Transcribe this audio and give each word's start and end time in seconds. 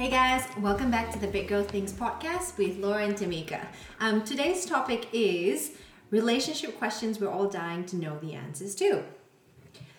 Hey 0.00 0.08
guys, 0.08 0.44
welcome 0.56 0.90
back 0.90 1.12
to 1.12 1.18
the 1.18 1.26
Big 1.26 1.46
Girl 1.46 1.62
Things 1.62 1.92
podcast 1.92 2.56
with 2.56 2.78
Laura 2.78 3.04
and 3.04 3.14
Tamika. 3.14 3.66
Um, 4.00 4.24
today's 4.24 4.64
topic 4.64 5.08
is 5.12 5.72
relationship 6.10 6.78
questions 6.78 7.20
we're 7.20 7.28
all 7.28 7.50
dying 7.50 7.84
to 7.84 7.96
know 7.96 8.18
the 8.18 8.32
answers 8.32 8.74
to. 8.76 9.04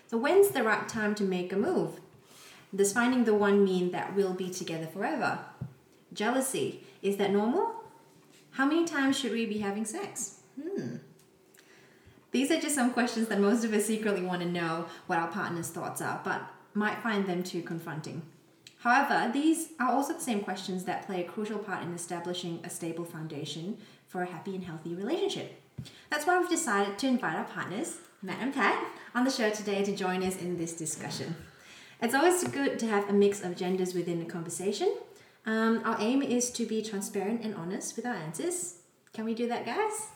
So, 0.08 0.18
when's 0.18 0.50
the 0.50 0.64
right 0.64 0.90
time 0.90 1.14
to 1.14 1.24
make 1.24 1.54
a 1.54 1.56
move? 1.56 2.00
Does 2.76 2.92
finding 2.92 3.26
the 3.26 3.36
one 3.36 3.64
mean 3.64 3.92
that 3.92 4.16
we'll 4.16 4.34
be 4.34 4.50
together 4.50 4.88
forever? 4.88 5.38
Jealousy, 6.12 6.84
is 7.04 7.18
that 7.18 7.32
normal? 7.32 7.72
How 8.54 8.66
many 8.66 8.86
times 8.86 9.20
should 9.20 9.34
we 9.34 9.46
be 9.46 9.60
having 9.60 9.86
sex? 9.86 10.40
Hmm. 10.60 10.96
These 12.32 12.50
are 12.50 12.60
just 12.60 12.74
some 12.74 12.90
questions 12.90 13.28
that 13.28 13.40
most 13.40 13.64
of 13.64 13.72
us 13.72 13.86
secretly 13.86 14.24
want 14.24 14.42
to 14.42 14.50
know 14.50 14.88
what 15.06 15.20
our 15.20 15.28
partner's 15.28 15.70
thoughts 15.70 16.02
are, 16.02 16.20
but 16.24 16.42
might 16.74 17.04
find 17.04 17.28
them 17.28 17.44
too 17.44 17.62
confronting. 17.62 18.24
However, 18.82 19.32
these 19.32 19.70
are 19.80 19.92
also 19.92 20.14
the 20.14 20.22
same 20.22 20.42
questions 20.42 20.86
that 20.86 21.06
play 21.06 21.22
a 21.24 21.28
crucial 21.28 21.60
part 21.60 21.84
in 21.84 21.94
establishing 21.94 22.62
a 22.64 22.70
stable 22.70 23.06
foundation 23.06 23.78
for 24.08 24.24
a 24.24 24.26
happy 24.26 24.56
and 24.56 24.64
healthy 24.64 24.96
relationship. 24.96 25.62
That's 26.10 26.26
why 26.26 26.40
we've 26.40 26.50
decided 26.50 26.98
to 26.98 27.08
invite 27.08 27.36
our 27.36 27.46
partners, 27.46 27.98
Matt 28.24 28.40
and 28.42 28.54
Pat, 28.54 28.84
on 29.14 29.24
the 29.24 29.30
show 29.30 29.52
today 29.52 29.84
to 29.84 29.96
join 29.96 30.24
us 30.24 30.38
in 30.38 30.58
this 30.58 30.74
discussion. 30.74 31.36
It's 32.02 32.16
always 32.16 32.44
good 32.46 32.80
to 32.80 32.88
have 32.88 33.08
a 33.08 33.14
mix 33.14 33.44
of 33.44 33.56
genders 33.56 33.94
within 33.94 34.18
the 34.20 34.26
conversation. 34.26 34.96
Um, 35.46 35.82
our 35.86 35.98
aim 36.00 36.24
is 36.24 36.50
to 36.52 36.66
be 36.66 36.82
transparent 36.82 37.44
and 37.44 37.54
honest 37.54 37.96
with 37.96 38.08
our 38.08 38.16
answers. 38.16 38.78
Can 39.14 39.26
we 39.26 39.36
do 39.36 39.48
that, 39.48 39.64
guys? 39.64 40.08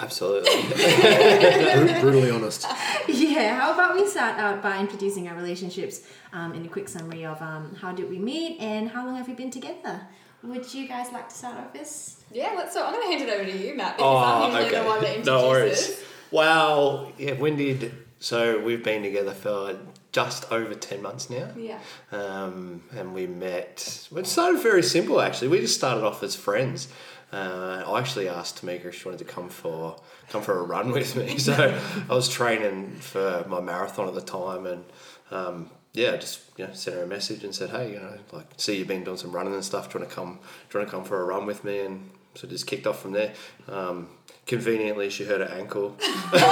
Absolutely. 0.00 0.62
brutally 2.00 2.30
honest. 2.30 2.66
yeah, 3.08 3.60
how 3.60 3.74
about 3.74 3.94
we 3.94 4.06
start 4.06 4.38
out 4.38 4.62
by 4.62 4.78
introducing 4.78 5.28
our 5.28 5.36
relationships 5.36 6.06
um, 6.32 6.54
in 6.54 6.64
a 6.64 6.68
quick 6.68 6.88
summary 6.88 7.24
of 7.26 7.40
um, 7.42 7.74
how 7.74 7.92
did 7.92 8.08
we 8.08 8.18
meet 8.18 8.58
and 8.60 8.88
how 8.88 9.04
long 9.04 9.16
have 9.16 9.28
we 9.28 9.34
been 9.34 9.50
together? 9.50 10.00
Would 10.42 10.72
you 10.72 10.88
guys 10.88 11.12
like 11.12 11.28
to 11.28 11.34
start 11.34 11.58
off 11.58 11.72
this? 11.74 12.24
Yeah, 12.32 12.54
let's. 12.56 12.72
So 12.72 12.84
I'm 12.84 12.94
going 12.94 13.10
to 13.10 13.18
hand 13.18 13.28
it 13.28 13.34
over 13.34 13.44
to 13.44 13.58
you, 13.58 13.76
Matt, 13.76 13.98
because 13.98 14.24
I'm 14.24 14.52
usually 14.52 14.78
the 14.78 14.84
one 14.84 15.00
that 15.02 15.16
introduces. 15.16 15.26
No 15.26 15.48
worries. 15.48 16.04
Wow. 16.30 17.12
Yeah, 17.18 17.34
when 17.34 17.56
did. 17.56 17.92
So 18.20 18.58
we've 18.58 18.82
been 18.82 19.02
together 19.02 19.32
for 19.32 19.78
just 20.12 20.50
over 20.50 20.74
10 20.74 21.02
months 21.02 21.30
now. 21.30 21.50
Yeah. 21.56 21.78
Um, 22.12 22.82
and 22.96 23.14
we 23.14 23.26
met. 23.26 24.08
It 24.14 24.26
started 24.26 24.60
very 24.60 24.82
simple 24.82 25.20
actually. 25.20 25.48
We 25.48 25.60
just 25.60 25.76
started 25.76 26.04
off 26.04 26.22
as 26.22 26.34
friends. 26.34 26.88
Uh, 27.32 27.84
I 27.86 27.98
actually 28.00 28.28
asked 28.28 28.60
Tamika 28.60 28.86
if 28.86 28.96
she 28.96 29.04
wanted 29.04 29.18
to 29.18 29.24
come 29.24 29.48
for 29.48 29.96
come 30.28 30.42
for 30.42 30.58
a 30.58 30.62
run 30.62 30.90
with 30.92 31.14
me. 31.16 31.38
So 31.38 31.78
I 32.08 32.14
was 32.14 32.28
training 32.28 32.96
for 32.96 33.44
my 33.48 33.60
marathon 33.60 34.08
at 34.08 34.14
the 34.14 34.20
time, 34.20 34.66
and 34.66 34.84
um, 35.30 35.70
yeah, 35.92 36.16
just 36.16 36.40
you 36.56 36.66
know, 36.66 36.72
sent 36.72 36.96
her 36.96 37.04
a 37.04 37.06
message 37.06 37.44
and 37.44 37.54
said, 37.54 37.70
hey, 37.70 37.92
you 37.92 38.00
know, 38.00 38.18
like 38.32 38.46
see 38.56 38.78
you've 38.78 38.88
been 38.88 39.04
doing 39.04 39.16
some 39.16 39.32
running 39.32 39.54
and 39.54 39.64
stuff. 39.64 39.92
Do 39.92 39.98
you 39.98 40.00
want 40.00 40.10
to 40.10 40.16
come? 40.16 40.38
Do 40.70 40.78
you 40.78 40.80
want 40.80 40.90
to 40.90 40.96
come 40.96 41.04
for 41.04 41.20
a 41.20 41.24
run 41.24 41.46
with 41.46 41.62
me? 41.62 41.80
And 41.80 42.10
so 42.34 42.48
just 42.48 42.66
kicked 42.66 42.86
off 42.86 43.00
from 43.00 43.12
there. 43.12 43.32
Um, 43.68 44.08
conveniently, 44.46 45.10
she 45.10 45.24
hurt 45.24 45.40
her 45.40 45.56
ankle 45.56 45.96
and, 46.32 46.42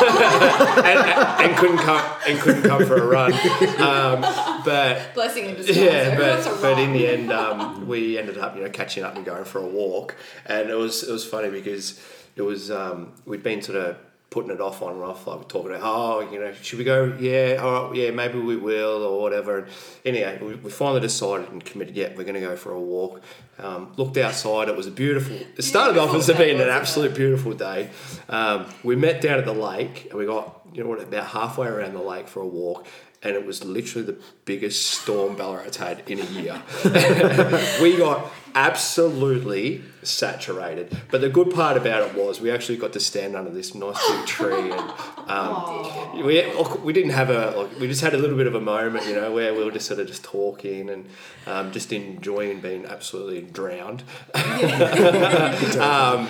and, 1.51 1.57
couldn't 1.57 1.79
come 1.79 2.03
and 2.27 2.39
couldn't 2.39 2.63
come 2.63 2.85
for 2.87 2.97
a 2.97 3.07
run. 3.07 3.33
Um, 3.79 4.21
but 4.65 5.15
blessing 5.15 5.47
in 5.47 5.55
disguise. 5.57 5.77
Yeah, 5.77 6.17
but 6.17 6.61
but 6.61 6.79
in 6.79 6.93
the 6.93 7.07
end, 7.07 7.33
um, 7.33 7.87
we 7.87 8.19
ended 8.19 8.39
up 8.39 8.57
you 8.57 8.63
know 8.63 8.71
catching 8.71 9.03
up 9.03 9.17
and 9.17 9.25
going 9.25 9.45
for 9.45 9.61
a 9.61 9.67
walk, 9.67 10.17
and 10.47 10.71
it 10.71 10.77
was 10.77 11.03
it 11.03 11.13
was 11.13 11.25
funny 11.25 11.51
because 11.51 12.01
it 12.37 12.43
was 12.43 12.71
um, 12.71 13.13
we'd 13.27 13.43
been 13.43 13.63
sort 13.63 13.79
of 13.79 13.97
putting 14.31 14.51
it 14.51 14.61
off 14.61 14.83
on 14.83 14.93
and 14.93 15.03
off, 15.03 15.27
like 15.27 15.39
we're 15.39 15.45
talking 15.45 15.71
about, 15.71 15.83
oh, 15.83 16.31
you 16.31 16.39
know, 16.39 16.53
should 16.53 16.79
we 16.79 16.85
go? 16.85 17.17
Yeah, 17.19 17.61
all 17.63 17.89
right, 17.89 17.97
yeah, 17.97 18.11
maybe 18.11 18.39
we 18.39 18.57
will, 18.57 19.03
or 19.03 19.23
whatever. 19.23 19.61
And 19.61 19.69
anyway, 20.05 20.39
we, 20.43 20.55
we 20.57 20.71
finally 20.71 21.01
decided 21.01 21.49
and 21.51 21.65
committed, 21.65 21.97
yeah, 21.97 22.09
we're 22.11 22.25
going 22.25 22.35
to 22.35 22.41
go 22.41 22.55
for 22.55 22.73
a 22.73 22.81
walk. 22.81 23.23
Um, 23.59 23.93
looked 23.97 24.19
outside, 24.19 24.69
it 24.69 24.77
was 24.77 24.87
a 24.87 24.91
beautiful, 24.91 25.35
it 25.35 25.63
started 25.63 25.99
off 25.99 26.15
as 26.15 26.31
being 26.37 26.61
an 26.61 26.69
absolute 26.69 27.15
beautiful 27.15 27.55
day. 27.55 27.91
Um, 28.29 28.67
we 28.85 28.97
met 28.97 29.23
down 29.23 29.39
at 29.39 29.47
the 29.47 29.55
lake, 29.55 30.09
and 30.11 30.19
we 30.19 30.27
got, 30.27 30.61
you 30.75 30.85
know 30.85 30.91
what, 30.91 31.03
about 31.03 31.27
halfway 31.29 31.67
around 31.67 31.95
the 31.95 32.03
lake 32.03 32.29
for 32.29 32.41
a 32.41 32.47
walk, 32.47 32.87
and 33.23 33.35
it 33.35 33.45
was 33.45 33.65
literally 33.65 34.07
the 34.07 34.17
biggest 34.45 34.87
storm 34.87 35.37
Ballarat's 35.37 35.77
had 35.77 36.03
in 36.09 36.21
a 36.21 36.25
year. 36.25 36.63
we 37.83 37.97
got 37.97 38.31
absolutely 38.55 39.83
saturated. 40.03 40.97
But 41.11 41.21
the 41.21 41.29
good 41.29 41.53
part 41.53 41.77
about 41.77 42.09
it 42.09 42.15
was 42.15 42.41
we 42.41 42.51
actually 42.51 42.79
got 42.79 42.93
to 42.93 43.01
stand 43.01 43.35
under 43.35 43.51
this 43.51 43.75
nice 43.75 43.99
big 44.11 44.27
tree, 44.27 44.71
and 44.71 44.93
um, 45.27 46.25
we 46.25 46.45
we 46.83 46.93
didn't 46.93 47.11
have 47.11 47.31
a 47.31 47.51
like, 47.57 47.81
we 47.81 47.89
just 47.89 48.01
had 48.01 48.15
a 48.15 48.19
little 48.19 48.37
bit 48.37 48.47
of 48.47 48.55
a 48.55 48.61
moment, 48.61 49.07
you 49.07 49.15
know, 49.15 49.33
where 49.33 49.53
we 49.53 49.65
were 49.65 49.73
just 49.73 49.87
sort 49.87 50.01
of 50.01 50.07
just 50.07 50.25
talking 50.25 50.91
and 50.91 51.07
um, 51.47 51.73
just 51.73 51.93
enjoying 51.93 52.61
being 52.61 52.87
absolutely 52.87 53.43
drowned. 53.43 54.05
um, 54.35 56.29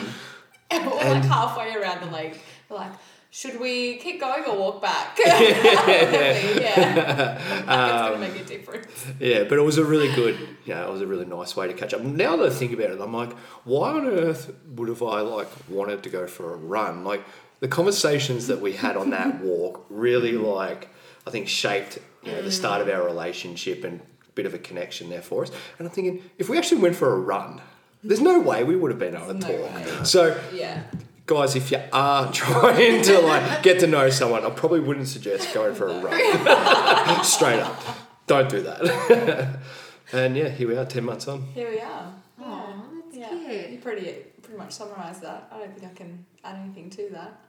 and 0.71 0.87
we're 0.87 0.97
like 0.97 1.25
halfway 1.25 1.75
around 1.75 2.01
the 2.07 2.13
lake, 2.13 2.41
we're 2.69 2.77
like 2.77 2.93
should 3.31 3.61
we 3.61 3.97
keep 3.97 4.21
going 4.21 4.45
or 4.45 4.57
walk 4.57 4.81
back? 4.81 5.19
yeah, 5.27 7.39
um, 7.67 8.15
gonna 8.15 8.19
make 8.19 8.41
a 8.41 8.45
difference. 8.45 9.07
Yeah, 9.21 9.45
but 9.45 9.59
it 9.59 9.63
was 9.63 9.77
a 9.77 9.85
really 9.85 10.11
good, 10.15 10.39
yeah, 10.65 10.83
it 10.85 10.91
was 10.91 11.03
a 11.03 11.07
really 11.07 11.27
nice 11.27 11.55
way 11.55 11.67
to 11.67 11.75
catch 11.75 11.93
up. 11.93 12.01
Now 12.01 12.37
that 12.37 12.47
I 12.47 12.51
think 12.51 12.73
about 12.73 12.91
it, 12.91 12.99
I'm 13.01 13.13
like, 13.13 13.37
why 13.65 13.91
on 13.91 14.07
earth 14.07 14.55
would 14.69 14.89
have 14.89 15.03
I 15.03 15.21
like 15.21 15.49
wanted 15.69 16.03
to 16.05 16.11
go 16.11 16.27
for 16.27 16.55
a 16.55 16.57
run? 16.57 17.05
Like 17.05 17.23
the 17.61 17.69
conversations 17.69 18.47
that 18.47 18.63
we 18.63 18.73
had 18.73 18.97
on 18.97 19.11
that 19.11 19.41
walk 19.43 19.85
really 19.91 20.33
like 20.33 20.89
I 21.27 21.31
think 21.31 21.49
shaped 21.49 21.99
you 22.23 22.33
know 22.33 22.41
the 22.41 22.53
start 22.53 22.81
of 22.81 22.89
our 22.89 23.05
relationship 23.05 23.85
and 23.85 24.01
a 24.01 24.33
bit 24.33 24.47
of 24.47 24.55
a 24.55 24.59
connection 24.59 25.11
there 25.11 25.23
for 25.23 25.43
us. 25.43 25.51
And 25.79 25.87
I'm 25.87 25.93
thinking 25.93 26.23
if 26.39 26.49
we 26.49 26.57
actually 26.57 26.81
went 26.81 26.97
for 26.97 27.13
a 27.13 27.19
run. 27.19 27.61
There's 28.05 28.21
no 28.21 28.39
way 28.39 28.63
we 28.63 28.77
would 28.77 28.93
have 28.93 29.01
been 29.01 29.17
able 29.17 29.27
to 29.27 29.35
no 29.35 29.41
talk. 29.41 29.75
Way. 29.75 30.05
So 30.05 30.41
yeah 30.55 30.85
guys, 31.29 31.55
if 31.55 31.71
you 31.71 31.79
are 31.93 32.33
trying 32.33 33.03
to 33.03 33.21
like 33.21 33.63
get 33.63 33.79
to 33.81 33.87
know 33.87 34.11
someone, 34.11 34.45
I 34.45 34.51
probably 34.51 34.81
wouldn't 34.81 35.07
suggest 35.07 35.55
going 35.55 35.75
for 35.77 35.87
a 35.87 36.01
run. 36.01 37.25
Straight 37.25 37.61
up, 37.61 37.81
don't 38.27 38.49
do 38.49 38.63
that. 38.63 39.61
and 40.13 40.37
yeah, 40.37 40.49
here 40.49 40.67
we 40.67 40.77
are, 40.77 40.85
ten 40.85 41.05
months 41.05 41.29
on. 41.29 41.43
Here 41.55 41.71
we 41.71 41.81
are. 41.81 42.13
Oh, 42.41 42.83
that's 43.05 43.17
yeah. 43.17 43.29
cute. 43.29 43.71
You 43.71 43.79
pretty 43.79 44.25
pretty 44.43 44.59
much 44.59 44.73
summarised 44.73 45.23
that. 45.23 45.49
I 45.53 45.59
don't 45.59 45.79
think 45.79 45.93
I 45.93 45.95
can 45.95 46.27
add 46.43 46.57
anything 46.57 46.91
to 46.91 47.11
that. 47.11 47.41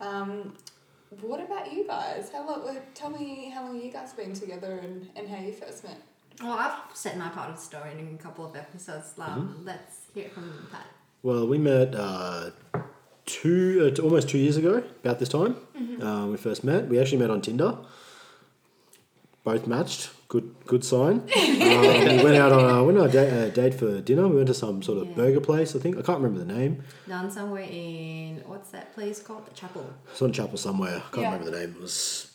Um, 0.00 0.54
what 1.20 1.40
about 1.40 1.72
you 1.72 1.86
guys? 1.86 2.30
How 2.30 2.46
long? 2.46 2.78
Tell 2.94 3.10
me 3.10 3.50
how 3.52 3.64
long 3.64 3.80
you 3.80 3.90
guys 3.90 4.10
have 4.10 4.18
been 4.18 4.34
together 4.34 4.80
and, 4.82 5.08
and 5.16 5.28
how 5.28 5.38
you 5.38 5.52
first 5.52 5.82
met. 5.82 6.00
Well, 6.42 6.58
I've 6.58 6.74
said 6.94 7.16
my 7.16 7.28
part 7.28 7.48
of 7.48 7.56
the 7.56 7.62
story 7.62 7.92
in 7.92 8.14
a 8.14 8.22
couple 8.22 8.44
of 8.44 8.54
episodes. 8.56 9.14
Um, 9.18 9.24
mm-hmm. 9.24 9.66
Let's 9.66 9.98
hear 10.12 10.26
it 10.26 10.32
from 10.34 10.68
Pat. 10.70 10.86
Well, 11.22 11.46
we 11.46 11.56
met 11.56 11.94
uh, 11.94 12.50
two, 13.26 13.94
uh, 13.96 14.02
almost 14.02 14.28
two 14.28 14.38
years 14.38 14.56
ago, 14.56 14.82
about 15.02 15.18
this 15.18 15.28
time. 15.28 15.56
Mm-hmm. 15.76 16.02
Um, 16.02 16.30
we 16.30 16.36
first 16.36 16.64
met. 16.64 16.88
We 16.88 17.00
actually 17.00 17.18
met 17.18 17.30
on 17.30 17.40
Tinder. 17.40 17.78
Both 19.42 19.66
matched. 19.66 20.10
Good, 20.28 20.54
good 20.66 20.84
sign. 20.84 21.20
um, 21.20 21.28
we 21.36 22.24
went 22.24 22.36
out 22.36 22.50
on 22.50 22.64
a, 22.64 22.82
went 22.82 22.98
on 22.98 23.06
a 23.06 23.12
date, 23.12 23.30
uh, 23.30 23.50
date, 23.50 23.74
for 23.74 24.00
dinner. 24.00 24.26
We 24.26 24.36
went 24.36 24.48
to 24.48 24.54
some 24.54 24.82
sort 24.82 24.98
of 24.98 25.08
yeah. 25.08 25.14
burger 25.14 25.40
place. 25.40 25.76
I 25.76 25.78
think 25.78 25.98
I 25.98 26.02
can't 26.02 26.20
remember 26.20 26.44
the 26.44 26.52
name. 26.52 26.82
Down 27.06 27.30
somewhere 27.30 27.66
in 27.70 28.42
what's 28.46 28.70
that 28.70 28.94
place 28.94 29.20
called? 29.22 29.46
The 29.46 29.54
Chapel. 29.54 29.88
It's 30.10 30.22
on 30.22 30.32
Chapel 30.32 30.56
somewhere. 30.56 30.96
I 30.96 31.10
can't 31.10 31.16
yeah. 31.18 31.32
remember 31.32 31.50
the 31.50 31.58
name. 31.58 31.74
It 31.76 31.82
was 31.82 32.34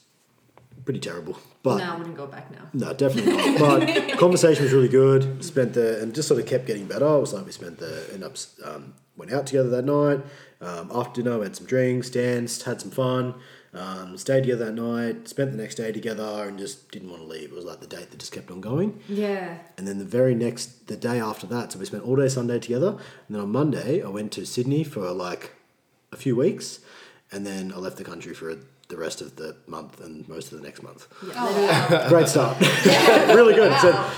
pretty 0.86 1.00
terrible. 1.00 1.38
But 1.62 1.80
no, 1.80 1.94
I 1.94 1.98
wouldn't 1.98 2.16
go 2.16 2.28
back 2.28 2.52
now. 2.52 2.70
No, 2.74 2.94
definitely 2.94 3.34
not. 3.36 3.60
But 3.60 4.18
conversation 4.20 4.64
was 4.64 4.74
really 4.74 4.88
good. 4.88 5.44
Spent 5.44 5.74
the 5.74 6.02
and 6.02 6.16
just 6.16 6.28
sort 6.28 6.40
of 6.40 6.48
kept 6.48 6.68
getting 6.68 6.86
better. 6.86 7.06
It 7.06 7.20
was 7.20 7.34
like 7.34 7.46
we 7.46 7.52
spent 7.52 7.80
the 7.80 8.10
end 8.14 8.24
up 8.24 8.36
um, 8.64 8.94
went 9.18 9.34
out 9.34 9.48
together 9.48 9.70
that 9.70 9.86
night. 9.86 10.22
Um, 10.62 10.92
after 10.94 11.22
dinner, 11.22 11.38
we 11.38 11.46
had 11.46 11.56
some 11.56 11.66
drinks, 11.68 12.10
danced, 12.10 12.64
had 12.64 12.82
some 12.82 12.92
fun, 12.92 13.36
um, 13.74 14.18
stayed 14.18 14.42
together 14.42 14.66
that 14.66 14.74
night, 14.74 15.28
spent 15.28 15.52
the 15.52 15.58
next 15.58 15.76
day 15.76 15.92
together, 15.92 16.46
and 16.48 16.58
just 16.58 16.92
didn't 16.92 17.10
want 17.10 17.22
to 17.22 17.28
leave. 17.28 17.52
It 17.52 17.56
was 17.56 17.66
like 17.66 17.80
the 17.80 17.88
date 17.88 18.10
that 18.12 18.20
just 18.20 18.32
kept 18.32 18.52
on 18.52 18.60
going. 18.60 19.00
Yeah. 19.08 19.60
And 19.78 19.88
then 19.88 20.00
the 20.00 20.06
very 20.06 20.36
next, 20.36 20.88
the 20.88 20.98
day 20.98 21.20
after 21.20 21.48
that, 21.48 21.72
so 21.72 21.80
we 21.80 21.86
spent 21.86 22.04
all 22.04 22.16
day 22.18 22.28
Sunday 22.28 22.60
together. 22.60 22.90
And 22.90 23.36
then 23.36 23.42
on 23.42 23.52
Monday, 23.52 24.02
I 24.04 24.10
went 24.10 24.32
to 24.34 24.46
Sydney 24.46 24.84
for 24.84 25.12
like 25.12 25.52
a 26.12 26.18
few 26.18 26.36
weeks, 26.36 26.80
and 27.32 27.46
then 27.46 27.72
I 27.72 27.78
left 27.78 27.98
the 27.98 28.04
country 28.04 28.34
for 28.34 28.56
the 28.90 28.98
rest 28.98 29.22
of 29.22 29.36
the 29.36 29.56
month 29.68 30.02
and 30.02 30.28
most 30.28 30.52
of 30.52 30.60
the 30.60 30.66
next 30.66 30.82
month. 30.82 31.08
Yeah. 31.26 31.34
Oh, 31.92 32.10
Great 32.10 32.28
start. 32.28 32.60
really 33.30 33.54
good. 33.54 33.72
Wow. 33.72 33.82
So, 33.82 34.12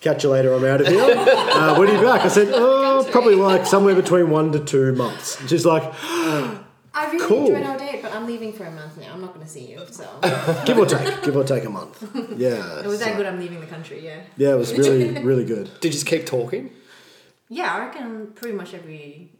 catch 0.00 0.24
you 0.24 0.30
later, 0.30 0.52
I'm 0.52 0.64
out 0.64 0.80
of 0.80 0.86
here. 0.86 1.24
Uh, 1.56 1.74
when 1.76 1.88
are 1.88 1.94
you 1.94 2.02
back? 2.02 2.20
I 2.20 2.28
said, 2.28 2.48
oh, 2.52 3.08
probably 3.10 3.34
like 3.34 3.64
somewhere 3.64 3.94
between 3.94 4.28
one 4.28 4.52
to 4.52 4.60
two 4.60 4.92
months. 4.92 5.40
She's 5.48 5.64
like, 5.64 5.82
I 6.96 7.10
really 7.10 7.26
cool. 7.26 7.46
enjoyed 7.46 7.62
our 7.62 7.78
date, 7.78 8.02
but 8.02 8.12
I'm 8.12 8.26
leaving 8.26 8.52
for 8.52 8.64
a 8.64 8.70
month 8.70 8.98
now. 8.98 9.14
I'm 9.14 9.22
not 9.22 9.32
going 9.32 9.44
to 9.44 9.50
see 9.50 9.70
you, 9.70 9.80
so. 9.90 10.06
give 10.66 10.76
or 10.76 10.84
take, 10.84 11.22
give 11.22 11.34
or 11.34 11.44
take 11.44 11.64
a 11.64 11.70
month. 11.70 12.02
Yeah. 12.36 12.80
It 12.80 12.86
was 12.86 13.00
that 13.00 13.16
good 13.16 13.24
I'm 13.24 13.38
leaving 13.38 13.60
the 13.60 13.66
country, 13.66 14.04
yeah. 14.04 14.20
Yeah, 14.36 14.52
it 14.52 14.58
was 14.58 14.72
really, 14.74 15.18
really 15.22 15.46
good. 15.46 15.70
Did 15.80 15.84
you 15.84 15.90
just 15.92 16.06
keep 16.06 16.26
talking? 16.26 16.70
Yeah, 17.48 17.74
I 17.74 17.78
reckon 17.86 18.32
pretty 18.34 18.54
much 18.56 18.74
every. 18.74 19.30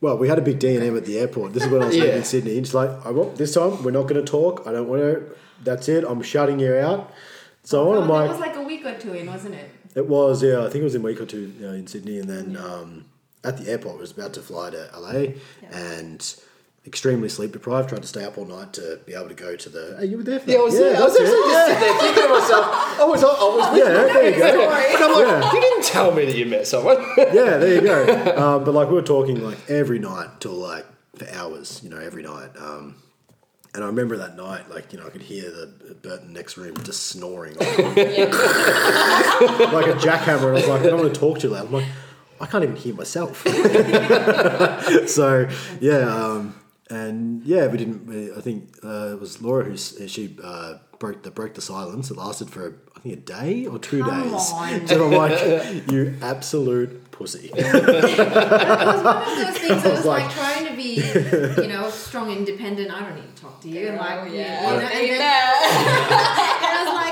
Well, 0.00 0.18
we 0.18 0.28
had 0.28 0.38
a 0.38 0.42
big 0.42 0.58
D 0.58 0.76
and 0.76 0.84
M 0.84 0.96
at 0.96 1.04
the 1.04 1.18
airport. 1.18 1.52
This 1.52 1.64
is 1.64 1.68
when 1.68 1.82
I 1.82 1.86
was 1.86 1.96
yeah. 1.96 2.16
in 2.16 2.24
Sydney. 2.24 2.58
It's 2.58 2.74
like, 2.74 2.90
I 3.04 3.10
want 3.10 3.36
this 3.36 3.54
time. 3.54 3.82
We're 3.82 3.92
not 3.92 4.02
going 4.08 4.24
to 4.24 4.30
talk. 4.30 4.66
I 4.66 4.72
don't 4.72 4.88
want 4.88 5.02
to. 5.02 5.36
That's 5.62 5.88
it. 5.88 6.04
I'm 6.04 6.22
shutting 6.22 6.58
you 6.58 6.74
out. 6.74 7.12
So 7.64 7.92
oh, 7.92 8.02
I'm 8.02 8.08
like, 8.08 8.26
it 8.26 8.32
was 8.32 8.40
like 8.40 8.56
a 8.56 8.62
week 8.62 8.84
or 8.84 8.98
two 8.98 9.14
in, 9.14 9.26
wasn't 9.26 9.54
it? 9.54 9.70
It 9.94 10.08
was, 10.08 10.42
yeah. 10.42 10.60
I 10.60 10.70
think 10.70 10.76
it 10.76 10.84
was 10.84 10.94
in 10.94 11.02
a 11.02 11.04
week 11.04 11.20
or 11.20 11.26
two 11.26 11.52
you 11.58 11.66
know, 11.66 11.72
in 11.74 11.86
Sydney, 11.86 12.18
and 12.18 12.28
then 12.28 12.56
um, 12.56 13.04
at 13.44 13.58
the 13.58 13.70
airport, 13.70 13.96
I 13.96 14.00
was 14.00 14.10
about 14.10 14.32
to 14.34 14.42
fly 14.42 14.70
to 14.70 14.90
LA, 14.96 15.34
and 15.70 16.34
extremely 16.86 17.28
sleep 17.28 17.52
deprived. 17.52 17.88
Tried 17.90 18.02
to 18.02 18.08
stay 18.08 18.24
up 18.24 18.36
all 18.38 18.44
night 18.44 18.72
to 18.74 18.98
be 19.06 19.14
able 19.14 19.28
to 19.28 19.34
go 19.34 19.54
to 19.54 19.68
the. 19.68 19.96
Hey, 20.00 20.06
you 20.06 20.16
were 20.16 20.22
there 20.24 20.40
for 20.40 20.50
Yeah, 20.50 20.58
I 20.58 20.62
was, 20.62 20.74
yeah, 20.74 20.86
I 20.86 20.90
was 20.90 20.98
that's 20.98 21.20
actually 21.20 21.38
it, 21.38 21.52
just 21.52 21.66
sitting 21.66 21.80
there 21.80 21.98
thinking 22.00 22.22
to 22.22 22.28
myself, 22.28 22.64
I 23.00 23.04
was, 23.04 23.24
I 23.24 23.26
was 23.26 23.70
with 23.70 23.78
Yeah, 23.78 23.92
there 23.92 24.30
you 24.30 24.38
go. 24.38 24.70
And 24.72 25.04
I'm 25.04 25.12
like, 25.12 25.42
Yeah. 25.42 25.52
you 25.52 25.60
didn't 25.60 25.84
tell 25.84 26.12
me 26.12 26.24
that 26.24 26.36
you 26.36 26.46
met 26.46 26.66
someone. 26.66 26.96
yeah, 27.16 27.58
there 27.58 27.74
you 27.74 27.80
go. 27.80 28.36
Um, 28.36 28.64
but 28.64 28.74
like 28.74 28.88
we 28.88 28.94
were 28.94 29.02
talking 29.02 29.40
like 29.42 29.70
every 29.70 29.98
night 30.00 30.40
till 30.40 30.54
like 30.54 30.86
for 31.16 31.28
hours, 31.30 31.80
you 31.84 31.90
know, 31.90 31.98
every 31.98 32.22
night. 32.22 32.50
Um, 32.58 32.96
and 33.74 33.82
I 33.82 33.86
remember 33.86 34.16
that 34.18 34.36
night, 34.36 34.68
like 34.70 34.92
you 34.92 34.98
know, 34.98 35.06
I 35.06 35.10
could 35.10 35.22
hear 35.22 35.50
the 35.50 35.94
Burton 36.02 36.32
next 36.32 36.56
room 36.56 36.76
just 36.84 37.06
snoring 37.06 37.54
like, 37.58 37.76
like 37.76 37.96
a 39.86 39.94
jackhammer, 39.98 40.48
and 40.48 40.48
I 40.48 40.52
was 40.52 40.68
like, 40.68 40.82
I 40.82 40.86
don't 40.86 41.00
want 41.00 41.14
to 41.14 41.20
talk 41.20 41.38
too 41.38 41.48
loud. 41.50 41.66
I'm 41.66 41.72
like, 41.72 41.86
I 42.40 42.46
can't 42.46 42.64
even 42.64 42.76
hear 42.76 42.94
myself. 42.94 43.46
so 45.08 45.48
yeah, 45.80 45.98
um, 46.00 46.54
and 46.90 47.42
yeah, 47.44 47.66
we 47.68 47.78
didn't. 47.78 48.06
We, 48.06 48.32
I 48.32 48.40
think 48.40 48.76
uh, 48.84 49.12
it 49.12 49.20
was 49.20 49.40
Laura 49.40 49.64
who 49.64 49.76
she 49.76 50.36
uh, 50.42 50.74
broke 50.98 51.22
the 51.22 51.30
broke 51.30 51.54
the 51.54 51.62
silence. 51.62 52.10
It 52.10 52.16
lasted 52.16 52.50
for 52.50 52.76
I 52.94 53.00
think 53.00 53.14
a 53.16 53.20
day 53.20 53.66
or 53.66 53.78
two 53.78 54.02
Come 54.02 54.30
days. 54.30 54.50
on. 54.52 54.86
So 54.86 55.06
I'm 55.06 55.12
like, 55.12 55.90
you 55.90 56.16
absolute 56.20 57.01
pussy. 57.12 57.50
It 57.56 57.64
was 57.64 59.02
one 59.04 59.16
of 59.16 59.24
those 59.36 59.58
things 59.58 59.82
that 59.82 59.90
was 59.90 59.98
was 59.98 60.06
like, 60.06 60.24
like- 60.24 60.34
trying 60.34 60.66
to 60.66 60.74
be, 60.76 60.96
you 61.62 61.68
know, 61.68 61.88
strong, 61.90 62.30
independent. 62.32 62.90
I 62.90 63.00
don't 63.00 63.14
need 63.16 63.36
to 63.36 63.42
talk 63.42 63.60
to 63.62 63.68
you. 63.68 63.88
And 63.88 63.98
like, 63.98 64.32
yeah, 64.32 64.60
you 64.60 64.66
know, 64.66 64.80
and, 64.80 64.92
then, 64.92 65.18
there. 65.18 65.52
and 66.66 66.72
I 66.72 66.82
was 66.84 66.94
like, 66.94 67.11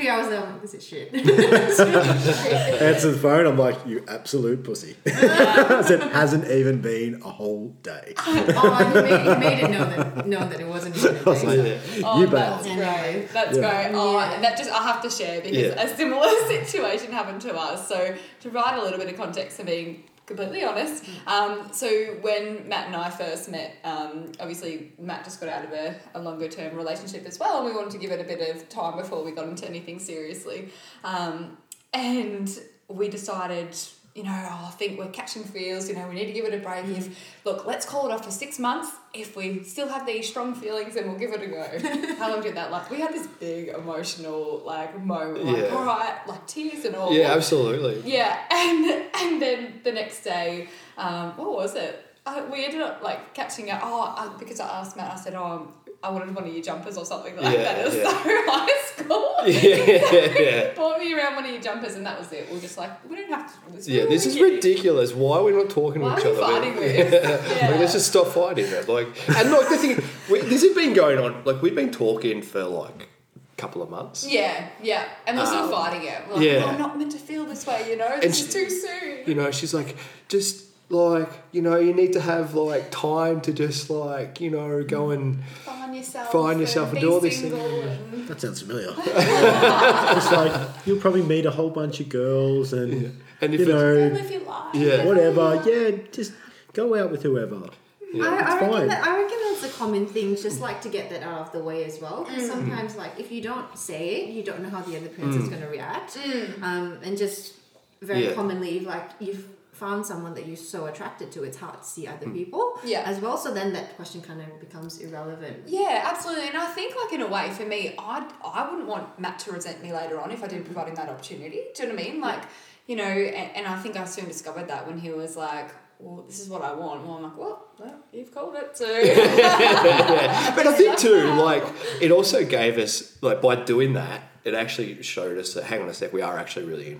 three 0.00 0.08
hours 0.08 0.28
later, 0.28 0.42
I'm 0.42 0.46
like, 0.48 0.54
oh, 0.56 0.60
this 0.62 0.74
is 0.74 0.86
shit. 0.86 1.14
Answer 2.82 3.10
the 3.12 3.18
phone. 3.18 3.46
I'm 3.46 3.58
like, 3.58 3.86
you 3.86 4.04
absolute 4.08 4.64
pussy. 4.64 4.96
I 5.06 5.82
said, 5.82 6.02
hasn't 6.12 6.50
even 6.50 6.80
been 6.80 7.20
a 7.22 7.28
whole 7.30 7.68
day. 7.82 8.14
oh, 8.18 8.78
and 8.80 8.94
he 8.94 9.02
made, 9.02 9.38
made 9.38 9.64
it 9.64 9.70
known 9.70 9.90
that, 9.90 10.26
known 10.26 10.50
that 10.50 10.60
it 10.60 10.66
wasn't 10.66 10.96
even 10.96 11.16
a 11.16 11.20
I 11.20 11.22
was 11.24 11.42
day. 11.42 11.74
like, 11.74 12.04
Oh, 12.04 12.20
you 12.20 12.26
that's 12.26 12.66
bet. 12.66 12.76
great. 12.76 13.28
That's 13.32 13.56
Yeah. 13.56 13.82
great. 13.88 13.94
Oh, 13.98 14.12
Yeah. 14.18 14.32
and 14.34 14.44
that 14.44 14.56
just 14.56 14.70
I 14.70 14.82
have 14.82 15.02
to 15.02 15.10
share 15.10 15.40
because 15.40 15.56
Yeah. 15.56 15.82
a 15.82 15.96
similar 15.96 16.28
situation 16.48 17.12
happened 17.12 17.40
to 17.42 17.54
us. 17.54 17.88
So 17.88 18.14
to 18.40 18.48
provide 18.50 18.78
a 18.78 18.82
little 18.82 18.98
bit 18.98 19.08
of 19.08 19.16
context 19.16 19.58
and 19.58 19.66
being 19.68 20.04
completely 20.30 20.62
honest, 20.64 21.04
um, 21.26 21.68
so 21.72 21.88
when 22.20 22.68
Matt 22.68 22.86
and 22.86 22.96
I 22.96 23.10
first 23.10 23.50
met, 23.50 23.76
um, 23.82 24.30
obviously 24.38 24.92
Matt 24.98 25.24
just 25.24 25.40
got 25.40 25.48
out 25.48 25.64
of 25.64 25.72
a, 25.72 25.96
a 26.14 26.20
longer 26.20 26.48
term 26.48 26.76
relationship 26.76 27.26
as 27.26 27.38
well, 27.38 27.58
and 27.58 27.66
we 27.66 27.72
wanted 27.72 27.90
to 27.90 27.98
give 27.98 28.12
it 28.12 28.20
a 28.20 28.24
bit 28.24 28.54
of 28.54 28.68
time 28.68 28.96
before 28.96 29.24
we 29.24 29.32
got 29.32 29.48
into 29.48 29.66
anything 29.66 29.98
seriously, 29.98 30.70
um, 31.04 31.58
and 31.92 32.48
we 32.88 33.08
decided. 33.08 33.76
You 34.14 34.24
know, 34.24 34.30
oh, 34.50 34.64
I 34.66 34.70
think 34.72 34.98
we're 34.98 35.06
catching 35.10 35.44
feels. 35.44 35.88
You 35.88 35.94
know, 35.94 36.08
we 36.08 36.16
need 36.16 36.26
to 36.26 36.32
give 36.32 36.44
it 36.44 36.52
a 36.52 36.58
break. 36.58 36.84
If 36.86 37.16
look, 37.44 37.64
let's 37.64 37.86
call 37.86 38.08
it 38.08 38.12
off 38.12 38.24
for 38.24 38.32
six 38.32 38.58
months. 38.58 38.90
If 39.14 39.36
we 39.36 39.62
still 39.62 39.88
have 39.88 40.04
these 40.04 40.28
strong 40.28 40.52
feelings, 40.54 40.94
then 40.94 41.08
we'll 41.08 41.18
give 41.18 41.32
it 41.32 41.42
a 41.42 41.46
go. 41.46 42.14
How 42.18 42.30
long 42.32 42.42
did 42.42 42.56
that 42.56 42.72
last? 42.72 42.90
We 42.90 42.98
had 43.00 43.12
this 43.14 43.28
big 43.28 43.68
emotional 43.68 44.62
like 44.66 44.98
moment, 45.00 45.44
like 45.44 45.56
Yeah. 45.58 45.74
all 45.76 45.84
right, 45.84 46.18
like 46.26 46.44
tears 46.48 46.84
and 46.84 46.96
all. 46.96 47.12
yeah, 47.12 47.32
absolutely. 47.32 48.02
Yeah, 48.04 48.36
and 48.50 49.04
and 49.14 49.40
then 49.40 49.80
the 49.84 49.92
next 49.92 50.22
day, 50.24 50.68
um, 50.98 51.36
what 51.36 51.52
was 51.52 51.76
it? 51.76 52.04
Uh, 52.26 52.42
we 52.52 52.64
ended 52.64 52.80
up 52.82 53.02
like 53.02 53.32
catching 53.32 53.70
up. 53.70 53.80
Oh, 53.82 54.14
uh, 54.18 54.36
because 54.38 54.58
I 54.60 54.80
asked 54.80 54.96
Matt, 54.96 55.12
I 55.12 55.16
said, 55.16 55.34
"Oh, 55.34 55.72
I 56.02 56.10
wanted 56.10 56.34
one 56.34 56.44
of 56.46 56.52
your 56.52 56.62
jumpers 56.62 56.96
or 56.96 57.04
something 57.04 57.36
like 57.36 57.56
Yeah, 57.58 57.62
that." 57.64 57.78
It 57.80 57.84
was 57.84 57.94
yeah. 57.96 58.10
so 58.10 58.16
high 58.24 58.82
school. 58.86 59.26
Yeah, 59.46 60.38
yeah. 60.38 60.74
Bought 60.74 60.98
me 61.00 61.14
around 61.14 61.34
one 61.36 61.44
of 61.46 61.50
your 61.50 61.62
jumpers, 61.62 61.94
and 61.94 62.04
that 62.04 62.18
was 62.18 62.30
it. 62.30 62.50
We 62.50 62.58
are 62.58 62.60
just 62.60 62.76
like, 62.76 63.08
we 63.08 63.16
don't 63.16 63.30
have 63.30 63.50
to. 63.66 63.72
This 63.74 63.88
Yeah, 63.88 64.04
this 64.04 64.26
is 64.26 64.38
ridiculous. 64.38 65.14
Why 65.14 65.38
are 65.38 65.44
we 65.44 65.52
not 65.52 65.70
talking 65.70 66.02
Why 66.02 66.14
to 66.16 66.20
each 66.20 66.26
are 66.26 66.30
we 66.34 66.42
other? 66.42 66.52
fighting 66.52 66.76
Like, 66.76 66.84
this? 66.84 67.62
Yeah. 67.62 67.76
let's 67.80 67.92
just 67.94 68.08
stop 68.08 68.26
fighting 68.28 68.66
it. 68.66 68.86
Like, 68.86 69.08
and 69.36 69.50
look, 69.50 69.68
the 69.70 69.78
thing, 69.78 70.02
we, 70.30 70.40
this 70.40 70.62
has 70.62 70.74
been 70.74 70.92
going 70.92 71.18
on. 71.18 71.42
Like, 71.44 71.62
we've 71.62 71.74
been 71.74 71.90
talking 71.90 72.42
for 72.42 72.62
like 72.64 73.08
a 73.52 73.56
couple 73.56 73.80
of 73.82 73.88
months. 73.88 74.26
Yeah, 74.30 74.68
yeah, 74.82 75.08
and 75.26 75.38
we're 75.38 75.46
still 75.46 75.64
Um, 75.64 75.70
fighting 75.70 76.06
it. 76.06 76.20
We're 76.28 76.34
like, 76.34 76.44
yeah. 76.44 76.62
"Oh, 76.66 76.68
I'm 76.68 76.78
not 76.78 76.98
meant 76.98 77.12
to 77.12 77.18
feel 77.18 77.46
this 77.46 77.66
way, 77.66 77.88
you 77.90 77.96
know. 77.96 78.20
This 78.20 78.36
she- 78.38 78.44
is 78.44 78.52
too 78.52 78.68
soon. 78.68 79.18
You 79.26 79.34
know, 79.36 79.50
she's 79.50 79.72
like, 79.72 79.96
just 80.28 80.66
like, 80.90 81.30
you 81.52 81.62
know, 81.62 81.78
you 81.78 81.94
need 81.94 82.12
to 82.14 82.20
have 82.20 82.54
like 82.54 82.90
time 82.90 83.40
to 83.42 83.52
just 83.52 83.88
like, 83.90 84.40
you 84.40 84.50
know, 84.50 84.82
go 84.82 85.08
mm. 85.08 85.14
and 85.14 85.44
Find 85.44 85.94
yourself. 85.94 86.32
Find 86.32 86.60
yourself 86.60 86.88
and 86.88 86.94
be 86.96 87.00
do 87.00 87.12
all 87.12 87.20
these 87.20 87.40
single 87.40 87.58
things. 87.58 88.12
and- 88.12 88.28
That 88.28 88.40
sounds 88.40 88.60
familiar. 88.60 88.92
it's 88.98 90.32
like, 90.32 90.70
you'll 90.86 91.00
probably 91.00 91.22
meet 91.22 91.46
a 91.46 91.50
whole 91.50 91.70
bunch 91.70 92.00
of 92.00 92.08
girls 92.08 92.72
and, 92.72 93.20
and 93.40 93.54
if 93.54 93.60
you 93.60 93.66
know, 93.66 93.94
live 93.94 94.30
your 94.30 94.42
life. 94.42 94.74
Yeah. 94.74 95.04
whatever. 95.04 95.62
Yeah, 95.64 95.96
just 96.12 96.32
go 96.72 96.94
out 97.00 97.10
with 97.10 97.22
whoever. 97.22 97.70
I, 98.12 98.18
I, 98.18 98.60
reckon 98.60 98.88
that, 98.88 99.06
I 99.06 99.22
reckon 99.22 99.38
that's 99.48 99.72
a 99.72 99.78
common 99.78 100.04
thing, 100.04 100.34
just 100.34 100.58
mm. 100.58 100.62
like 100.62 100.82
to 100.82 100.88
get 100.88 101.10
that 101.10 101.22
out 101.22 101.42
of 101.42 101.52
the 101.52 101.62
way 101.62 101.84
as 101.84 102.00
well. 102.00 102.24
Because 102.24 102.44
mm. 102.44 102.48
sometimes, 102.48 102.96
like, 102.96 103.20
if 103.20 103.30
you 103.30 103.40
don't 103.40 103.78
say 103.78 104.16
it, 104.16 104.30
you 104.30 104.42
don't 104.42 104.62
know 104.62 104.68
how 104.68 104.80
the 104.80 104.96
other 104.96 105.08
person's 105.08 105.48
going 105.48 105.60
to 105.62 105.68
react. 105.68 106.18
Um, 106.60 106.98
and 107.04 107.16
just 107.16 107.54
very 108.02 108.26
Yeah. 108.26 108.32
commonly, 108.32 108.80
like, 108.80 109.08
you've 109.20 109.46
found 109.80 110.04
someone 110.04 110.34
that 110.34 110.46
you're 110.46 110.64
so 110.74 110.84
attracted 110.84 111.32
to, 111.32 111.42
it's 111.42 111.56
hard 111.56 111.80
to 111.82 111.88
see 111.88 112.06
other 112.06 112.26
hmm. 112.26 112.34
people 112.34 112.78
Yeah. 112.84 113.02
as 113.06 113.18
well. 113.18 113.38
So 113.38 113.52
then 113.54 113.72
that 113.72 113.96
question 113.96 114.20
kind 114.20 114.40
of 114.42 114.60
becomes 114.60 114.98
irrelevant. 114.98 115.62
Yeah, 115.66 116.02
absolutely. 116.04 116.48
And 116.48 116.58
I 116.58 116.66
think, 116.66 116.94
like, 117.02 117.14
in 117.14 117.22
a 117.22 117.26
way, 117.26 117.50
for 117.50 117.64
me, 117.64 117.94
I'd, 117.98 118.28
I 118.44 118.68
wouldn't 118.68 118.86
want 118.86 119.18
Matt 119.18 119.38
to 119.40 119.52
resent 119.52 119.82
me 119.82 119.92
later 119.92 120.20
on 120.20 120.30
if 120.30 120.44
I 120.44 120.48
didn't 120.48 120.66
provide 120.66 120.88
him 120.88 120.96
that 120.96 121.08
opportunity. 121.08 121.60
Do 121.74 121.82
you 121.82 121.88
know 121.88 121.94
what 121.94 122.04
I 122.04 122.10
mean? 122.10 122.20
Like, 122.20 122.42
you 122.86 122.96
know, 122.96 123.04
and, 123.04 123.56
and 123.56 123.66
I 123.66 123.76
think 123.80 123.96
I 123.96 124.04
soon 124.04 124.26
discovered 124.28 124.68
that 124.68 124.86
when 124.86 124.98
he 124.98 125.10
was 125.10 125.34
like, 125.36 125.70
well, 125.98 126.24
this 126.26 126.40
is 126.40 126.48
what 126.48 126.62
I 126.62 126.74
want. 126.74 127.06
Well, 127.06 127.16
I'm 127.16 127.22
like, 127.22 127.38
well, 127.38 127.66
well 127.78 127.96
you've 128.12 128.34
called 128.34 128.56
it 128.56 128.74
too. 128.74 128.84
yeah. 129.04 130.54
But 130.54 130.66
I 130.66 130.74
think 130.74 130.98
too, 130.98 131.24
like, 131.34 131.64
it 132.00 132.10
also 132.10 132.44
gave 132.44 132.76
us, 132.76 133.16
like, 133.22 133.40
by 133.40 133.56
doing 133.56 133.94
that, 133.94 134.22
it 134.44 134.54
actually 134.54 135.02
showed 135.02 135.38
us 135.38 135.54
that, 135.54 135.64
hang 135.64 135.82
on 135.82 135.88
a 135.88 135.94
sec, 135.94 136.12
we 136.12 136.22
are 136.22 136.38
actually 136.38 136.66
really 136.66 136.98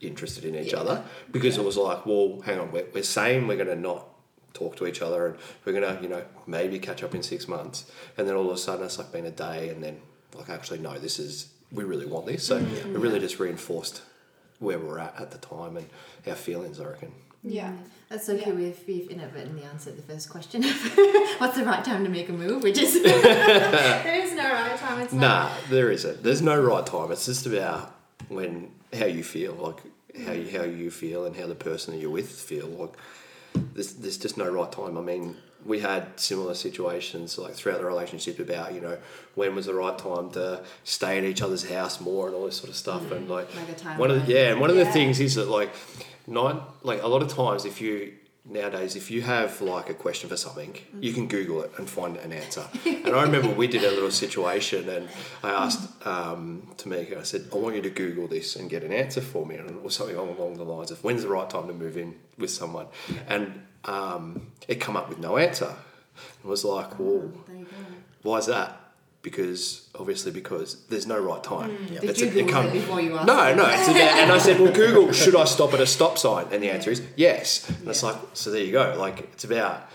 interested 0.00 0.44
in 0.44 0.54
each 0.54 0.72
Yeah. 0.72 0.80
other. 0.80 1.04
Because 1.30 1.56
it 1.58 1.64
was 1.64 1.76
like, 1.76 2.04
well, 2.06 2.40
hang 2.44 2.58
on, 2.60 2.70
we're, 2.72 2.86
we're 2.94 3.02
saying 3.02 3.46
we're 3.46 3.56
going 3.56 3.68
to 3.68 3.76
not 3.76 4.06
talk 4.54 4.76
to 4.76 4.86
each 4.86 5.02
other 5.02 5.26
and 5.26 5.36
we're 5.64 5.72
going 5.78 5.96
to, 5.96 6.02
you 6.02 6.08
know, 6.08 6.24
maybe 6.46 6.78
catch 6.78 7.02
up 7.02 7.14
in 7.14 7.22
six 7.22 7.46
months. 7.48 7.90
And 8.16 8.26
then 8.28 8.36
all 8.36 8.46
of 8.48 8.54
a 8.54 8.58
sudden 8.58 8.84
it's 8.86 8.98
like 8.98 9.12
been 9.12 9.26
a 9.26 9.30
day 9.30 9.68
and 9.68 9.82
then, 9.82 10.00
like, 10.34 10.48
actually, 10.48 10.78
no, 10.78 10.98
this 10.98 11.18
is, 11.18 11.50
we 11.72 11.84
really 11.84 12.06
want 12.06 12.26
this. 12.26 12.44
So 12.46 12.60
mm. 12.60 12.94
it 12.94 12.98
really 12.98 13.20
just 13.20 13.38
reinforced 13.38 14.02
where 14.58 14.78
we're 14.78 14.98
at 14.98 15.20
at 15.20 15.30
the 15.30 15.38
time 15.38 15.76
and 15.76 15.86
our 16.26 16.34
feelings, 16.34 16.80
I 16.80 16.84
reckon. 16.86 17.12
yeah. 17.42 17.72
That's 18.08 18.24
so 18.24 18.34
Yeah. 18.34 18.44
cool. 18.44 18.54
We've, 18.54 18.78
we've 18.86 19.10
inadvertently 19.10 19.64
answered 19.64 19.96
the 19.96 20.02
first 20.02 20.30
question. 20.30 20.62
What's 21.38 21.56
the 21.56 21.64
right 21.64 21.84
time 21.84 22.04
to 22.04 22.08
make 22.10 22.28
a 22.28 22.32
move? 22.32 22.62
Which 22.62 22.78
is 22.78 23.02
there 23.02 24.14
is 24.24 24.32
no 24.34 24.44
right 24.52 24.76
time. 24.78 25.00
It's 25.00 25.12
like, 25.12 25.20
Nah, 25.20 25.50
there 25.68 25.90
isn't. 25.90 26.22
There's 26.22 26.40
no 26.40 26.60
right 26.62 26.86
time. 26.86 27.10
It's 27.10 27.26
just 27.26 27.46
about 27.46 27.94
when 28.28 28.70
how 28.96 29.06
you 29.06 29.22
feel, 29.22 29.54
like 29.54 29.80
how 30.26 30.32
you, 30.32 30.58
how 30.58 30.64
you 30.64 30.90
feel 30.90 31.24
and 31.24 31.36
how 31.36 31.46
the 31.46 31.54
person 31.54 31.94
that 31.94 32.00
you're 32.00 32.10
with 32.10 32.30
feel. 32.30 32.66
Like 32.66 32.94
there's 33.74 33.94
there's 33.94 34.18
just 34.18 34.36
no 34.36 34.50
right 34.50 34.70
time. 34.70 34.96
I 34.98 35.00
mean, 35.00 35.36
we 35.64 35.80
had 35.80 36.18
similar 36.18 36.54
situations 36.54 37.38
like 37.38 37.54
throughout 37.54 37.78
the 37.78 37.84
relationship 37.86 38.38
about 38.38 38.74
you 38.74 38.80
know 38.80 38.98
when 39.34 39.54
was 39.54 39.66
the 39.66 39.74
right 39.74 39.98
time 39.98 40.30
to 40.30 40.62
stay 40.84 41.18
at 41.18 41.24
each 41.24 41.42
other's 41.42 41.68
house 41.68 42.00
more 42.00 42.26
and 42.26 42.36
all 42.36 42.46
this 42.46 42.56
sort 42.56 42.70
of 42.70 42.76
stuff. 42.76 43.10
And 43.12 43.28
like 43.28 43.48
Like 43.84 43.98
one 43.98 44.10
of 44.10 44.26
the, 44.26 44.32
yeah, 44.32 44.52
and 44.52 44.60
one 44.60 44.70
of 44.70 44.76
the 44.76 44.86
things 44.86 45.20
is 45.20 45.34
that 45.36 45.48
like 45.48 45.70
nine 46.26 46.60
like 46.82 47.02
a 47.02 47.08
lot 47.08 47.22
of 47.22 47.28
times 47.28 47.64
if 47.64 47.80
you 47.80 48.12
nowadays 48.48 48.96
if 48.96 49.10
you 49.10 49.22
have 49.22 49.60
like 49.60 49.90
a 49.90 49.94
question 49.94 50.28
for 50.28 50.36
something 50.36 50.76
you 51.00 51.12
can 51.12 51.26
google 51.26 51.62
it 51.62 51.72
and 51.78 51.88
find 51.90 52.16
an 52.18 52.32
answer. 52.32 52.64
And 52.86 53.14
i 53.14 53.22
remember 53.22 53.48
we 53.48 53.66
did 53.66 53.84
a 53.84 53.90
little 53.90 54.10
situation 54.10 54.88
and 54.88 55.08
i 55.42 55.50
asked 55.50 56.06
um, 56.06 56.68
tamika 56.76 57.18
i 57.18 57.22
said 57.22 57.48
i 57.52 57.56
want 57.56 57.76
you 57.76 57.82
to 57.82 57.90
google 57.90 58.26
this 58.28 58.56
and 58.56 58.70
get 58.70 58.82
an 58.82 58.92
answer 58.92 59.20
for 59.20 59.44
me 59.46 59.56
and 59.56 59.68
it 59.70 59.82
was 59.82 59.94
something 59.94 60.16
along 60.16 60.54
the 60.54 60.64
lines 60.64 60.90
of 60.90 61.02
when's 61.04 61.22
the 61.22 61.28
right 61.28 61.48
time 61.50 61.66
to 61.66 61.72
move 61.72 61.96
in 61.96 62.14
with 62.38 62.50
someone? 62.50 62.86
And 63.28 63.62
um, 63.84 64.48
it 64.68 64.76
come 64.76 64.96
up 64.96 65.08
with 65.08 65.18
no 65.18 65.36
answer. 65.36 65.74
It 66.42 66.46
was 66.46 66.64
like 66.64 66.98
well 66.98 67.30
There 67.46 67.66
why 68.22 68.38
is 68.38 68.46
that 68.46 68.80
because 69.26 69.88
obviously 69.98 70.30
because 70.30 70.76
there's 70.88 71.04
no 71.08 71.18
right 71.18 71.42
time 71.42 71.70
Did 71.88 72.04
It's 72.04 72.20
you 72.20 72.28
a- 72.28 72.30
it 72.30 72.34
Google 72.34 72.52
come- 72.52 72.66
it 72.68 72.72
before 72.74 73.00
you 73.00 73.16
asked? 73.16 73.26
no, 73.26 73.54
no. 73.56 73.66
It's 73.76 73.88
about, 73.88 74.18
and 74.22 74.30
I 74.30 74.38
said, 74.38 74.60
well, 74.60 74.72
Google, 74.72 75.10
should 75.12 75.34
I 75.34 75.44
stop 75.46 75.74
at 75.74 75.80
a 75.80 75.86
stop 75.86 76.16
sign? 76.16 76.46
And 76.52 76.62
the 76.62 76.70
answer 76.70 76.92
is 76.92 77.02
yes. 77.16 77.68
And 77.68 77.88
it's 77.88 78.04
like, 78.04 78.16
so 78.34 78.52
there 78.52 78.62
you 78.62 78.70
go. 78.70 78.94
Like, 78.96 79.18
it's 79.32 79.42
about, 79.42 79.90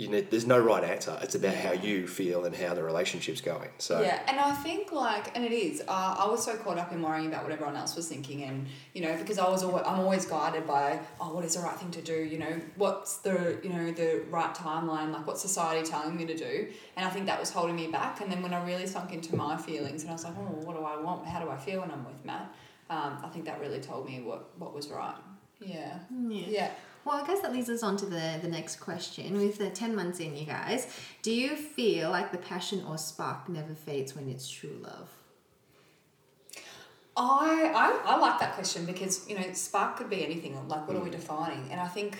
you 0.00 0.08
need, 0.08 0.30
there's 0.30 0.46
no 0.46 0.58
right 0.58 0.82
answer. 0.82 1.18
It's 1.22 1.34
about 1.34 1.54
how 1.54 1.72
you 1.72 2.06
feel 2.06 2.44
and 2.44 2.54
how 2.54 2.74
the 2.74 2.82
relationship's 2.82 3.40
going. 3.40 3.70
So, 3.78 4.00
Yeah, 4.00 4.20
and 4.26 4.40
I 4.40 4.52
think 4.54 4.92
like, 4.92 5.36
and 5.36 5.44
it 5.44 5.52
is. 5.52 5.82
Uh, 5.86 6.16
I 6.18 6.26
was 6.28 6.44
so 6.44 6.56
caught 6.56 6.78
up 6.78 6.92
in 6.92 7.02
worrying 7.02 7.26
about 7.26 7.42
what 7.42 7.52
everyone 7.52 7.76
else 7.76 7.96
was 7.96 8.08
thinking, 8.08 8.42
and 8.44 8.66
you 8.94 9.02
know, 9.02 9.16
because 9.16 9.38
I 9.38 9.48
was 9.48 9.62
always, 9.62 9.84
I'm 9.86 10.00
always 10.00 10.24
guided 10.24 10.66
by, 10.66 11.00
oh, 11.20 11.34
what 11.34 11.44
is 11.44 11.54
the 11.56 11.62
right 11.62 11.76
thing 11.76 11.90
to 11.92 12.02
do? 12.02 12.14
You 12.14 12.38
know, 12.38 12.60
what's 12.76 13.18
the 13.18 13.58
you 13.62 13.70
know 13.70 13.90
the 13.92 14.22
right 14.30 14.54
timeline? 14.54 15.12
Like, 15.12 15.26
what's 15.26 15.42
society 15.42 15.86
telling 15.86 16.16
me 16.16 16.24
to 16.26 16.36
do? 16.36 16.68
And 16.96 17.04
I 17.06 17.10
think 17.10 17.26
that 17.26 17.38
was 17.38 17.50
holding 17.50 17.76
me 17.76 17.88
back. 17.88 18.20
And 18.20 18.30
then 18.32 18.42
when 18.42 18.54
I 18.54 18.64
really 18.64 18.86
sunk 18.86 19.12
into 19.12 19.36
my 19.36 19.56
feelings, 19.56 20.02
and 20.02 20.10
I 20.10 20.14
was 20.14 20.24
like, 20.24 20.34
oh, 20.38 20.64
what 20.64 20.76
do 20.76 20.82
I 20.82 21.00
want? 21.00 21.26
How 21.26 21.40
do 21.40 21.50
I 21.50 21.56
feel 21.56 21.80
when 21.80 21.90
I'm 21.90 22.04
with 22.04 22.24
Matt? 22.24 22.52
um, 22.90 23.18
I 23.24 23.28
think 23.28 23.44
that 23.44 23.60
really 23.60 23.80
told 23.80 24.06
me 24.06 24.20
what, 24.20 24.50
what 24.58 24.74
was 24.74 24.88
right. 24.88 25.14
Yeah. 25.60 25.98
Yeah. 26.28 26.46
Yeah. 26.48 26.70
Well, 27.04 27.22
I 27.22 27.26
guess 27.26 27.40
that 27.40 27.52
leads 27.52 27.70
us 27.70 27.82
on 27.82 27.96
to 27.98 28.06
the, 28.06 28.38
the 28.42 28.48
next 28.48 28.76
question. 28.76 29.36
With 29.36 29.58
the 29.58 29.70
10 29.70 29.96
months 29.96 30.20
in, 30.20 30.36
you 30.36 30.44
guys, 30.44 30.94
do 31.22 31.32
you 31.32 31.56
feel 31.56 32.10
like 32.10 32.30
the 32.30 32.38
passion 32.38 32.84
or 32.86 32.98
spark 32.98 33.48
never 33.48 33.74
fades 33.74 34.14
when 34.14 34.28
it's 34.28 34.48
true 34.48 34.78
love? 34.82 35.08
I, 37.16 37.72
I, 37.74 38.14
I 38.14 38.18
like 38.18 38.38
that 38.40 38.54
question 38.54 38.84
because, 38.84 39.28
you 39.28 39.38
know, 39.38 39.52
spark 39.52 39.96
could 39.96 40.10
be 40.10 40.24
anything. 40.24 40.56
Like, 40.68 40.86
what 40.86 40.96
are 40.96 41.00
we 41.00 41.08
mm. 41.08 41.12
defining? 41.12 41.70
And 41.70 41.80
I 41.80 41.88
think 41.88 42.18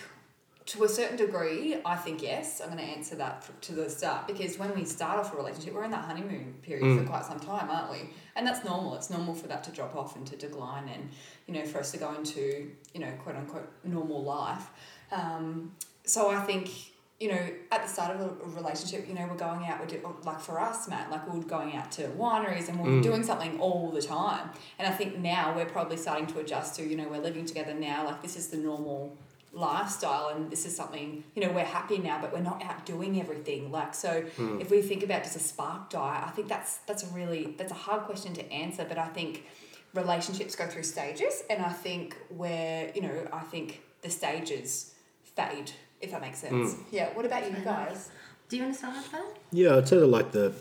to 0.71 0.85
a 0.85 0.89
certain 0.89 1.17
degree, 1.17 1.77
I 1.85 1.97
think 1.97 2.23
yes. 2.23 2.61
I'm 2.61 2.69
going 2.69 2.79
to 2.79 2.85
answer 2.85 3.17
that 3.17 3.45
to 3.63 3.73
the 3.73 3.91
start 3.91 4.29
because 4.29 4.57
when 4.57 4.73
we 4.73 4.85
start 4.85 5.19
off 5.19 5.35
a 5.35 5.37
relationship, 5.37 5.75
we're 5.75 5.83
in 5.83 5.91
that 5.91 6.05
honeymoon 6.05 6.55
period 6.63 6.97
for 6.97 7.05
quite 7.05 7.25
some 7.25 7.41
time, 7.41 7.69
aren't 7.69 7.91
we? 7.91 8.11
And 8.37 8.47
that's 8.47 8.65
normal. 8.65 8.95
It's 8.95 9.11
normal 9.11 9.35
for 9.35 9.49
that 9.49 9.65
to 9.65 9.73
drop 9.73 9.97
off 9.97 10.15
and 10.15 10.25
to 10.29 10.37
decline 10.37 10.89
and, 10.89 11.11
you 11.49 11.55
know, 11.55 11.65
for 11.65 11.81
us 11.81 11.91
to 11.91 11.99
go 11.99 12.15
into, 12.15 12.71
you 12.95 13.01
know, 13.01 13.11
quote 13.25 13.35
unquote 13.35 13.69
normal 13.83 14.23
life. 14.23 14.71
Um, 15.11 15.73
so 16.05 16.31
I 16.31 16.39
think, 16.39 16.71
you 17.19 17.31
know, 17.33 17.49
at 17.73 17.83
the 17.83 17.89
start 17.89 18.15
of 18.15 18.21
a 18.21 18.47
relationship, 18.57 19.09
you 19.09 19.15
know, 19.15 19.27
we're 19.29 19.37
going 19.37 19.67
out, 19.67 19.81
we're 19.81 19.87
do, 19.87 20.17
like 20.23 20.39
for 20.39 20.61
us, 20.61 20.89
Matt, 20.89 21.11
like 21.11 21.29
we're 21.29 21.43
going 21.43 21.75
out 21.75 21.91
to 21.93 22.03
wineries 22.11 22.69
and 22.69 22.79
we're 22.79 23.03
doing 23.03 23.25
something 23.25 23.59
all 23.59 23.91
the 23.91 24.01
time. 24.01 24.51
And 24.79 24.87
I 24.87 24.93
think 24.93 25.19
now 25.19 25.53
we're 25.57 25.67
probably 25.67 25.97
starting 25.97 26.29
to 26.29 26.39
adjust 26.39 26.77
to, 26.77 26.87
you 26.87 26.97
know, 26.97 27.09
we're 27.09 27.19
living 27.19 27.45
together 27.45 27.75
now, 27.75 28.05
like 28.05 28.23
this 28.23 28.37
is 28.37 28.49
the 28.49 28.57
normal 28.57 29.17
lifestyle 29.53 30.29
and 30.29 30.51
this 30.51 30.65
is 30.65 30.77
something 30.77 31.25
you 31.35 31.45
know 31.45 31.51
we're 31.53 31.65
happy 31.65 31.99
now 31.99 32.21
but 32.21 32.33
we're 32.33 32.41
not 32.41 32.63
out 32.63 32.87
doing 32.87 33.21
everything 33.21 33.73
like 33.73 33.95
so 33.95 34.23
hmm. 34.37 34.61
if 34.61 34.71
we 34.71 34.81
think 34.81 35.03
about 35.03 35.25
just 35.25 35.35
a 35.35 35.41
spark 35.41 35.91
die 35.91 36.23
i 36.25 36.31
think 36.31 36.49
that's 36.49 36.77
that's 36.87 37.03
a 37.03 37.07
really 37.09 37.55
that's 37.59 37.73
a 37.73 37.83
hard 37.87 38.03
question 38.03 38.33
to 38.33 38.53
answer 38.53 38.87
but 38.89 38.97
i 38.97 39.09
think 39.09 39.45
relationships 39.93 40.55
go 40.55 40.69
through 40.69 40.85
stages 40.85 41.43
and 41.51 41.65
i 41.65 41.73
think 41.73 42.17
where 42.29 42.93
you 42.95 43.03
know 43.03 43.27
i 43.33 43.41
think 43.41 43.83
the 44.03 44.11
stages 44.11 44.95
fade 45.25 45.73
if 46.01 46.13
that 46.13 46.21
makes 46.21 46.39
sense 46.39 46.75
hmm. 46.75 46.83
yeah 46.93 47.09
what 47.15 47.27
about 47.27 47.45
you 47.51 47.57
guys 47.65 48.11
Do 48.51 48.57
you 48.57 48.65
want 48.65 48.75
to 48.75 48.79
start 48.79 48.97
with 48.97 49.13
that? 49.13 49.37
Yeah, 49.53 49.77
I'd 49.77 49.87
say 49.87 49.99
that 49.99 50.09
like 50.09 50.33
the 50.33 50.53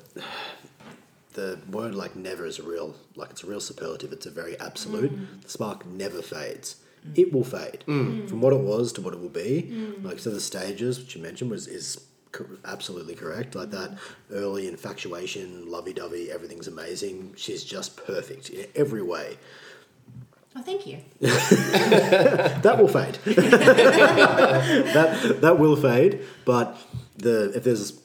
the 1.34 1.60
word 1.72 1.96
like 1.96 2.16
never 2.16 2.46
is 2.46 2.60
a 2.60 2.64
real 2.64 2.96
like 3.16 3.32
it's 3.32 3.44
a 3.44 3.48
real 3.48 3.60
superlative. 3.60 4.14
It's 4.14 4.28
a 4.28 4.30
very 4.30 4.60
absolute. 4.60 5.10
Hmm. 5.10 5.40
The 5.42 5.50
spark 5.50 5.88
never 5.88 6.22
fades. 6.22 6.76
It 7.16 7.34
will 7.34 7.44
fade 7.44 7.84
mm. 7.88 8.28
from 8.30 8.42
what 8.42 8.54
it 8.54 8.60
was 8.60 8.92
to 8.94 9.02
what 9.02 9.14
it 9.14 9.20
will 9.20 9.30
be. 9.30 9.70
Mm. 9.72 10.04
Like 10.04 10.20
so, 10.20 10.30
the 10.30 10.40
stages 10.40 11.00
which 11.00 11.16
you 11.16 11.22
mentioned 11.22 11.52
was 11.52 11.68
is 11.68 12.06
cor- 12.32 12.60
absolutely 12.66 13.16
correct. 13.16 13.56
Like 13.56 13.72
that 13.72 13.98
early 14.32 14.68
infatuation, 14.68 15.70
lovey 15.70 15.94
dovey, 15.94 16.32
everything's 16.32 16.68
amazing. 16.68 17.34
She's 17.36 17.64
just 17.64 17.98
perfect 17.98 18.50
in 18.50 18.68
every 18.76 19.02
way. 19.02 19.38
Oh, 20.56 20.62
thank 20.62 20.88
you. 20.88 21.00
that 21.20 22.76
will 22.80 22.88
fade. 22.88 23.16
that 24.96 25.38
that 25.42 25.60
will 25.60 25.76
fade. 25.76 26.22
But 26.44 26.78
the 27.18 27.52
if 27.56 27.64
there's 27.64 28.02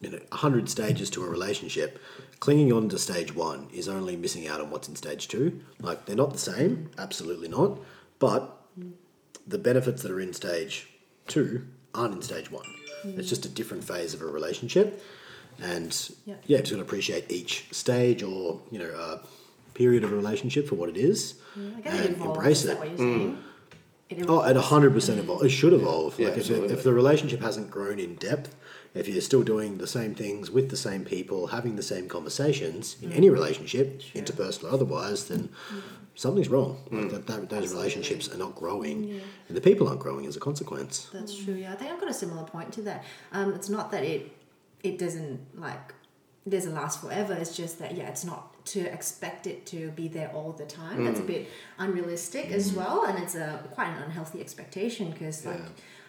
you 0.00 0.10
know 0.10 0.18
hundred 0.32 0.68
stages 0.68 1.08
to 1.10 1.24
a 1.24 1.28
relationship, 1.28 1.98
clinging 2.40 2.72
on 2.72 2.88
to 2.90 2.98
stage 2.98 3.34
one 3.34 3.68
is 3.72 3.88
only 3.88 4.16
missing 4.16 4.46
out 4.46 4.60
on 4.60 4.68
what's 4.70 4.88
in 4.88 4.96
stage 4.96 5.28
two. 5.28 5.62
Like 5.80 6.04
they're 6.04 6.14
not 6.16 6.32
the 6.32 6.38
same, 6.38 6.90
absolutely 6.98 7.48
not. 7.48 7.78
But 8.24 8.42
the 9.46 9.58
benefits 9.58 10.00
that 10.02 10.10
are 10.10 10.20
in 10.20 10.32
stage 10.32 10.88
two 11.26 11.66
aren't 11.94 12.14
in 12.14 12.22
stage 12.22 12.50
one. 12.50 12.64
It's 13.04 13.28
just 13.28 13.44
a 13.44 13.50
different 13.50 13.84
phase 13.84 14.14
of 14.14 14.22
a 14.22 14.26
relationship, 14.26 15.02
and 15.62 15.90
Yeah. 16.24 16.36
yeah, 16.46 16.58
just 16.60 16.70
gonna 16.72 16.82
appreciate 16.82 17.30
each 17.30 17.66
stage 17.70 18.22
or 18.22 18.62
you 18.70 18.78
know 18.78 18.90
uh, 19.04 19.18
period 19.74 20.04
of 20.04 20.10
a 20.12 20.16
relationship 20.16 20.66
for 20.68 20.76
what 20.76 20.88
it 20.88 20.96
is, 20.96 21.34
I 21.54 21.80
guess 21.82 21.94
it 22.00 22.06
and 22.06 22.16
evolves. 22.16 22.36
embrace 22.38 22.58
is 22.60 22.64
it. 22.64 22.68
that 22.68 22.78
what 22.78 22.88
you're 22.88 22.98
saying? 22.98 23.38
It 24.08 24.24
Oh, 24.30 24.42
at 24.42 24.56
hundred 24.56 24.92
percent 24.94 25.18
evolve. 25.18 25.44
It 25.44 25.50
should 25.50 25.74
evolve. 25.74 26.18
Yeah, 26.18 26.28
like 26.28 26.38
if, 26.38 26.50
it, 26.50 26.70
if 26.70 26.82
the 26.82 26.94
relationship 26.94 27.40
hasn't 27.40 27.70
grown 27.70 27.98
in 27.98 28.14
depth, 28.14 28.54
if 28.94 29.08
you're 29.08 29.20
still 29.20 29.42
doing 29.42 29.78
the 29.78 29.86
same 29.86 30.14
things 30.14 30.50
with 30.50 30.70
the 30.70 30.76
same 30.76 31.04
people, 31.04 31.48
having 31.48 31.74
the 31.74 31.82
same 31.82 32.08
conversations 32.08 32.96
in 33.02 33.12
any 33.12 33.28
mm. 33.28 33.32
relationship, 33.32 34.00
interpersonal 34.14 34.70
or 34.70 34.74
otherwise, 34.74 35.28
then 35.28 35.48
mm. 35.48 35.82
something's 36.14 36.48
wrong. 36.48 36.78
Like 36.90 37.06
mm. 37.06 37.10
that, 37.10 37.26
that, 37.26 37.48
those 37.50 37.74
relationships 37.74 38.32
are 38.32 38.38
not 38.38 38.54
growing, 38.54 39.20
and 39.48 39.56
the 39.56 39.60
people 39.60 39.88
aren't 39.88 40.00
growing 40.00 40.26
as 40.26 40.36
a 40.36 40.40
consequence. 40.40 41.10
That's 41.12 41.36
true. 41.36 41.54
Yeah, 41.54 41.72
I 41.72 41.76
think 41.76 41.90
I've 41.90 42.00
got 42.00 42.08
a 42.08 42.14
similar 42.14 42.44
point 42.44 42.72
to 42.74 42.82
that. 42.82 43.04
Um, 43.32 43.52
it's 43.54 43.68
not 43.68 43.90
that 43.90 44.04
it 44.04 44.30
it 44.84 44.98
doesn't 44.98 45.40
like 45.58 45.92
doesn't 46.48 46.74
last 46.74 47.00
forever. 47.00 47.34
It's 47.34 47.56
just 47.56 47.80
that 47.80 47.96
yeah, 47.96 48.08
it's 48.08 48.24
not 48.24 48.64
to 48.66 48.80
expect 48.80 49.48
it 49.48 49.66
to 49.66 49.90
be 49.90 50.06
there 50.06 50.30
all 50.32 50.52
the 50.52 50.66
time. 50.66 51.04
That's 51.04 51.20
a 51.20 51.24
bit 51.24 51.48
unrealistic 51.78 52.50
as 52.52 52.72
well, 52.72 53.04
and 53.06 53.18
it's 53.18 53.34
a 53.34 53.60
quite 53.72 53.88
an 53.88 54.04
unhealthy 54.04 54.40
expectation 54.40 55.10
because 55.10 55.44
like. 55.44 55.60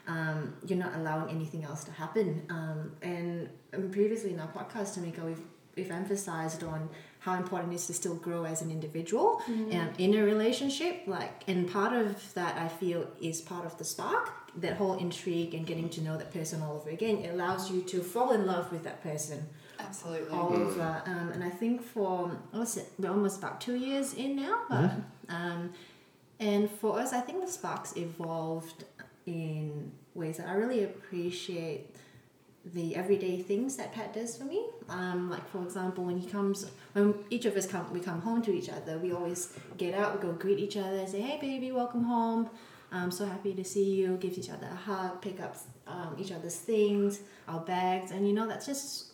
Um, 0.07 0.55
you're 0.67 0.77
not 0.77 0.95
allowing 0.95 1.29
anything 1.29 1.63
else 1.63 1.83
to 1.85 1.91
happen. 1.91 2.43
Um, 2.49 2.91
and, 3.01 3.49
and 3.73 3.91
previously 3.91 4.33
in 4.33 4.39
our 4.39 4.47
podcast, 4.47 4.97
Tamika, 4.97 5.23
we've 5.23 5.41
we've 5.75 5.91
emphasized 5.91 6.63
on 6.63 6.89
how 7.19 7.33
important 7.33 7.73
it 7.73 7.77
is 7.77 7.87
to 7.87 7.93
still 7.93 8.15
grow 8.15 8.45
as 8.45 8.61
an 8.61 8.71
individual 8.71 9.41
um, 9.47 9.89
in 9.97 10.13
a 10.13 10.23
relationship. 10.23 11.01
Like, 11.07 11.43
and 11.47 11.69
part 11.69 11.93
of 11.93 12.33
that 12.35 12.57
I 12.57 12.67
feel 12.67 13.07
is 13.19 13.41
part 13.41 13.65
of 13.65 13.77
the 13.77 13.83
spark. 13.83 14.31
That 14.57 14.77
whole 14.77 14.97
intrigue 14.97 15.53
and 15.53 15.65
getting 15.67 15.89
to 15.89 16.01
know 16.01 16.17
that 16.17 16.31
person 16.31 16.61
all 16.61 16.77
over 16.77 16.89
again. 16.89 17.17
It 17.17 17.33
allows 17.33 17.69
you 17.69 17.81
to 17.81 18.01
fall 18.01 18.31
in 18.31 18.45
love 18.45 18.71
with 18.71 18.83
that 18.83 19.03
person 19.03 19.45
absolutely 19.79 20.29
all 20.29 20.53
over. 20.53 21.01
Um, 21.05 21.29
and 21.33 21.43
I 21.43 21.49
think 21.49 21.81
for 21.81 22.29
what's 22.51 22.77
it? 22.77 22.89
We're 22.97 23.09
almost 23.09 23.39
about 23.39 23.59
two 23.59 23.75
years 23.75 24.13
in 24.13 24.37
now, 24.37 24.61
but 24.69 24.91
um, 25.27 25.73
and 26.39 26.69
for 26.69 26.99
us, 26.99 27.11
I 27.13 27.21
think 27.21 27.43
the 27.45 27.51
sparks 27.51 27.95
evolved 27.97 28.85
in 29.25 29.91
ways 30.13 30.37
that 30.37 30.47
I 30.47 30.53
really 30.53 30.83
appreciate 30.83 31.95
the 32.73 32.95
everyday 32.95 33.39
things 33.41 33.75
that 33.75 33.93
Pat 33.93 34.13
does 34.13 34.35
for 34.37 34.43
me. 34.43 34.65
Um, 34.89 35.29
like 35.29 35.47
for 35.49 35.61
example, 35.61 36.03
when 36.03 36.17
he 36.17 36.27
comes, 36.27 36.69
when 36.93 37.13
each 37.29 37.45
of 37.45 37.55
us 37.55 37.67
come, 37.67 37.91
we 37.93 37.99
come 37.99 38.21
home 38.21 38.41
to 38.43 38.53
each 38.53 38.69
other. 38.69 38.97
We 38.97 39.11
always 39.13 39.53
get 39.77 39.93
out, 39.93 40.15
we 40.15 40.21
go 40.21 40.33
greet 40.33 40.59
each 40.59 40.77
other, 40.77 41.05
say, 41.05 41.21
"Hey, 41.21 41.39
baby, 41.39 41.71
welcome 41.71 42.03
home. 42.03 42.49
I'm 42.91 43.11
so 43.11 43.25
happy 43.25 43.53
to 43.53 43.63
see 43.63 43.95
you." 43.95 44.17
Give 44.17 44.35
each 44.37 44.49
other 44.49 44.67
a 44.71 44.75
hug, 44.75 45.21
pick 45.21 45.39
up 45.39 45.57
um, 45.85 46.15
each 46.17 46.31
other's 46.31 46.55
things, 46.55 47.19
our 47.47 47.59
bags, 47.59 48.11
and 48.11 48.27
you 48.27 48.33
know 48.33 48.47
that's 48.47 48.65
just 48.65 49.13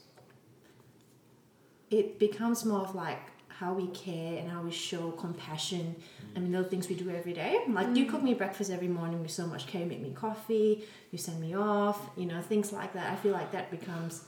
it 1.89 2.17
becomes 2.19 2.63
more 2.63 2.79
of 2.79 2.95
like 2.95 3.19
how 3.49 3.73
we 3.73 3.87
care 3.87 4.39
and 4.39 4.49
how 4.49 4.61
we 4.61 4.71
show 4.71 5.11
compassion. 5.11 5.95
I 6.35 6.39
mean, 6.39 6.51
those 6.51 6.67
things 6.67 6.87
we 6.87 6.95
do 6.95 7.09
every 7.09 7.33
day. 7.33 7.59
Like 7.67 7.95
you 7.95 8.05
cook 8.05 8.23
me 8.23 8.33
breakfast 8.33 8.71
every 8.71 8.87
morning 8.87 9.21
with 9.21 9.31
so 9.31 9.45
much 9.45 9.67
care, 9.67 9.85
make 9.85 10.01
me 10.01 10.11
coffee, 10.11 10.83
you 11.11 11.17
send 11.17 11.41
me 11.41 11.55
off, 11.55 11.99
you 12.15 12.25
know, 12.25 12.41
things 12.41 12.71
like 12.71 12.93
that. 12.93 13.11
I 13.11 13.15
feel 13.15 13.33
like 13.33 13.51
that 13.51 13.69
becomes 13.69 14.23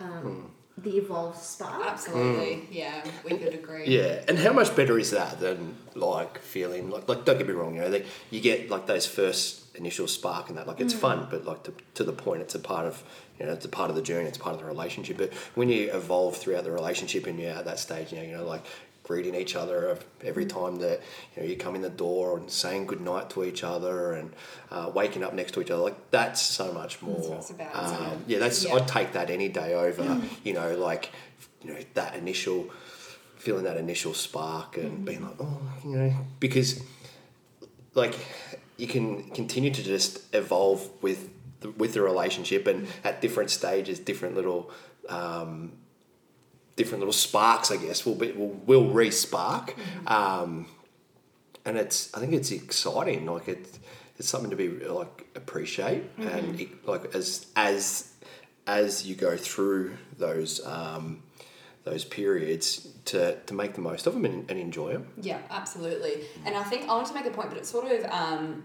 um, 0.00 0.52
hmm. 0.76 0.82
the 0.82 0.96
evolved 0.96 1.38
spark. 1.38 1.84
absolutely 1.84 2.54
hmm. 2.54 2.72
yeah 2.72 3.04
we 3.24 3.36
could 3.36 3.54
agree 3.54 3.86
Yeah, 3.86 4.22
and 4.28 4.38
how 4.38 4.52
much 4.52 4.74
better 4.76 4.98
is 4.98 5.10
that 5.10 5.40
than 5.40 5.74
like 5.94 6.38
feeling 6.38 6.90
like 6.90 7.08
like 7.08 7.24
don't 7.24 7.38
get 7.38 7.46
me 7.46 7.54
wrong, 7.54 7.74
you 7.74 7.82
know, 7.82 7.90
they, 7.90 8.04
you 8.30 8.40
get 8.40 8.70
like 8.70 8.86
those 8.86 9.06
first 9.06 9.76
initial 9.76 10.08
spark 10.08 10.48
and 10.48 10.58
that 10.58 10.66
like 10.66 10.80
it's 10.80 10.92
hmm. 10.92 11.00
fun, 11.00 11.28
but 11.30 11.44
like 11.44 11.62
to, 11.64 11.72
to 11.94 12.04
the 12.04 12.12
point, 12.12 12.42
it's 12.42 12.54
a 12.54 12.58
part 12.58 12.86
of 12.86 13.02
you 13.38 13.46
know 13.46 13.52
it's 13.52 13.64
a 13.64 13.68
part 13.68 13.90
of 13.90 13.96
the 13.96 14.02
journey, 14.02 14.28
it's 14.28 14.38
part 14.38 14.54
of 14.54 14.60
the 14.60 14.66
relationship. 14.66 15.16
But 15.16 15.32
when 15.54 15.68
you 15.68 15.92
evolve 15.92 16.36
throughout 16.36 16.64
the 16.64 16.72
relationship 16.72 17.26
and 17.26 17.38
you're 17.38 17.52
at 17.52 17.64
that 17.64 17.78
stage, 17.78 18.12
you 18.12 18.18
know, 18.18 18.24
you 18.24 18.36
know 18.36 18.44
like 18.44 18.64
greeting 19.08 19.34
each 19.34 19.56
other 19.56 19.98
every 20.22 20.44
time 20.44 20.76
that 20.76 21.00
you 21.34 21.42
know 21.42 21.48
you 21.48 21.56
come 21.56 21.74
in 21.74 21.80
the 21.80 21.88
door 21.88 22.36
and 22.36 22.50
saying 22.50 22.86
goodnight 22.86 23.30
to 23.30 23.42
each 23.42 23.64
other 23.64 24.12
and 24.12 24.30
uh, 24.70 24.90
waking 24.94 25.24
up 25.24 25.32
next 25.32 25.52
to 25.52 25.62
each 25.62 25.70
other 25.70 25.82
like 25.82 26.10
that's 26.10 26.42
so 26.42 26.70
much 26.74 27.00
more 27.00 27.40
about, 27.50 27.74
um, 27.74 28.22
yeah 28.26 28.38
that's 28.38 28.64
Yeah. 28.64 28.74
I'd 28.74 28.86
take 28.86 29.12
that 29.14 29.30
any 29.30 29.48
day 29.48 29.72
over 29.72 30.20
you 30.44 30.52
know 30.52 30.76
like 30.76 31.10
you 31.62 31.72
know 31.72 31.80
that 31.94 32.14
initial 32.16 32.68
feeling 33.36 33.64
that 33.64 33.78
initial 33.78 34.12
spark 34.12 34.76
and 34.76 35.06
being 35.06 35.22
like 35.22 35.36
oh 35.40 35.60
you 35.84 35.96
know 35.96 36.14
because 36.38 36.82
like 37.94 38.14
you 38.76 38.86
can 38.86 39.22
continue 39.30 39.70
to 39.72 39.82
just 39.82 40.20
evolve 40.34 40.86
with 41.00 41.30
the, 41.60 41.70
with 41.70 41.94
the 41.94 42.02
relationship 42.02 42.66
and 42.66 42.86
at 43.04 43.22
different 43.22 43.50
stages 43.50 43.98
different 43.98 44.34
little 44.34 44.70
um, 45.08 45.72
different 46.78 47.00
little 47.00 47.12
sparks 47.12 47.70
I 47.70 47.76
guess 47.76 48.06
will 48.06 48.14
be 48.14 48.32
will, 48.32 48.58
will 48.66 48.90
re-spark 48.90 49.76
um, 50.06 50.66
and 51.64 51.76
it's 51.76 52.12
I 52.14 52.20
think 52.20 52.32
it's 52.32 52.50
exciting 52.50 53.26
like 53.26 53.48
it's 53.48 53.78
it's 54.16 54.28
something 54.28 54.50
to 54.50 54.56
be 54.56 54.68
like 54.68 55.26
appreciate 55.34 56.04
and 56.18 56.60
it, 56.60 56.86
like 56.86 57.14
as 57.14 57.46
as 57.54 58.12
as 58.66 59.06
you 59.06 59.14
go 59.14 59.36
through 59.36 59.96
those 60.18 60.64
um, 60.66 61.22
those 61.84 62.04
periods 62.04 62.88
to, 63.06 63.36
to 63.46 63.54
make 63.54 63.74
the 63.74 63.80
most 63.80 64.06
of 64.06 64.12
them 64.12 64.24
and, 64.24 64.48
and 64.50 64.60
enjoy 64.60 64.92
them. 64.92 65.06
Yeah, 65.20 65.38
absolutely. 65.50 66.24
And 66.44 66.54
I 66.54 66.62
think 66.62 66.82
I 66.82 66.94
want 66.94 67.06
to 67.08 67.14
make 67.14 67.26
a 67.26 67.30
point, 67.30 67.48
but 67.48 67.58
it 67.58 67.66
sort 67.66 67.90
of 67.90 68.04
um, 68.10 68.64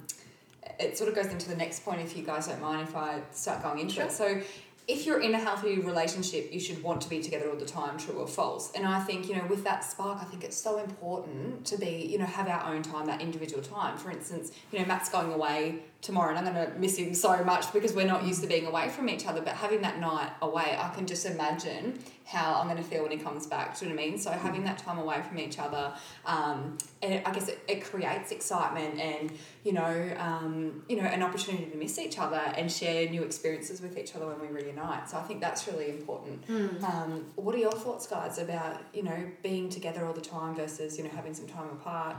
it 0.80 0.98
sort 0.98 1.10
of 1.10 1.16
goes 1.16 1.28
into 1.28 1.50
the 1.50 1.56
next 1.56 1.86
point 1.86 2.02
if 2.02 2.18
you 2.18 2.24
guys 2.24 2.48
don't 2.48 2.62
mind 2.62 2.88
if 2.88 2.96
I 2.96 3.22
start 3.32 3.64
going 3.64 3.80
into 3.80 4.02
it. 4.02 4.12
So 4.12 4.42
if 4.88 5.06
you're 5.06 5.22
in 5.22 5.34
a 5.34 5.40
healthy 5.40 5.80
relationship, 5.80 6.52
you 6.52 6.60
should 6.60 6.82
want 6.84 7.02
to 7.02 7.10
be 7.10 7.22
together 7.22 7.50
all 7.50 7.56
the 7.56 7.66
time, 7.66 7.98
true 7.98 8.16
or 8.16 8.28
false. 8.28 8.72
And 8.74 8.86
I 8.86 9.00
think, 9.02 9.30
you 9.30 9.36
know, 9.36 9.46
with 9.46 9.64
that 9.64 9.84
spark, 9.84 10.22
I 10.22 10.26
think 10.26 10.44
it's 10.44 10.58
so 10.58 10.80
important 10.80 11.66
to 11.68 11.78
be, 11.78 12.08
you 12.12 12.18
know, 12.18 12.26
have 12.26 12.48
our 12.48 12.74
own 12.74 12.82
time, 12.82 13.06
that 13.08 13.22
individual 13.22 13.64
time. 13.64 13.98
For 13.98 14.12
instance, 14.12 14.52
you 14.72 14.80
know, 14.80 14.86
Matt's 14.86 15.10
going 15.10 15.32
away 15.32 15.84
tomorrow 16.04 16.36
and 16.36 16.46
I'm 16.46 16.54
going 16.54 16.72
to 16.72 16.78
miss 16.78 16.98
him 16.98 17.14
so 17.16 17.44
much 17.44 17.72
because 17.72 17.94
we're 17.94 18.06
not 18.06 18.26
used 18.26 18.42
to 18.42 18.48
being 18.48 18.66
away 18.66 18.90
from 18.90 19.10
each 19.10 19.26
other. 19.26 19.42
But 19.42 19.54
having 19.54 19.82
that 19.82 20.00
night 20.00 20.32
away, 20.42 20.78
I 20.78 20.90
can 20.94 21.08
just 21.08 21.26
imagine 21.26 21.98
how 22.26 22.56
I'm 22.56 22.68
going 22.68 22.78
to 22.78 22.84
feel 22.84 23.04
when 23.04 23.12
he 23.12 23.18
comes 23.18 23.48
back. 23.48 23.78
Do 23.78 23.86
you 23.86 23.92
know 23.92 23.96
what 23.96 24.04
I 24.04 24.10
mean? 24.10 24.18
So 24.20 24.32
having 24.32 24.64
that 24.66 24.78
time 24.78 24.98
away 24.98 25.22
from 25.22 25.40
each 25.40 25.60
other, 25.60 25.94
um, 26.26 26.78
and 27.02 27.14
it, 27.14 27.24
I 27.26 27.32
guess 27.32 27.48
it, 27.48 27.60
it 27.68 27.84
creates 27.84 28.32
excitement 28.32 29.00
and 29.00 29.32
you 29.64 29.72
know, 29.72 30.14
um, 30.18 30.84
you 30.90 30.98
know, 30.98 31.04
an 31.04 31.24
opportunity 31.24 31.66
to 31.66 31.78
miss 31.78 31.98
each 31.98 32.20
other 32.20 32.42
and 32.58 32.70
share 32.70 33.10
new 33.10 33.24
experiences 33.24 33.82
with 33.82 33.98
each 33.98 34.14
other 34.14 34.28
when 34.28 34.42
we 34.42 34.48
reunite. 34.48 35.10
So 35.10 35.18
I 35.18 35.22
think 35.22 35.40
that's 35.40 35.68
really 35.68 35.90
important. 35.90 36.44
Um, 36.84 37.26
what 37.36 37.56
are 37.56 37.60
your 37.60 37.72
thoughts, 37.72 38.08
guys, 38.08 38.40
about 38.40 38.82
you 38.94 39.04
know 39.04 39.32
being 39.42 39.70
together 39.70 40.06
all 40.06 40.14
the 40.14 40.22
time 40.22 40.56
versus 40.56 40.98
you 40.98 41.06
know 41.06 41.10
having 41.12 41.34
some 41.34 41.48
time 41.48 41.70
apart? 41.70 42.18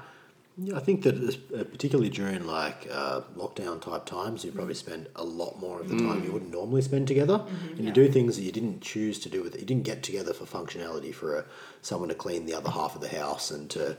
Yeah, 0.57 0.77
I 0.77 0.81
think 0.81 1.03
that 1.03 1.17
uh, 1.53 1.65
particularly 1.65 2.11
during 2.11 2.47
like 2.47 2.87
uh, 2.91 3.23
lockdown 3.37 3.81
type 3.81 4.07
times, 4.07 4.45
you 4.45 4.53
probably 4.53 4.75
spend 4.75 5.09
a 5.17 5.25
lot 5.25 5.59
more 5.59 5.81
of 5.81 5.89
the 5.89 5.97
time 5.97 6.23
you 6.23 6.31
wouldn't 6.31 6.53
normally 6.53 6.83
spend 6.83 7.09
together, 7.09 7.45
and 7.71 7.85
you 7.85 7.91
do 7.91 8.09
things 8.09 8.37
that 8.37 8.43
you 8.43 8.53
didn't 8.53 8.81
choose 8.81 9.19
to 9.21 9.29
do 9.29 9.43
with 9.43 9.57
it. 9.57 9.61
You 9.61 9.67
didn't 9.67 9.83
get 9.83 10.05
together 10.05 10.33
for 10.33 10.45
functionality 10.45 11.13
for 11.13 11.39
a, 11.39 11.45
someone 11.83 12.09
to 12.09 12.15
clean 12.15 12.47
the 12.47 12.55
other 12.55 12.71
half 12.71 12.95
of 12.95 13.01
the 13.01 13.09
house 13.09 13.51
and 13.51 13.69
to 13.71 13.97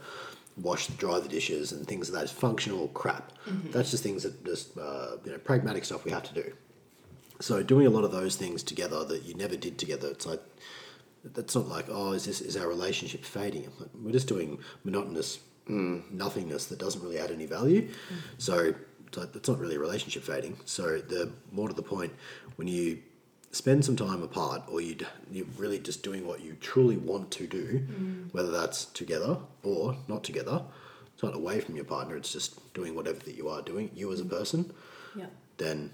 wash, 0.56 0.88
dry 0.88 1.20
the 1.20 1.28
dishes 1.28 1.74
and 1.74 1.86
things 1.86 2.10
like 2.10 2.20
that. 2.20 2.24
It's 2.24 2.32
functional 2.32 2.88
crap. 2.90 3.34
That's 3.72 3.92
just 3.92 4.04
things 4.04 4.24
that 4.24 4.46
just 4.46 4.78
uh, 4.78 5.18
you 5.26 5.34
know 5.34 5.38
pragmatic 5.40 5.84
stuff 5.84 6.06
we 6.06 6.12
have 6.12 6.24
to 6.24 6.34
do. 6.34 6.54
So 7.42 7.64
doing 7.64 7.86
a 7.86 7.90
lot 7.90 8.06
of 8.06 8.14
those 8.14 8.38
things 8.38 8.64
together 8.64 9.04
that 9.04 9.24
you 9.24 9.34
never 9.34 9.58
did 9.58 9.78
together, 9.78 10.08
it's 10.08 10.26
like 10.26 10.42
that's 11.26 11.54
not 11.54 11.68
like 11.68 11.88
oh 11.90 12.14
is 12.14 12.24
this 12.24 12.40
is 12.40 12.56
our 12.56 12.70
relationship 12.70 13.26
fading? 13.26 13.70
We're 13.94 14.14
just 14.14 14.30
doing 14.30 14.60
monotonous 14.86 15.40
Mm, 15.70 16.12
nothingness 16.12 16.66
that 16.68 16.80
doesn't 16.80 17.02
really 17.02 17.18
add 17.18 17.32
any 17.32 17.46
value. 17.46 17.90
So 18.38 18.76
it's 19.08 19.18
like- 19.18 19.36
it's 19.36 19.50
not 19.50 19.60
really 19.60 19.76
a 19.76 19.80
relationship 19.80 20.24
fading. 20.24 20.58
So 20.66 21.00
the 21.00 21.32
more 21.52 21.68
to 21.68 21.74
the 21.74 21.82
point, 21.82 22.14
when 22.56 22.68
you 22.68 23.00
spend 23.52 23.86
some 23.86 23.96
time 23.96 24.22
apart 24.22 24.62
or 24.68 24.82
you 24.82 24.98
you're 25.32 25.46
really 25.58 25.80
just 25.80 26.04
doing 26.04 26.28
what 26.28 26.44
you 26.44 26.58
truly 26.60 26.98
want 26.98 27.32
to 27.32 27.48
do, 27.48 27.80
mm. 27.80 28.34
whether 28.34 28.52
that's 28.52 28.86
together 28.86 29.38
or 29.64 29.98
not 30.08 30.24
together. 30.24 30.62
It's 31.14 31.24
not 31.24 31.34
away 31.34 31.62
from 31.62 31.78
your 31.78 31.86
partner. 31.86 32.18
It's 32.18 32.34
just 32.34 32.74
doing 32.74 32.94
whatever 32.94 33.20
that 33.20 33.36
you 33.36 33.48
are 33.48 33.62
doing, 33.62 33.90
you 33.96 34.12
as 34.12 34.20
a 34.20 34.26
mm. 34.26 34.30
person 34.30 34.74
Yeah. 35.16 35.28
then 35.58 35.92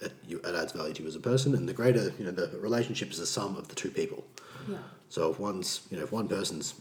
it, 0.00 0.12
you, 0.28 0.38
it 0.38 0.54
adds 0.54 0.72
value 0.72 0.92
to 0.94 1.02
you 1.02 1.08
as 1.08 1.16
a 1.16 1.20
person. 1.20 1.54
And 1.54 1.66
the 1.68 1.72
greater, 1.72 2.12
you 2.18 2.26
know, 2.26 2.30
the 2.30 2.58
relationship 2.58 3.10
is 3.10 3.18
the 3.18 3.26
sum 3.26 3.56
of 3.56 3.68
the 3.68 3.74
two 3.74 3.90
people. 3.90 4.24
Yeah. 4.68 4.78
So 5.08 5.30
if 5.30 5.38
one's, 5.38 5.82
you 5.90 5.96
know, 5.96 6.04
if 6.04 6.12
one 6.12 6.28
person's, 6.28 6.74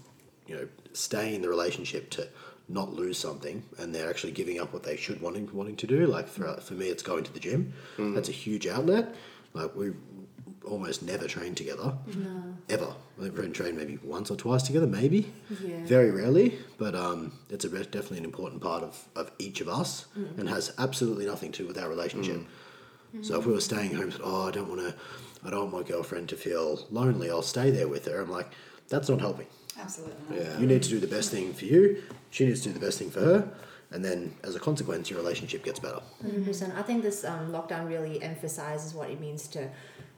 you 0.48 0.56
know, 0.56 0.68
staying 0.94 1.36
in 1.36 1.42
the 1.42 1.50
relationship 1.50 2.10
to 2.12 2.28
not 2.70 2.94
lose 2.94 3.18
something, 3.18 3.64
and 3.78 3.94
they're 3.94 4.10
actually 4.10 4.32
giving 4.32 4.60
up 4.60 4.74
what 4.74 4.84
they 4.84 4.96
should 4.96 5.22
wanting 5.22 5.50
wanting 5.54 5.76
to 5.78 5.88
do, 5.88 6.06
like 6.08 6.28
for 6.28 6.54
for 6.62 6.74
me, 6.76 6.88
it's 6.88 7.04
going 7.04 7.24
to 7.24 7.34
the 7.34 7.40
gym. 7.40 7.74
That's 7.98 8.30
a 8.30 8.34
huge 8.34 8.68
outlet. 8.68 9.14
Like 9.54 9.76
we 9.76 9.92
almost 10.66 11.04
never 11.04 11.28
train 11.28 11.54
together, 11.56 11.94
No. 12.16 12.56
ever. 12.70 12.96
I 13.18 13.22
think 13.24 13.38
we're 13.38 13.48
train 13.50 13.76
maybe 13.76 13.98
once 14.02 14.32
or 14.32 14.38
twice 14.38 14.64
together, 14.64 14.88
maybe. 14.88 15.32
Yeah. 15.62 15.84
Very 15.86 16.10
rarely, 16.10 16.58
but 16.78 16.96
um, 16.96 17.34
it's 17.50 17.66
a, 17.66 17.70
re- 17.70 17.84
definitely 17.84 18.20
an 18.20 18.26
important 18.26 18.62
part 18.62 18.82
of, 18.82 19.06
of 19.16 19.30
each 19.40 19.60
of 19.62 19.68
us 19.68 20.06
Mm. 20.18 20.40
and 20.40 20.50
has 20.50 20.74
absolutely 20.78 21.26
nothing 21.26 21.52
to 21.52 21.64
do 21.64 21.68
with 21.68 21.78
our 21.78 21.90
relationship. 21.90 22.42
So 23.22 23.40
if 23.40 23.46
we 23.46 23.54
were 23.54 23.62
staying 23.62 23.94
home, 23.94 24.10
said, 24.12 24.22
"Oh, 24.24 24.48
I 24.48 24.52
don't 24.52 24.68
want 24.70 24.82
to, 24.82 24.96
I 25.46 25.50
don't 25.52 25.72
want 25.72 25.74
my 25.74 25.84
girlfriend 25.92 26.30
to 26.30 26.36
feel 26.38 26.88
lonely. 26.90 27.30
I'll 27.30 27.44
stay 27.44 27.70
there 27.70 27.88
with 27.88 28.06
her." 28.08 28.20
I'm 28.22 28.32
like, 28.32 28.50
that's 28.90 29.08
not 29.10 29.20
helping. 29.20 29.46
Absolutely. 29.80 30.38
Yeah. 30.40 30.60
You 30.60 30.68
need 30.68 30.84
to 30.84 30.90
do 30.90 31.00
the 31.00 31.08
best 31.08 31.32
thing 31.32 31.54
for 31.54 31.66
you. 31.66 32.04
She 32.30 32.46
needs 32.46 32.62
to 32.62 32.70
do 32.70 32.74
the 32.74 32.86
best 32.86 33.00
thing 33.00 33.10
for 33.12 33.20
her, 33.22 33.48
and 33.92 34.04
then 34.04 34.36
as 34.44 34.56
a 34.56 34.60
consequence, 34.60 35.10
your 35.10 35.20
relationship 35.20 35.64
gets 35.64 35.80
better. 35.80 36.02
100%. 36.26 36.76
I 36.76 36.82
think 36.82 37.04
this 37.04 37.24
um, 37.26 37.52
lockdown 37.52 37.88
really 37.88 38.22
emphasizes 38.22 38.94
what 38.94 39.10
it 39.10 39.20
means 39.20 39.48
to 39.50 39.70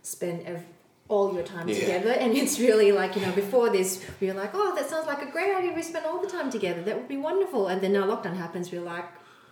spend 0.02 0.46
ev- 0.46 0.64
all 1.08 1.34
your 1.34 1.44
time 1.44 1.68
Yeah. 1.68 1.80
together. 1.80 2.12
And 2.12 2.36
it's 2.36 2.60
really 2.60 2.92
like, 2.92 3.16
you 3.16 3.22
know, 3.22 3.32
before 3.34 3.70
this, 3.70 4.04
we 4.22 4.28
were 4.28 4.34
like, 4.34 4.52
oh, 4.54 4.74
that 4.76 4.90
sounds 4.90 5.08
like 5.08 5.22
a 5.22 5.32
great 5.32 5.54
idea. 5.56 5.72
We 5.74 5.84
spend 5.84 6.06
all 6.06 6.20
the 6.22 6.28
time 6.30 6.50
together. 6.50 6.82
That 6.82 6.96
would 6.98 7.08
be 7.08 7.18
wonderful. 7.18 7.68
And 7.68 7.82
then 7.82 7.94
now 7.94 8.06
lockdown 8.06 8.36
happens, 8.38 8.72
we're 8.72 8.82
like, 8.82 9.06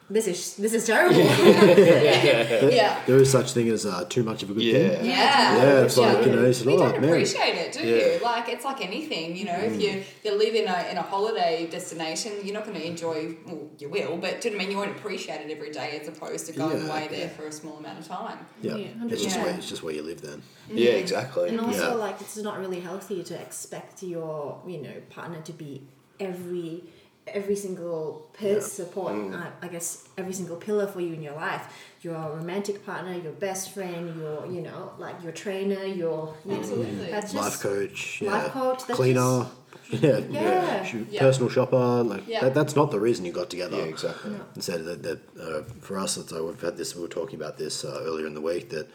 this 0.10 0.28
is 0.28 0.56
this 0.58 0.74
is 0.74 0.86
terrible. 0.86 1.18
Yeah. 1.18 2.66
yeah. 2.70 3.04
There 3.08 3.18
is 3.18 3.32
such 3.32 3.54
thing 3.54 3.70
as 3.70 3.86
uh, 3.86 4.06
too 4.10 4.24
much 4.24 4.44
of 4.44 4.50
a 4.50 4.54
good 4.54 4.64
Yeah. 4.64 4.90
thing. 4.90 5.06
Yeah. 5.06 5.58
Yeah, 5.58 5.84
it's 5.86 5.98
like 5.98 6.26
you 6.26 6.32
know, 6.32 6.44
it's 6.46 6.64
We 6.66 6.74
oh, 6.74 6.78
don't 6.78 7.02
man. 7.02 7.10
appreciate 7.10 7.56
it, 7.56 7.72
do 7.74 7.80
Yeah. 7.86 7.96
you? 8.18 8.24
Like 8.24 8.50
it's 8.50 8.66
like 8.66 8.82
anything, 8.86 9.36
you 9.36 9.46
know. 9.46 9.56
If 9.70 9.82
you 9.82 10.04
you 10.24 10.38
live 10.38 10.56
in 10.56 10.68
a 10.68 10.78
in 10.92 10.98
a 10.98 11.02
holiday 11.02 11.68
destination, 11.70 12.32
you're 12.44 12.54
not 12.54 12.66
going 12.66 12.80
to 12.80 12.86
enjoy. 12.86 13.36
Well, 13.46 13.62
you 13.80 13.90
will, 13.90 14.18
but 14.18 14.42
do 14.42 14.50
you 14.50 14.56
know 14.56 14.62
I 14.62 14.64
mean? 14.66 14.72
You 14.72 14.78
won't 14.78 14.96
appreciate 14.98 15.42
it 15.46 15.50
every 15.52 15.72
day 15.72 16.00
as 16.02 16.08
opposed 16.08 16.46
to 16.48 16.52
going 16.54 16.80
Yeah. 16.80 16.90
away 16.90 17.08
there 17.16 17.30
for 17.30 17.44
a 17.48 17.52
small 17.52 17.78
amount 17.78 18.00
of 18.00 18.08
time. 18.08 18.40
Yeah, 18.62 18.76
Yeah, 18.76 18.88
it's 19.14 19.24
just 19.24 19.38
100%. 19.38 19.44
where 19.44 19.54
it's 19.60 19.70
just 19.70 19.84
where 19.84 19.94
you 19.94 20.04
live 20.04 20.22
then. 20.22 20.42
Yeah, 20.70 20.92
exactly. 21.06 21.50
And 21.50 21.60
also, 21.60 21.90
Yeah. 21.90 22.06
like, 22.06 22.18
it's 22.22 22.38
not 22.38 22.56
really 22.60 22.80
healthy 22.80 23.20
to 23.24 23.36
expect 23.48 24.02
your, 24.04 24.62
you 24.68 24.80
know, 24.86 24.96
partner 25.10 25.40
to 25.50 25.54
be 25.54 25.72
every 26.20 26.84
every 27.28 27.56
single 27.56 28.30
pillar 28.34 28.62
support. 28.62 29.14
Uh, 29.34 29.48
I 29.62 29.68
guess 29.68 30.08
every 30.18 30.34
single 30.34 30.58
pillar 30.58 30.88
for 30.88 31.02
you 31.02 31.14
in 31.14 31.22
your 31.22 31.36
life. 31.36 31.66
Your 32.02 32.16
romantic 32.16 32.86
partner, 32.86 33.14
your 33.18 33.32
best 33.32 33.74
friend, 33.74 34.20
your, 34.20 34.46
you 34.46 34.62
know, 34.62 34.92
like 34.98 35.22
your 35.24 35.32
trainer, 35.32 35.86
your 35.86 36.36
you 36.46 36.52
know, 36.52 36.58
Absolutely. 36.60 37.10
that's 37.10 37.34
life 37.34 37.60
coach, 37.62 38.22
yeah. 38.22 38.32
life 38.32 38.52
coach, 38.52 38.86
that's 38.86 38.98
cleaner, 39.00 39.48
yeah, 39.90 40.18
Yeah. 40.30 40.86
Yeah. 41.10 41.20
personal 41.22 41.50
shopper. 41.50 41.78
Like 42.04 42.28
Yeah. 42.28 42.42
that, 42.42 42.54
that's 42.54 42.76
not 42.76 42.92
the 42.92 43.00
reason 43.00 43.24
you 43.24 43.32
got 43.32 43.50
together. 43.50 43.78
Yeah, 43.78 43.84
exactly. 43.84 44.36
Instead, 44.56 44.84
that, 44.84 45.04
that 45.04 45.20
uh, 45.40 45.64
for 45.80 45.98
us, 45.98 46.18
it's, 46.18 46.34
uh, 46.34 46.44
we've 46.44 46.60
had 46.60 46.76
this. 46.76 46.94
We 46.94 47.02
were 47.02 47.08
talking 47.08 47.40
about 47.40 47.58
this 47.58 47.86
uh, 47.86 48.02
earlier 48.04 48.28
in 48.28 48.34
the 48.34 48.42
week 48.42 48.70
that 48.72 48.90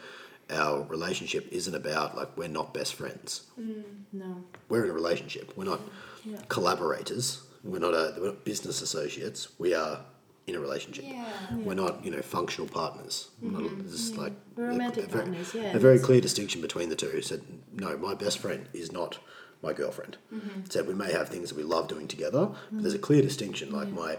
our 0.51 0.83
relationship 0.83 1.47
isn't 1.51 1.73
about 1.75 2.15
like 2.15 2.35
we're 2.37 2.47
not 2.47 2.73
best 2.75 2.93
friends. 2.95 3.47
no. 4.13 4.43
We're 4.67 4.83
in 4.85 4.91
a 4.91 4.93
relationship. 4.93 5.53
We're 5.55 5.65
not 5.65 5.81
Yeah. 6.25 6.37
collaborators. 6.47 7.41
We're 7.63 7.79
not 7.79 7.93
a, 7.93 8.15
we're 8.19 8.27
not 8.27 8.45
business 8.45 8.81
associates. 8.81 9.49
We 9.57 9.73
are 9.73 10.01
in 10.47 10.55
a 10.55 10.59
relationship. 10.59 11.05
Yeah. 11.07 11.25
We're 11.57 11.75
not, 11.75 12.03
you 12.03 12.09
know, 12.11 12.21
functional 12.21 12.67
partners. 12.69 13.29
We're 13.41 13.51
not- 13.51 13.61
Mm-hmm. 13.63 13.81
it's 13.81 14.15
like 14.17 14.33
We're 14.55 14.65
a- 14.65 14.67
romantic 14.69 15.05
a 15.05 15.07
very, 15.07 15.23
partners, 15.25 15.53
yeah, 15.53 15.75
A 15.75 15.79
very 15.79 15.95
that's- 15.95 16.05
clear 16.05 16.21
distinction 16.21 16.61
between 16.61 16.89
the 16.89 16.95
two. 16.95 17.21
Said 17.21 17.43
no, 17.73 17.97
my 17.97 18.15
best 18.15 18.39
friend 18.39 18.67
is 18.73 18.91
not 18.91 19.19
my 19.61 19.73
girlfriend. 19.73 20.17
Mm-hmm. 20.33 20.61
Said 20.69 20.87
we 20.87 20.93
may 20.95 21.11
have 21.11 21.29
things 21.29 21.49
that 21.49 21.57
we 21.57 21.63
love 21.63 21.87
doing 21.87 22.07
together, 22.07 22.49
but 22.71 22.81
there's 22.81 22.93
a 22.95 22.99
clear 22.99 23.21
distinction. 23.21 23.71
Like 23.71 23.89
my 23.91 24.17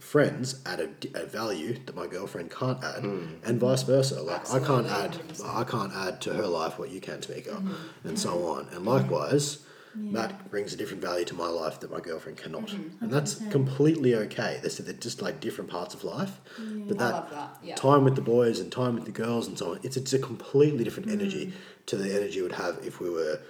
friends 0.00 0.60
add 0.66 0.80
a, 0.80 0.88
a 1.22 1.26
value 1.26 1.78
that 1.86 1.94
my 1.94 2.06
girlfriend 2.06 2.50
can't 2.50 2.82
add, 2.82 3.04
and 3.04 3.60
vice 3.60 3.82
versa. 3.84 4.20
Like 4.22 4.50
I 4.50 4.58
can't 4.58 4.86
add, 4.86 5.14
Absolutely, 5.28 5.60
I 5.60 5.64
can't 5.64 5.92
add 5.94 6.20
to 6.22 6.34
her 6.34 6.46
life 6.46 6.78
what 6.78 6.90
you 6.90 7.00
can, 7.00 7.20
Tamika, 7.20 7.54
Mm-hmm. 7.54 8.08
and 8.08 8.18
so 8.18 8.46
on. 8.48 8.66
And 8.72 8.84
likewise. 8.84 9.64
Matt 9.94 10.50
brings 10.50 10.72
a 10.72 10.76
different 10.76 11.02
value 11.02 11.24
to 11.26 11.34
my 11.34 11.48
life 11.48 11.80
that 11.80 11.90
my 11.90 12.00
girlfriend 12.00 12.38
cannot, 12.38 12.66
Mm-hmm. 12.68 13.02
and 13.04 13.12
that's 13.12 13.34
completely 13.50 14.14
okay. 14.14 14.60
They're, 14.62 14.70
they're 14.70 14.94
just 14.94 15.20
like 15.20 15.40
different 15.40 15.68
parts 15.70 15.94
of 15.94 16.04
life, 16.04 16.40
but 16.56 16.96
I 16.96 16.98
that 17.04 17.12
love 17.12 17.30
that. 17.30 17.56
Yeah. 17.62 17.74
time 17.74 18.04
with 18.04 18.14
the 18.14 18.22
boys 18.22 18.60
and 18.60 18.70
time 18.70 18.94
with 18.94 19.04
the 19.04 19.10
girls 19.10 19.48
and 19.48 19.58
so 19.58 19.72
on. 19.72 19.80
It's 19.82 19.96
it's 19.96 20.12
a 20.12 20.18
completely 20.18 20.84
different 20.84 21.08
Mm. 21.08 21.12
energy 21.20 21.52
to 21.86 21.96
the 21.96 22.14
energy 22.14 22.40
we'd 22.42 22.52
have 22.52 22.78
if 22.84 23.00
we 23.00 23.10
were 23.10 23.40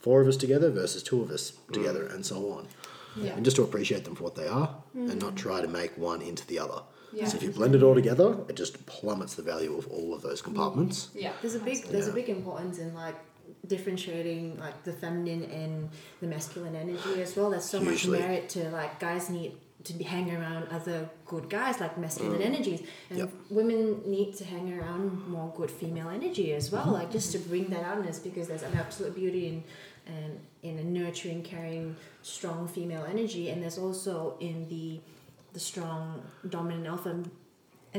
four 0.00 0.20
of 0.20 0.28
us 0.28 0.36
together 0.36 0.70
versus 0.70 1.02
two 1.02 1.22
of 1.22 1.30
us 1.30 1.52
together 1.72 2.06
and 2.06 2.24
so 2.26 2.50
on. 2.52 2.68
Yeah. 3.16 3.34
And 3.34 3.44
just 3.44 3.56
to 3.56 3.62
appreciate 3.62 4.04
them 4.04 4.14
for 4.14 4.24
what 4.24 4.34
they 4.34 4.46
are 4.46 4.76
and 4.94 5.18
not 5.20 5.34
try 5.36 5.62
to 5.62 5.68
make 5.68 5.96
one 5.96 6.20
into 6.20 6.46
the 6.46 6.58
other. 6.58 6.82
Yeah. 7.14 7.26
So 7.26 7.36
if 7.38 7.42
you 7.42 7.50
blend 7.50 7.74
it 7.74 7.82
all 7.82 7.94
together, 7.94 8.36
it 8.48 8.56
just 8.56 8.84
plummets 8.84 9.34
the 9.36 9.42
value 9.42 9.74
of 9.78 9.86
all 9.88 10.12
of 10.12 10.20
those 10.20 10.42
compartments. 10.42 11.08
Yeah. 11.14 11.32
There's 11.40 11.54
a 11.54 11.58
big 11.60 11.84
there's 11.84 12.08
a 12.08 12.12
big 12.12 12.28
importance 12.28 12.78
in 12.78 12.92
like 12.94 13.16
differentiating 13.66 14.58
like 14.58 14.84
the 14.84 14.92
feminine 14.92 15.44
and 15.44 15.90
the 16.20 16.26
masculine 16.26 16.76
energy 16.76 17.20
as 17.20 17.36
well. 17.36 17.50
There's 17.50 17.64
so 17.64 17.80
Hugely. 17.80 18.18
much 18.18 18.20
merit 18.20 18.48
to 18.50 18.70
like 18.70 18.98
guys 19.00 19.30
need 19.30 19.52
to 19.84 19.92
be 19.92 20.04
hang 20.04 20.34
around 20.34 20.66
other 20.72 21.08
good 21.26 21.48
guys 21.48 21.78
like 21.80 21.96
masculine 21.96 22.40
mm. 22.40 22.44
energies 22.44 22.82
and 23.08 23.18
Yep. 23.20 23.30
women 23.50 24.02
need 24.04 24.34
to 24.36 24.44
hang 24.44 24.76
around 24.76 25.28
more 25.28 25.52
good 25.56 25.70
female 25.70 26.08
energy 26.08 26.52
as 26.54 26.72
well 26.72 26.86
like 26.90 27.12
just 27.12 27.30
to 27.32 27.38
bring 27.38 27.66
that 27.68 27.84
outness 27.84 28.18
because 28.18 28.48
there's 28.48 28.64
an 28.64 28.74
absolute 28.74 29.14
beauty 29.14 29.46
in 29.48 29.64
and 30.06 30.40
in 30.62 30.78
a 30.78 30.84
nurturing 30.84 31.42
caring 31.42 31.96
strong 32.22 32.66
female 32.68 33.04
energy 33.08 33.50
and 33.50 33.62
there's 33.62 33.78
also 33.78 34.36
in 34.40 34.68
the 34.68 35.00
the 35.52 35.60
strong 35.60 36.22
dominant 36.48 36.86
alpha 36.86 37.22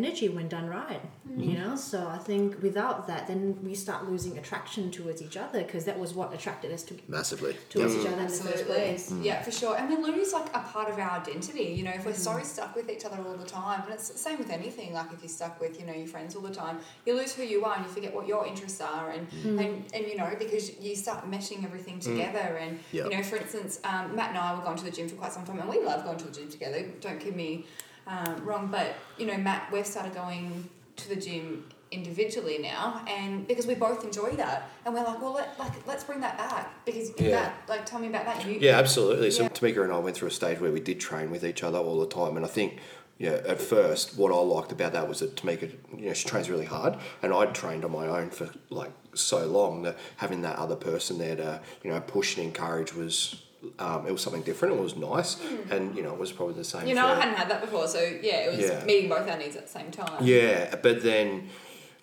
energy 0.01 0.27
when 0.29 0.47
done 0.47 0.67
right. 0.79 1.01
You 1.47 1.53
know, 1.60 1.75
so 1.75 1.99
I 2.07 2.17
think 2.29 2.63
without 2.63 3.05
that, 3.10 3.27
then 3.27 3.41
we 3.67 3.75
start 3.75 4.10
losing 4.10 4.33
attraction 4.41 4.89
towards 4.97 5.21
each 5.21 5.38
other 5.38 5.60
because 5.63 5.83
that 5.86 5.97
was 6.03 6.12
what 6.19 6.33
attracted 6.33 6.71
us 6.71 6.81
to 6.89 6.93
Massively. 7.07 7.53
towards 7.69 7.93
each 7.97 8.07
other 8.12 8.21
in 8.21 8.27
the 8.27 8.33
first 8.33 8.47
Absolutely. 8.63 8.73
place. 8.75 9.13
Yeah, 9.21 9.43
for 9.43 9.51
sure. 9.51 9.73
And 9.77 9.86
we 9.89 9.97
lose 10.12 10.31
like 10.33 10.47
a 10.55 10.63
part 10.73 10.89
of 10.89 10.97
our 10.97 11.12
identity. 11.21 11.65
You 11.77 11.83
know, 11.83 11.91
if 11.91 12.05
we're 12.05 12.13
Mm-hmm. 12.13 12.39
so 12.39 12.53
stuck 12.55 12.75
with 12.75 12.89
each 12.89 13.05
other 13.05 13.19
all 13.27 13.38
the 13.45 13.45
time, 13.62 13.79
and 13.86 13.93
it's 13.93 14.10
the 14.10 14.17
same 14.17 14.38
with 14.39 14.49
anything. 14.60 14.93
Like 14.93 15.12
if 15.13 15.19
you're 15.21 15.29
stuck 15.41 15.55
with, 15.62 15.79
you 15.79 15.86
know, 15.86 15.93
your 15.93 16.07
friends 16.15 16.36
all 16.36 16.41
the 16.51 16.57
time, 16.63 16.79
you 17.05 17.13
lose 17.21 17.33
who 17.38 17.43
you 17.43 17.60
are 17.65 17.75
and 17.75 17.86
you 17.86 17.91
forget 17.91 18.12
what 18.17 18.25
your 18.33 18.41
interests 18.51 18.81
are, 18.81 19.07
and 19.15 19.23
Mm. 19.29 19.60
and, 19.63 19.71
and 19.95 20.01
you 20.10 20.15
know 20.17 20.29
because 20.39 20.65
you 20.86 20.95
start 20.95 21.19
meshing 21.36 21.60
everything 21.69 21.99
together. 21.99 22.47
And 22.63 22.79
Yep. 22.93 23.12
you 23.12 23.17
know, 23.17 23.23
for 23.31 23.38
instance, 23.43 23.79
um, 23.83 24.15
Matt 24.15 24.29
and 24.29 24.39
I 24.39 24.55
were 24.57 24.63
going 24.67 24.77
to 24.77 24.86
the 24.89 24.95
gym 24.97 25.07
for 25.12 25.15
quite 25.21 25.33
some 25.33 25.45
time, 25.45 25.60
and 25.60 25.69
we 25.69 25.79
love 25.91 26.03
going 26.07 26.17
to 26.23 26.25
the 26.25 26.31
gym 26.39 26.49
together. 26.49 26.79
Don't 27.01 27.19
get 27.19 27.36
me 27.36 27.65
um, 28.07 28.43
wrong, 28.45 28.67
but 28.67 28.95
you 29.17 29.25
know, 29.25 29.37
Matt, 29.37 29.71
we've 29.71 29.85
started 29.85 30.13
going 30.13 30.69
to 30.95 31.09
the 31.09 31.15
gym 31.15 31.65
individually 31.91 32.57
now 32.57 33.01
and 33.07 33.47
because 33.47 33.65
we 33.65 33.73
both 33.73 34.03
enjoy 34.03 34.31
that 34.31 34.69
and 34.83 34.93
we're 34.93 35.03
like 35.05 35.21
well 35.21 35.31
let, 35.31 35.57
like 35.57 35.71
let's 35.87 36.03
bring 36.03 36.19
that 36.19 36.37
back 36.37 36.83
because 36.85 37.11
Yeah. 37.17 37.29
that 37.31 37.61
like 37.69 37.85
tell 37.85 37.99
me 37.99 38.07
about 38.07 38.25
that 38.25 38.45
you 38.45 38.57
Yeah, 38.59 38.77
absolutely. 38.77 39.31
So 39.31 39.43
Yeah. 39.43 39.49
Tamika 39.49 39.83
and 39.83 39.93
I 39.93 39.99
went 39.99 40.17
through 40.17 40.27
a 40.27 40.31
stage 40.31 40.59
where 40.59 40.71
we 40.71 40.81
did 40.81 40.99
train 40.99 41.31
with 41.31 41.45
each 41.45 41.63
other 41.63 41.77
all 41.77 41.99
the 41.99 42.07
time, 42.07 42.35
and 42.35 42.45
I 42.45 42.49
think, 42.49 42.79
yeah, 43.17 43.39
at 43.47 43.61
first, 43.61 44.17
what 44.17 44.31
I 44.33 44.35
liked 44.35 44.71
about 44.73 44.91
that 44.93 45.07
was 45.07 45.19
that 45.19 45.35
Tamika, 45.35 45.71
you 45.97 46.07
know, 46.07 46.13
she 46.13 46.27
trains 46.27 46.49
really 46.49 46.65
hard, 46.65 46.97
and 47.21 47.33
I'd 47.33 47.55
trained 47.55 47.85
on 47.85 47.91
my 47.91 48.07
own 48.07 48.31
for 48.31 48.49
like 48.69 48.91
so 49.13 49.45
long 49.47 49.83
that 49.83 49.97
having 50.17 50.41
that 50.41 50.57
other 50.57 50.75
person 50.75 51.17
there 51.17 51.35
to, 51.37 51.61
you 51.83 51.89
know, 51.91 51.99
push 52.01 52.37
and 52.37 52.45
encourage 52.45 52.93
was. 52.93 53.43
Um, 53.79 54.05
it 54.05 54.11
was 54.11 54.21
something 54.21 54.43
different. 54.43 54.75
It 54.75 54.81
was 54.81 54.95
nice, 54.95 55.37
and 55.71 55.95
you 55.95 56.03
know, 56.03 56.13
it 56.13 56.19
was 56.19 56.31
probably 56.31 56.53
the 56.53 56.63
same. 56.63 56.87
You 56.87 56.93
know, 56.95 57.07
I 57.07 57.15
hadn't 57.15 57.35
had 57.35 57.49
that 57.49 57.61
before, 57.61 57.87
so 57.87 57.99
yeah, 57.99 58.45
it 58.45 58.55
was 58.55 58.65
Yeah. 58.69 58.83
meeting 58.85 59.09
both 59.09 59.27
our 59.27 59.37
needs 59.37 59.55
at 59.55 59.63
the 59.65 59.71
same 59.71 59.91
time. 59.91 60.23
Yeah, 60.23 60.75
but 60.75 61.01
then, 61.01 61.49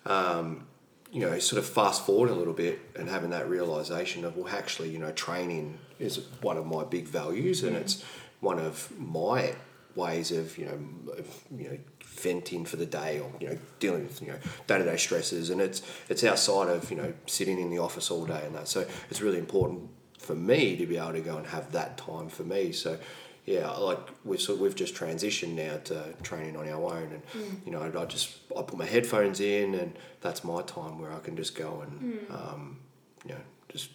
um, 0.05 0.67
you 1.11 1.21
know, 1.21 1.39
sort 1.39 1.59
of 1.59 1.67
fast 1.67 2.05
forward 2.05 2.29
a 2.29 2.35
little 2.35 2.53
bit 2.53 2.79
and 2.97 3.07
having 3.09 3.29
that 3.29 3.49
realization 3.49 4.25
of, 4.25 4.35
well, 4.35 4.53
actually, 4.53 4.89
you 4.89 4.99
know, 4.99 5.11
training 5.11 5.77
is 5.97 6.19
one 6.41 6.57
of 6.57 6.65
my 6.65 6.83
big 6.83 7.05
values 7.07 7.63
and 7.63 7.75
it's 7.77 8.03
one 8.41 8.59
of 8.59 8.91
my 8.99 9.55
ways 9.95 10.31
of, 10.31 10.57
you 10.57 10.65
know, 10.65 11.13
of, 11.17 11.43
you 11.57 11.69
know, 11.69 11.77
venting 12.03 12.65
for 12.65 12.75
the 12.75 12.85
day 12.85 13.19
or, 13.19 13.31
you 13.39 13.47
know, 13.47 13.57
dealing 13.79 14.03
with, 14.03 14.21
you 14.21 14.27
know, 14.27 14.37
day-to-day 14.67 14.97
stresses. 14.97 15.49
And 15.49 15.61
it's, 15.61 15.81
it's 16.09 16.23
outside 16.25 16.67
of, 16.67 16.91
you 16.91 16.97
know, 16.97 17.13
sitting 17.27 17.59
in 17.59 17.69
the 17.69 17.77
office 17.77 18.11
all 18.11 18.25
day 18.25 18.41
and 18.45 18.53
that. 18.55 18.67
So 18.67 18.85
it's 19.09 19.21
really 19.21 19.39
important 19.39 19.89
for 20.25 20.35
me 20.35 20.75
to 20.77 20.85
be 20.85 20.97
able 20.97 21.13
to 21.13 21.21
go 21.21 21.37
and 21.37 21.47
have 21.47 21.71
that 21.73 21.97
time 21.97 22.27
for 22.29 22.43
me. 22.43 22.71
So, 22.71 22.97
yeah, 23.45 23.69
like 23.71 23.99
we've 24.23 24.41
sort 24.41 24.59
we've 24.59 24.75
just 24.75 24.95
transitioned 24.95 25.53
now 25.53 25.77
to 25.85 26.13
training 26.23 26.57
on 26.57 26.67
our 26.67 26.95
own, 26.97 27.11
and 27.13 27.61
you 27.65 27.71
know, 27.71 27.81
I 27.81 28.05
just 28.05 28.37
I 28.57 28.61
put 28.63 28.77
my 28.77 28.85
headphones 28.85 29.39
in, 29.39 29.75
and 29.75 29.93
that's 30.21 30.43
my 30.43 30.61
time 30.63 30.99
where 30.99 31.11
I 31.13 31.19
can 31.19 31.35
just 31.37 31.55
go 31.55 31.81
and 31.85 32.19
um, 32.31 32.77
you 33.23 33.35
know 33.35 33.41
just 33.69 33.91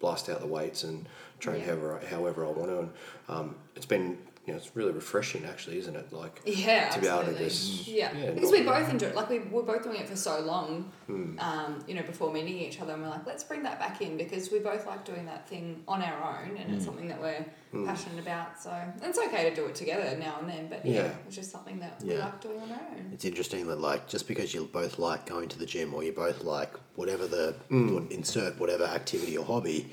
blast 0.00 0.28
out 0.28 0.40
the 0.40 0.46
weights 0.46 0.82
and 0.84 1.08
train 1.40 1.60
Yeah. 1.60 1.66
however 1.66 2.00
I- 2.02 2.06
however 2.06 2.44
I 2.44 2.50
want 2.50 2.70
to, 2.70 2.78
and 2.80 2.90
um, 3.28 3.54
it's 3.76 3.86
been 3.86 4.18
you 4.48 4.54
know 4.54 4.58
it's 4.58 4.74
really 4.74 4.92
refreshing 4.92 5.44
actually, 5.44 5.78
isn't 5.78 5.94
it? 5.94 6.10
Like 6.12 6.40
Yeah, 6.46 6.88
to 6.88 7.00
be 7.00 7.06
able 7.06 7.24
to 7.24 7.38
just 7.38 7.86
yeah, 7.86 8.16
yeah, 8.16 8.30
because 8.30 8.50
we 8.50 8.62
both 8.62 8.88
enjoy 8.88 9.08
it. 9.08 9.14
like 9.14 9.28
we 9.28 9.40
were 9.40 9.62
both 9.62 9.82
doing 9.84 9.96
it 10.00 10.08
for 10.08 10.16
so 10.16 10.40
long, 10.40 10.90
Hmm. 11.06 11.38
um, 11.38 11.84
you 11.86 11.94
know, 11.94 12.02
before 12.02 12.32
meeting 12.32 12.56
each 12.58 12.80
other, 12.80 12.94
and 12.94 13.02
we're 13.02 13.10
like, 13.10 13.26
let's 13.26 13.44
bring 13.44 13.62
that 13.64 13.78
back 13.78 14.00
in 14.00 14.16
because 14.16 14.50
we 14.50 14.58
both 14.58 14.86
like 14.86 15.04
doing 15.04 15.26
that 15.26 15.46
thing 15.48 15.82
on 15.86 16.00
our 16.02 16.18
own, 16.40 16.56
and 16.56 16.66
Hmm. 16.70 16.74
it's 16.74 16.84
something 16.84 17.08
that 17.08 17.20
we're 17.20 17.44
passionate 17.84 18.20
about. 18.20 18.58
So 18.60 18.72
it's 19.02 19.18
okay 19.18 19.48
to 19.50 19.54
do 19.54 19.66
it 19.66 19.74
together 19.74 20.16
now 20.18 20.38
and 20.40 20.48
then, 20.48 20.68
but 20.70 20.84
yeah, 20.84 20.92
Yeah. 21.04 21.10
it's 21.26 21.36
just 21.36 21.50
something 21.50 21.78
that 21.80 22.02
we 22.02 22.14
Yeah. 22.14 22.24
like 22.24 22.40
doing 22.40 22.60
on 22.62 22.72
our 22.72 22.86
own. 22.92 23.10
It's 23.12 23.26
interesting 23.26 23.66
that 23.68 23.80
like 23.80 24.08
just 24.08 24.26
because 24.26 24.54
you 24.54 24.64
both 24.72 24.98
like 24.98 25.26
going 25.26 25.48
to 25.50 25.58
the 25.58 25.66
gym 25.66 25.92
or 25.94 26.02
you 26.02 26.12
both 26.12 26.42
like 26.42 26.72
whatever 26.96 27.26
the 27.26 27.54
Mm. 27.70 28.10
insert 28.10 28.58
whatever 28.58 28.84
activity 28.84 29.36
or 29.36 29.44
hobby 29.44 29.92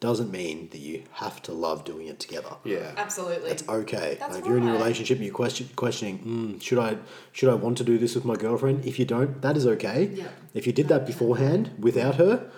doesn't 0.00 0.30
mean 0.30 0.68
that 0.72 0.78
you 0.78 1.02
have 1.12 1.40
to 1.42 1.52
love 1.52 1.84
doing 1.84 2.06
it 2.06 2.18
together. 2.20 2.52
yeah 2.64 2.92
Absolutely. 2.96 3.50
It's 3.50 3.66
okay. 3.68 4.16
That's 4.20 4.34
Like, 4.34 4.40
if 4.42 4.46
you're 4.46 4.58
in 4.58 4.68
a 4.68 4.72
relationship 4.72 5.16
and 5.16 5.24
you're 5.26 5.34
question, 5.34 5.68
questioning, 5.76 6.18
mm, 6.18 6.62
should 6.62 6.78
I 6.78 6.98
should 7.32 7.48
I 7.48 7.54
want 7.54 7.78
to 7.78 7.84
do 7.84 7.96
this 7.98 8.14
with 8.14 8.24
my 8.24 8.36
girlfriend? 8.36 8.84
If 8.84 8.98
you 8.98 9.04
don't, 9.06 9.40
that 9.42 9.56
is 9.56 9.66
okay. 9.66 10.00
Yeah. 10.12 10.28
If 10.54 10.66
you 10.66 10.72
did 10.72 10.88
that 10.88 11.06
beforehand 11.06 11.70
without 11.78 12.16
her, 12.16 12.50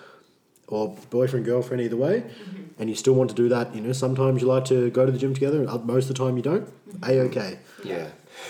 or 0.67 0.95
boyfriend 1.09 1.45
girlfriend 1.45 1.81
either 1.81 1.97
way, 1.97 2.15
Mm-hmm. 2.21 2.63
and 2.79 2.89
you 2.89 2.95
still 2.95 3.13
want 3.19 3.29
to 3.31 3.35
do 3.43 3.47
that, 3.49 3.73
you 3.75 3.81
know, 3.81 3.91
sometimes 3.93 4.41
you 4.41 4.47
like 4.47 4.65
to 4.65 4.89
go 4.91 5.05
to 5.05 5.11
the 5.11 5.17
gym 5.17 5.33
together, 5.33 5.59
and 5.63 5.85
most 5.85 6.09
of 6.09 6.15
the 6.15 6.19
time 6.23 6.35
you 6.37 6.43
don't. 6.43 6.67
A 7.03 7.19
okay. 7.27 7.51
yeah. 7.83 8.07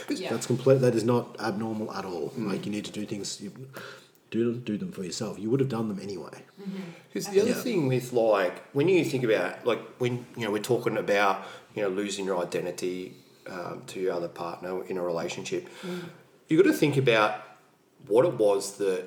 yeah. 0.09 0.29
That's 0.31 0.45
complete. 0.53 0.79
That 0.81 0.95
is 0.95 1.03
not 1.03 1.39
abnormal 1.39 1.91
at 1.99 2.05
all. 2.05 2.25
Mm. 2.37 2.51
Like 2.51 2.65
you 2.65 2.71
need 2.71 2.85
to 2.85 2.91
do 2.91 3.05
things. 3.05 3.39
You, 3.41 3.51
do 4.31 4.55
do 4.55 4.77
them 4.77 4.91
for 4.91 5.03
yourself. 5.03 5.39
You 5.39 5.49
would 5.49 5.59
have 5.59 5.69
done 5.69 5.87
them 5.87 5.99
anyway. 5.99 6.43
Mm-hmm. 6.61 6.81
Because 7.07 7.27
the 7.27 7.41
other 7.41 7.51
Yeah. 7.51 7.55
thing 7.55 7.87
with 7.87 8.13
like 8.13 8.61
when 8.73 8.87
you 8.87 9.03
think 9.03 9.23
about 9.23 9.65
like 9.65 9.81
when 9.97 10.25
you 10.35 10.45
know 10.45 10.51
we're 10.51 10.59
talking 10.61 10.97
about 10.97 11.45
you 11.75 11.81
know 11.81 11.89
losing 11.89 12.25
your 12.25 12.41
identity 12.41 13.13
um, 13.47 13.83
to 13.87 13.99
your 13.99 14.13
other 14.13 14.27
partner 14.27 14.83
in 14.85 14.97
a 14.97 15.03
relationship, 15.03 15.67
mm. 15.81 16.03
you 16.47 16.61
got 16.61 16.69
to 16.69 16.77
think 16.77 16.97
about 16.97 17.41
what 18.07 18.25
it 18.25 18.33
was 18.35 18.77
that 18.77 19.05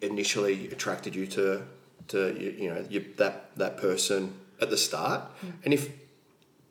initially 0.00 0.68
attracted 0.68 1.14
you 1.14 1.26
to 1.26 1.62
to 2.08 2.34
you, 2.38 2.50
you 2.50 2.70
know 2.74 2.84
you, 2.88 3.04
that 3.16 3.56
that 3.56 3.76
person 3.76 4.34
at 4.60 4.70
the 4.70 4.76
start, 4.76 5.22
mm. 5.44 5.52
and 5.64 5.74
if 5.74 5.90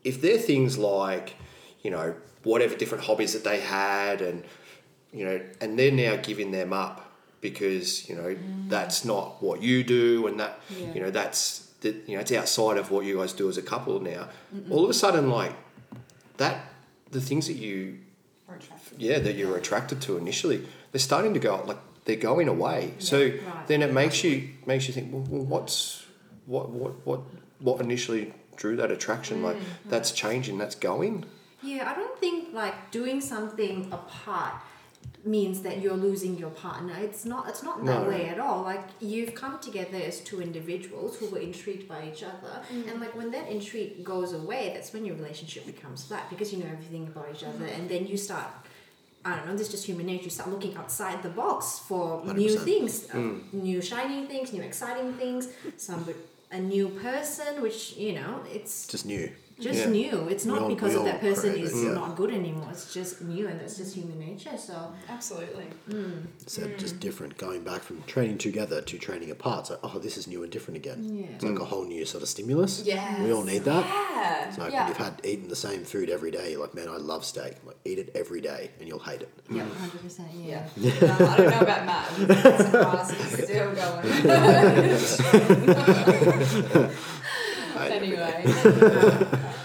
if 0.04 0.22
they're 0.22 0.38
things 0.38 0.78
like 0.78 1.36
you 1.84 1.92
know 1.92 2.16
whatever 2.44 2.76
different 2.76 3.04
hobbies 3.04 3.34
that 3.34 3.44
they 3.44 3.60
had 3.60 4.22
and 4.22 4.44
you 5.14 5.24
know 5.26 5.40
and 5.60 5.78
they're 5.78 5.92
now 5.92 6.16
giving 6.16 6.52
them 6.52 6.74
up 6.74 7.11
because 7.42 8.08
you 8.08 8.16
know 8.16 8.36
mm. 8.36 8.70
that's 8.70 9.04
not 9.04 9.42
what 9.42 9.62
you 9.62 9.84
do 9.84 10.28
and 10.28 10.40
that 10.40 10.60
Yeah. 10.70 10.94
you 10.94 11.02
know 11.02 11.12
that's 11.12 11.68
that 11.82 11.96
you 12.08 12.16
know 12.16 12.22
it's 12.22 12.32
outside 12.32 12.78
of 12.78 12.92
what 12.92 13.06
you 13.06 13.18
guys 13.18 13.34
do 13.34 13.50
as 13.50 13.58
a 13.58 13.62
couple 13.62 14.00
now. 14.00 14.30
All 14.70 14.84
of 14.84 14.90
a 14.90 14.94
sudden 14.94 15.30
like 15.30 15.54
that 16.38 16.66
the 17.10 17.20
things 17.20 17.48
that 17.48 17.58
you 17.58 17.98
yeah 18.98 19.20
that 19.20 19.36
you 19.36 19.48
were 19.48 19.58
attracted 19.58 20.02
to 20.02 20.18
initially 20.18 20.68
they're 20.92 21.00
starting 21.00 21.34
to 21.34 21.40
go 21.40 21.64
like 21.66 21.78
they're 22.06 22.16
going 22.16 22.48
away. 22.48 22.94
So 23.00 23.20
right. 23.20 23.68
then 23.68 23.82
it 23.82 23.94
makes 23.94 24.24
you 24.24 24.50
makes 24.66 24.88
you 24.88 24.94
think 24.94 25.12
well, 25.12 25.26
well 25.30 25.46
what's 25.46 26.06
what 26.46 26.70
what 26.70 27.06
what 27.06 27.22
what 27.60 27.82
initially 27.82 28.34
drew 28.56 28.76
that 28.78 28.92
attraction? 28.92 29.44
Like 29.44 29.58
mm, 29.58 29.64
that's 29.88 30.12
changing 30.12 30.58
that's 30.58 30.76
going. 30.76 31.26
Yeah, 31.64 31.92
I 31.92 31.96
don't 31.96 32.18
think 32.20 32.54
like 32.54 32.92
doing 32.92 33.22
something 33.22 33.88
apart 33.92 34.56
means 35.26 35.62
that 35.62 35.82
you're 35.82 35.96
losing 35.96 36.38
your 36.38 36.50
partner. 36.50 36.94
It's 37.00 37.26
not 37.26 37.48
it's 37.50 37.64
not 37.64 37.86
that 37.86 38.04
No. 38.04 38.10
way 38.10 38.28
at 38.28 38.40
all. 38.40 38.64
Like 38.64 38.86
you've 39.00 39.34
come 39.36 39.60
together 39.60 39.98
as 39.98 40.20
two 40.22 40.42
individuals 40.42 41.18
who 41.18 41.28
were 41.28 41.40
intrigued 41.40 41.88
by 41.88 42.10
each 42.12 42.24
other 42.24 42.62
mm. 42.74 42.90
and 42.90 43.00
like 43.00 43.16
when 43.16 43.32
that 43.32 43.48
intrigue 43.50 44.04
goes 44.04 44.34
away, 44.34 44.72
that's 44.74 44.94
when 44.94 45.06
your 45.06 45.16
relationship 45.16 45.66
becomes 45.66 46.04
flat 46.06 46.30
because 46.30 46.52
you 46.52 46.60
know 46.60 46.70
everything 46.72 47.08
about 47.08 47.28
each 47.34 47.44
other 47.44 47.66
mm. 47.66 47.76
and 47.78 47.90
then 47.90 48.08
you 48.08 48.18
start 48.18 48.48
I 49.24 49.36
don't 49.36 49.46
know, 49.46 49.56
this 49.56 49.68
is 49.68 49.74
just 49.74 49.86
human 49.86 50.08
nature. 50.08 50.24
You 50.24 50.30
start 50.32 50.50
looking 50.50 50.76
outside 50.76 51.22
the 51.22 51.30
box 51.30 51.78
for 51.88 52.26
new 52.26 52.56
100%. 52.56 52.60
things, 52.64 53.08
uh, 53.12 53.18
mm. 53.18 53.54
new 53.54 53.80
shiny 53.80 54.26
things, 54.26 54.52
new 54.52 54.64
exciting 54.64 55.14
things, 55.14 55.48
some 55.78 56.04
a 56.52 56.60
new 56.60 56.90
person, 56.90 57.62
which, 57.62 57.96
you 57.96 58.14
know, 58.14 58.42
it's 58.52 58.88
Just 58.88 59.06
new. 59.06 59.32
Just 59.62 59.80
Yeah. 59.80 59.90
new. 59.90 60.28
It's 60.30 60.46
not 60.46 60.64
all- 60.64 60.70
because 60.70 60.96
of 60.96 61.06
that 61.06 61.22
person 61.22 61.56
is 61.56 61.84
yeah. 61.84 61.92
not 61.92 62.16
good 62.16 62.32
anymore. 62.32 62.68
It's 62.72 62.94
just 62.94 63.22
new, 63.22 63.48
and 63.48 63.60
that's 63.60 63.78
just 63.78 63.96
human 63.96 64.20
nature. 64.20 64.58
So 64.58 64.94
Absolutely. 65.08 65.68
Mm. 65.90 66.28
So 66.48 66.68
just 66.78 66.96
mm. 66.96 67.00
different. 67.00 67.38
Going 67.38 67.64
back 67.64 67.82
from 67.82 68.04
training 68.08 68.38
together 68.38 68.82
to 68.82 68.98
training 68.98 69.32
apart. 69.32 69.62
It's 69.62 69.70
like, 69.70 69.80
oh, 69.84 70.00
this 70.00 70.18
is 70.18 70.28
new 70.28 70.44
and 70.44 70.52
different 70.52 70.78
again. 70.78 71.00
Yeah. 71.04 71.26
It's 71.36 71.44
like 71.44 71.60
a 71.60 71.64
mm. 71.64 71.68
whole 71.68 71.86
new 71.86 72.06
sort 72.06 72.24
of 72.24 72.30
stimulus. 72.30 72.84
Yeah, 72.86 73.24
We 73.24 73.32
all 73.32 73.44
need 73.44 73.64
that. 73.66 73.86
Yeah. 73.86 74.48
It's 74.50 74.58
like 74.58 74.74
yeah. 74.74 74.88
you've 74.88 74.98
had 74.98 75.22
eaten 75.24 75.48
the 75.48 75.56
same 75.56 75.84
food 75.84 76.10
every 76.10 76.32
day. 76.32 76.52
You're 76.52 76.62
like, 76.62 76.74
man, 76.74 76.90
I 76.90 76.98
love 76.98 77.24
steak. 77.24 77.56
I'm 77.62 77.68
like, 77.68 77.78
eat 77.86 78.00
it 78.00 78.12
every 78.16 78.42
day, 78.42 78.72
and 78.80 78.88
you'll 78.88 79.00
hate 79.00 79.22
it. 79.22 79.30
yeah, 79.50 79.64
hundred 79.64 80.02
percent. 80.02 80.30
Yeah. 80.36 80.68
Yeah. 80.78 80.92
No, 81.22 81.28
I 81.28 81.38
don't 81.38 81.50
know 81.50 81.60
about 81.60 81.86
Matt. 81.86 82.08
Surprise, 82.58 83.12
he's 83.12 83.44
still 83.44 83.72
going. 83.74 84.02
anyway. 87.92 88.44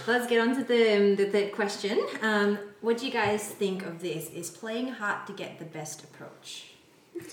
Let's 0.07 0.27
get 0.29 0.41
on 0.41 0.55
to 0.57 0.65
the 0.65 0.97
um, 0.97 1.17
the 1.17 1.27
third 1.27 1.53
question. 1.53 1.99
Um, 2.23 2.59
what 2.81 2.99
do 2.99 3.07
you 3.07 3.13
guys 3.13 3.49
think 3.49 3.85
of 3.85 4.01
this? 4.01 4.31
Is 4.31 4.51
playing 4.51 4.89
hard 4.89 5.27
to 5.27 5.33
get 5.33 5.59
the 5.59 5.65
best 5.65 6.05
approach? 6.05 6.73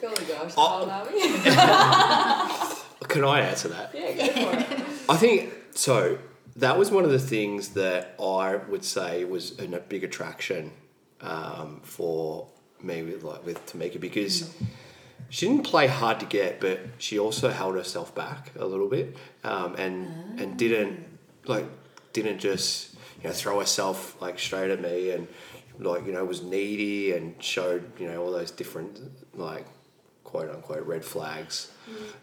Golly 0.00 0.24
gosh, 0.28 0.52
Oh. 0.56 0.66
how 0.66 0.80
old 0.80 0.88
are 0.90 1.06
we? 1.10 1.20
can 3.08 3.24
i 3.24 3.40
answer 3.40 3.68
that 3.68 3.90
yeah, 3.94 4.12
go 4.12 4.26
for 4.32 4.58
it. 4.58 4.66
I 5.08 5.16
think 5.16 5.52
so. 5.72 6.18
That 6.56 6.78
was 6.78 6.90
one 6.90 7.04
of 7.04 7.10
the 7.10 7.18
things 7.18 7.70
that 7.70 8.14
I 8.20 8.56
would 8.56 8.84
say 8.84 9.24
was 9.24 9.58
a 9.58 9.66
big 9.80 10.04
attraction 10.04 10.72
um, 11.22 11.80
for 11.82 12.48
me 12.82 13.02
with 13.02 13.22
like 13.22 13.44
with 13.46 13.64
Tamika 13.66 13.98
because 14.00 14.54
she 15.28 15.46
didn't 15.48 15.64
play 15.64 15.86
hard 15.86 16.20
to 16.20 16.26
get, 16.26 16.60
but 16.60 16.80
she 16.98 17.18
also 17.18 17.50
held 17.50 17.74
herself 17.74 18.14
back 18.14 18.52
a 18.58 18.66
little 18.66 18.88
bit 18.88 19.16
um, 19.44 19.74
and 19.76 20.40
and 20.40 20.56
didn't 20.58 21.04
like 21.46 21.66
didn't 22.12 22.38
just 22.38 22.94
you 23.22 23.28
know 23.28 23.32
throw 23.34 23.60
herself 23.60 24.20
like 24.20 24.38
straight 24.38 24.70
at 24.70 24.80
me 24.80 25.10
and 25.10 25.28
like 25.78 26.06
you 26.06 26.12
know 26.12 26.24
was 26.24 26.42
needy 26.42 27.12
and 27.12 27.42
showed 27.42 27.98
you 27.98 28.06
know 28.06 28.22
all 28.22 28.30
those 28.30 28.50
different 28.50 29.00
like 29.34 29.66
quote 30.24 30.50
unquote 30.50 30.86
red 30.86 31.04
flags 31.04 31.70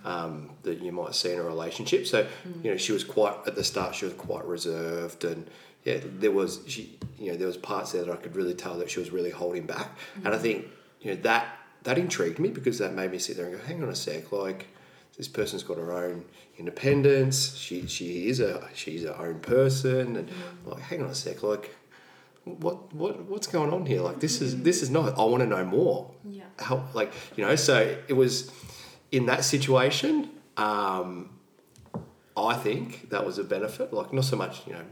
um, 0.05 0.51
that 0.63 0.81
you 0.81 0.91
might 0.91 1.13
see 1.13 1.31
in 1.31 1.39
a 1.39 1.43
relationship. 1.43 2.07
So 2.07 2.27
you 2.63 2.71
know 2.71 2.77
she 2.77 2.91
was 2.91 3.03
quite 3.03 3.35
at 3.47 3.55
the 3.55 3.63
start 3.63 3.95
she 3.95 4.05
was 4.05 4.13
quite 4.15 4.45
reserved 4.45 5.23
and 5.23 5.49
yeah 5.83 5.99
there 6.03 6.31
was 6.31 6.61
she 6.67 6.97
you 7.17 7.31
know 7.31 7.37
there 7.37 7.47
was 7.47 7.57
parts 7.57 7.91
there 7.91 8.03
that 8.03 8.11
I 8.11 8.17
could 8.17 8.35
really 8.35 8.53
tell 8.53 8.77
that 8.77 8.89
she 8.89 8.99
was 8.99 9.11
really 9.11 9.31
holding 9.31 9.65
back. 9.65 9.89
And 10.23 10.29
I 10.29 10.37
think 10.37 10.67
you 11.01 11.13
know 11.13 11.21
that 11.21 11.58
that 11.83 11.97
intrigued 11.97 12.39
me 12.39 12.49
because 12.49 12.77
that 12.79 12.93
made 12.93 13.11
me 13.11 13.19
sit 13.19 13.37
there 13.37 13.47
and 13.47 13.57
go 13.57 13.65
hang 13.65 13.81
on 13.83 13.89
a 13.89 13.95
sec 13.95 14.31
like 14.31 14.67
this 15.19 15.27
person's 15.27 15.63
got 15.63 15.77
her 15.77 15.91
own 15.91 16.23
independence. 16.57 17.55
She 17.57 17.87
she 17.87 18.29
is 18.29 18.39
a 18.39 18.67
she's 18.73 19.03
her 19.03 19.15
own 19.17 19.39
person. 19.39 20.15
And 20.15 20.29
like 20.65 20.81
hang 20.81 21.03
on 21.03 21.09
a 21.09 21.15
sec 21.15 21.43
like 21.43 21.75
what 22.45 22.93
what 22.93 23.23
what's 23.25 23.47
going 23.47 23.73
on 23.73 23.85
here? 23.85 24.01
Like 24.01 24.21
this 24.21 24.41
is 24.41 24.61
this 24.63 24.81
is 24.81 24.89
not 24.89 25.19
i 25.19 25.23
want 25.23 25.41
to 25.41 25.47
know 25.47 25.65
more. 25.65 26.11
Yeah. 26.23 26.43
how 26.57 26.87
like 26.93 27.11
you 27.35 27.45
know 27.45 27.55
so 27.55 27.97
it 28.07 28.13
was 28.13 28.49
in 29.11 29.25
that 29.25 29.43
situation 29.43 30.29
um 30.57 31.31
i 32.37 32.53
think 32.53 33.09
that 33.09 33.25
was 33.25 33.39
a 33.39 33.43
benefit. 33.43 33.91
Like 33.91 34.13
not 34.13 34.23
so 34.23 34.37
much 34.37 34.65
you 34.67 34.73
know 34.73 34.85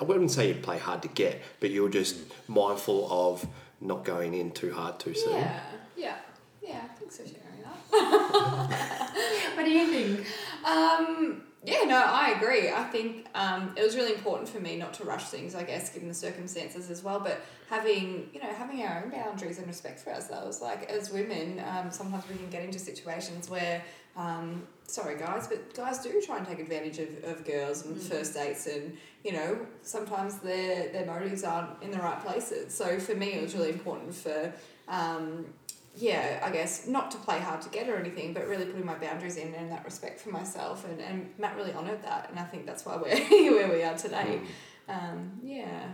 I 0.00 0.04
wouldn't 0.04 0.30
say 0.30 0.48
you 0.48 0.54
play 0.54 0.78
hard 0.78 1.00
to 1.02 1.08
get 1.08 1.40
but 1.60 1.70
you're 1.70 1.88
just 1.88 2.16
mindful 2.46 3.08
of 3.10 3.46
not 3.80 4.04
going 4.04 4.34
in 4.34 4.50
too 4.50 4.72
hard 4.72 5.00
too 5.00 5.14
soon. 5.14 5.38
Yeah, 5.38 5.60
yeah, 6.02 6.16
yeah. 6.62 6.82
Thanks 6.98 7.16
for 7.18 7.24
sharing 7.26 7.62
that. 7.64 9.12
What 9.54 9.64
do 9.64 9.70
you 9.70 9.86
think? 9.86 10.26
Um, 10.64 11.42
yeah, 11.64 11.84
no, 11.84 11.96
I 11.96 12.34
agree. 12.36 12.70
I 12.70 12.82
think 12.84 13.26
um, 13.36 13.72
it 13.76 13.84
was 13.84 13.94
really 13.94 14.14
important 14.14 14.48
for 14.48 14.58
me 14.58 14.76
not 14.76 14.94
to 14.94 15.04
rush 15.04 15.26
things, 15.26 15.54
I 15.54 15.62
guess, 15.62 15.90
given 15.90 16.08
the 16.08 16.14
circumstances 16.14 16.90
as 16.90 17.04
well. 17.04 17.20
But 17.20 17.40
having, 17.70 18.28
you 18.34 18.40
know, 18.40 18.48
having 18.48 18.82
our 18.82 19.02
own 19.04 19.10
boundaries 19.10 19.58
and 19.58 19.66
respect 19.68 20.00
for 20.00 20.12
ourselves. 20.12 20.60
Like 20.60 20.90
as 20.90 21.12
women, 21.12 21.62
um, 21.66 21.90
sometimes 21.92 22.24
we 22.28 22.34
can 22.34 22.50
get 22.50 22.64
into 22.64 22.80
situations 22.80 23.48
where, 23.48 23.82
um, 24.16 24.66
sorry 24.88 25.16
guys, 25.16 25.46
but 25.46 25.72
guys 25.74 26.00
do 26.00 26.20
try 26.20 26.38
and 26.38 26.46
take 26.46 26.58
advantage 26.58 26.98
of, 26.98 27.24
of 27.24 27.44
girls 27.44 27.86
and 27.86 27.96
first 28.00 28.34
dates, 28.34 28.66
and 28.66 28.96
you 29.24 29.32
know, 29.32 29.56
sometimes 29.82 30.38
their 30.38 30.88
their 30.88 31.06
motives 31.06 31.44
aren't 31.44 31.80
in 31.80 31.92
the 31.92 31.98
right 31.98 32.20
places. 32.24 32.74
So 32.74 32.98
for 32.98 33.14
me, 33.14 33.34
it 33.34 33.42
was 33.42 33.54
really 33.54 33.70
important 33.70 34.14
for. 34.14 34.52
Um, 34.88 35.46
yeah, 35.94 36.40
I 36.42 36.50
guess 36.50 36.86
not 36.86 37.10
to 37.10 37.18
play 37.18 37.38
hard 37.38 37.60
to 37.62 37.68
get 37.68 37.88
or 37.88 37.96
anything, 37.96 38.32
but 38.32 38.46
really 38.48 38.64
putting 38.64 38.86
my 38.86 38.94
boundaries 38.94 39.36
in 39.36 39.52
and 39.54 39.70
that 39.70 39.84
respect 39.84 40.20
for 40.20 40.30
myself. 40.30 40.86
And, 40.86 41.00
and 41.00 41.30
Matt 41.38 41.56
really 41.56 41.72
honoured 41.72 42.02
that, 42.02 42.30
and 42.30 42.38
I 42.38 42.44
think 42.44 42.66
that's 42.66 42.86
why 42.86 42.96
we're 42.96 43.16
where 43.52 43.70
we 43.70 43.82
are 43.82 43.96
today. 43.96 44.40
Um, 44.88 45.32
yeah. 45.42 45.88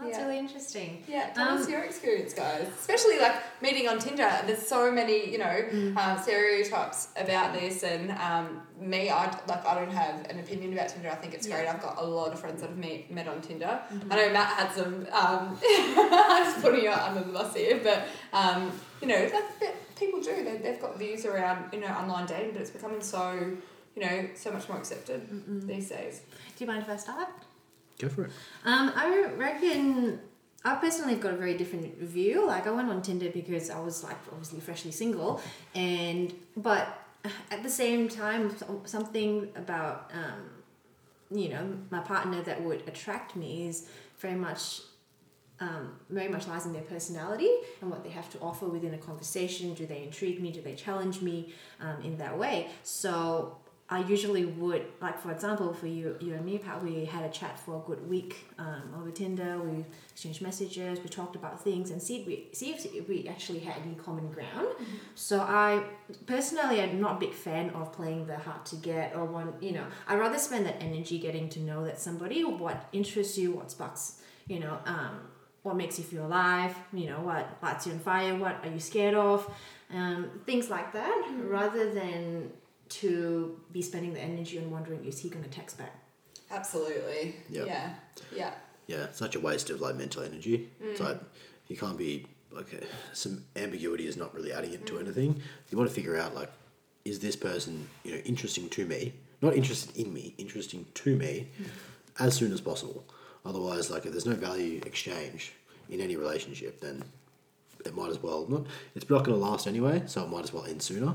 That's 0.00 0.16
Yeah. 0.16 0.24
really 0.26 0.38
interesting. 0.38 1.02
Yeah, 1.08 1.30
tell 1.30 1.48
us 1.48 1.64
Um, 1.66 1.72
your 1.72 1.80
experience, 1.82 2.32
guys. 2.32 2.66
Especially 2.78 3.18
like 3.18 3.34
meeting 3.60 3.88
on 3.88 3.98
Tinder. 3.98 4.30
There's 4.46 4.64
so 4.66 4.90
many, 4.92 5.28
you 5.30 5.38
know, 5.38 5.44
Mm. 5.72 5.96
um, 5.96 6.22
stereotypes 6.22 7.08
about 7.16 7.52
this, 7.52 7.82
and 7.82 8.12
um, 8.12 8.62
me, 8.80 9.10
I 9.10 9.24
like 9.48 9.66
I 9.66 9.74
don't 9.74 9.90
have 9.90 10.24
an 10.30 10.38
opinion 10.38 10.72
about 10.72 10.88
Tinder. 10.90 11.10
I 11.10 11.16
think 11.16 11.34
it's 11.34 11.46
great. 11.48 11.66
I've 11.66 11.82
got 11.82 11.96
a 12.00 12.04
lot 12.04 12.32
of 12.32 12.38
friends 12.38 12.60
that 12.60 12.68
have 12.70 12.78
met, 12.78 13.10
met 13.10 13.26
on 13.28 13.40
Tinder. 13.40 13.80
Mm-hmm. 13.92 14.12
I 14.12 14.16
know 14.16 14.32
Matt 14.32 14.48
had 14.60 14.72
some. 14.72 15.06
Um, 15.10 15.58
I'm 15.68 16.44
just 16.44 16.62
putting 16.62 16.84
you 16.84 16.90
under 16.92 17.24
the 17.24 17.32
bus 17.32 17.54
here, 17.54 17.80
but 17.82 18.06
um, 18.32 18.70
you 19.00 19.08
know, 19.08 19.28
people 19.98 20.20
do. 20.20 20.44
They, 20.44 20.58
they've 20.58 20.80
got 20.80 20.96
views 20.98 21.24
around 21.26 21.72
you 21.72 21.80
know 21.80 21.88
online 21.88 22.26
dating, 22.26 22.52
but 22.52 22.60
it's 22.62 22.70
becoming 22.70 23.00
so 23.00 23.32
you 23.96 24.02
know 24.04 24.28
so 24.36 24.52
much 24.52 24.68
more 24.68 24.78
accepted 24.78 25.20
these 25.66 25.88
days. 25.88 26.20
Do 26.56 26.64
you 26.64 26.66
mind 26.70 26.82
if 26.84 26.88
I 26.90 26.96
start? 26.96 27.28
Go 27.98 28.08
for 28.08 28.24
it. 28.24 28.30
Um, 28.64 28.92
I 28.94 29.26
reckon 29.36 30.20
I 30.64 30.76
personally 30.76 31.14
have 31.14 31.22
got 31.22 31.34
a 31.34 31.36
very 31.36 31.56
different 31.56 31.98
view. 31.98 32.46
Like 32.46 32.66
I 32.66 32.70
went 32.70 32.88
on 32.88 33.02
Tinder 33.02 33.30
because 33.30 33.70
I 33.70 33.80
was 33.80 34.04
like 34.04 34.16
obviously 34.30 34.60
freshly 34.60 34.92
single, 34.92 35.40
and 35.74 36.32
but 36.56 37.04
at 37.50 37.62
the 37.62 37.70
same 37.70 38.08
time, 38.08 38.54
something 38.84 39.48
about 39.56 40.10
um, 40.14 41.36
you 41.36 41.48
know 41.48 41.76
my 41.90 42.00
partner 42.00 42.42
that 42.42 42.62
would 42.62 42.82
attract 42.86 43.36
me 43.36 43.68
is 43.68 43.88
very 44.18 44.36
much 44.36 44.82
um, 45.60 45.96
very 46.08 46.28
much 46.28 46.46
lies 46.46 46.66
in 46.66 46.72
their 46.72 46.82
personality 46.82 47.50
and 47.80 47.90
what 47.90 48.04
they 48.04 48.10
have 48.10 48.30
to 48.30 48.38
offer 48.38 48.66
within 48.66 48.94
a 48.94 48.98
conversation. 48.98 49.74
Do 49.74 49.86
they 49.86 50.04
intrigue 50.04 50.40
me? 50.40 50.52
Do 50.52 50.60
they 50.60 50.74
challenge 50.74 51.20
me 51.20 51.52
um, 51.80 52.00
in 52.02 52.16
that 52.18 52.38
way? 52.38 52.68
So 52.84 53.58
I 53.90 54.00
usually 54.00 54.44
would, 54.44 54.84
like 55.00 55.18
for 55.18 55.32
example, 55.32 55.72
for 55.72 55.86
you, 55.86 56.14
you 56.20 56.34
and 56.34 56.44
me, 56.44 56.58
Pat, 56.58 56.84
we 56.84 57.06
had 57.06 57.24
a 57.24 57.30
chat 57.30 57.58
for 57.58 57.76
a 57.76 57.86
good 57.86 58.06
week 58.06 58.36
um, 58.58 58.82
over 58.98 59.10
Tinder. 59.10 59.58
We 59.60 59.86
exchanged 60.10 60.42
messages. 60.42 61.00
We 61.00 61.08
talked 61.08 61.36
about 61.36 61.64
things 61.64 61.90
and 61.90 62.02
see 62.02 62.20
if 62.20 62.26
we 62.26 62.48
see 62.52 62.72
if 62.72 63.08
we 63.08 63.26
actually 63.26 63.60
had 63.60 63.76
any 63.82 63.94
common 63.94 64.30
ground. 64.30 64.68
So 65.14 65.40
I 65.40 65.82
personally, 66.26 66.82
I'm 66.82 67.00
not 67.00 67.16
a 67.16 67.18
big 67.18 67.32
fan 67.32 67.70
of 67.70 67.90
playing 67.94 68.26
the 68.26 68.36
hard 68.36 68.66
to 68.66 68.76
get 68.76 69.16
or 69.16 69.24
one. 69.24 69.54
You 69.60 69.72
know, 69.72 69.86
I 70.06 70.16
rather 70.16 70.38
spend 70.38 70.66
that 70.66 70.82
energy 70.82 71.18
getting 71.18 71.48
to 71.50 71.60
know 71.60 71.86
that 71.86 71.98
somebody, 71.98 72.44
what 72.44 72.88
interests 72.92 73.38
you, 73.38 73.52
what 73.52 73.70
sparks, 73.70 74.20
you 74.48 74.60
know, 74.60 74.78
um, 74.84 75.20
what 75.62 75.76
makes 75.76 75.98
you 75.98 76.04
feel 76.04 76.26
alive. 76.26 76.76
You 76.92 77.06
know, 77.06 77.20
what 77.20 77.56
lights 77.62 77.86
you 77.86 77.94
on 77.94 78.00
fire. 78.00 78.36
What 78.36 78.56
are 78.62 78.70
you 78.70 78.80
scared 78.80 79.14
of? 79.14 79.50
Um, 79.90 80.42
things 80.44 80.68
like 80.68 80.92
that, 80.92 81.26
rather 81.42 81.90
than 81.90 82.52
to 82.90 83.60
be 83.72 83.82
spending 83.82 84.14
the 84.14 84.20
energy 84.20 84.58
on 84.58 84.70
wondering 84.70 85.04
is 85.04 85.18
he 85.18 85.28
going 85.28 85.44
to 85.44 85.50
text 85.50 85.78
back. 85.78 85.94
Absolutely. 86.50 87.36
Yep. 87.50 87.66
Yeah. 87.66 87.90
Yeah. 88.34 88.50
Yeah, 88.86 89.06
such 89.12 89.34
a 89.36 89.40
waste 89.40 89.68
of 89.70 89.80
like 89.80 89.96
mental 89.96 90.22
energy. 90.22 90.70
It's 90.80 91.00
like 91.00 91.20
you 91.68 91.76
can't 91.76 91.98
be 91.98 92.26
like 92.50 92.72
uh, 92.72 92.84
some 93.12 93.44
ambiguity 93.56 94.06
is 94.06 94.16
not 94.16 94.34
really 94.34 94.52
adding 94.52 94.72
it 94.72 94.86
to 94.86 94.98
anything. 94.98 95.42
You 95.70 95.76
want 95.76 95.90
to 95.90 95.94
figure 95.94 96.16
out 96.16 96.34
like, 96.34 96.50
is 97.04 97.20
this 97.20 97.36
person 97.36 97.86
you 98.02 98.12
know 98.12 98.18
interesting 98.18 98.68
to 98.70 98.86
me? 98.86 99.12
Not 99.42 99.54
interested 99.54 99.94
in 99.96 100.12
me, 100.12 100.34
interesting 100.38 100.86
to 100.94 101.14
me, 101.14 101.48
as 102.18 102.34
soon 102.34 102.52
as 102.52 102.60
possible. 102.60 103.04
Otherwise, 103.44 103.90
like 103.90 104.06
if 104.06 104.12
there's 104.12 104.26
no 104.26 104.34
value 104.34 104.80
exchange 104.84 105.52
in 105.90 106.00
any 106.00 106.16
relationship, 106.16 106.80
then 106.80 107.04
it 107.88 107.96
might 107.96 108.10
as 108.10 108.22
well 108.22 108.46
not. 108.48 108.66
It's 108.94 109.08
not 109.08 109.24
going 109.24 109.38
to 109.38 109.44
last 109.44 109.66
anyway, 109.66 110.02
so 110.06 110.22
it 110.24 110.30
might 110.30 110.44
as 110.44 110.52
well 110.52 110.64
end 110.64 110.82
sooner. 110.82 111.14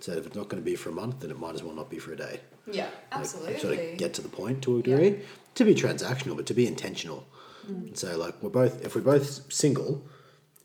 So 0.00 0.12
if 0.12 0.26
it's 0.26 0.36
not 0.36 0.48
going 0.48 0.62
to 0.62 0.64
be 0.64 0.76
for 0.76 0.90
a 0.90 0.92
month, 0.92 1.20
then 1.20 1.30
it 1.30 1.38
might 1.38 1.54
as 1.54 1.62
well 1.62 1.74
not 1.74 1.90
be 1.90 1.98
for 1.98 2.12
a 2.12 2.16
day. 2.16 2.40
Yeah. 2.70 2.84
Like, 2.84 2.92
Absolutely. 3.20 3.58
sort 3.58 3.78
of 3.78 3.96
get 3.98 4.14
to 4.14 4.22
the 4.22 4.28
point 4.28 4.62
to 4.62 4.78
a 4.78 4.82
degree. 4.82 5.20
To 5.56 5.64
be 5.64 5.74
transactional, 5.74 6.36
but 6.36 6.46
to 6.46 6.54
be 6.54 6.66
intentional. 6.66 7.26
And 7.66 7.96
so 7.96 8.16
like 8.16 8.42
we're 8.42 8.50
both 8.50 8.84
if 8.84 8.94
we're 8.94 9.02
both 9.02 9.52
single 9.52 10.02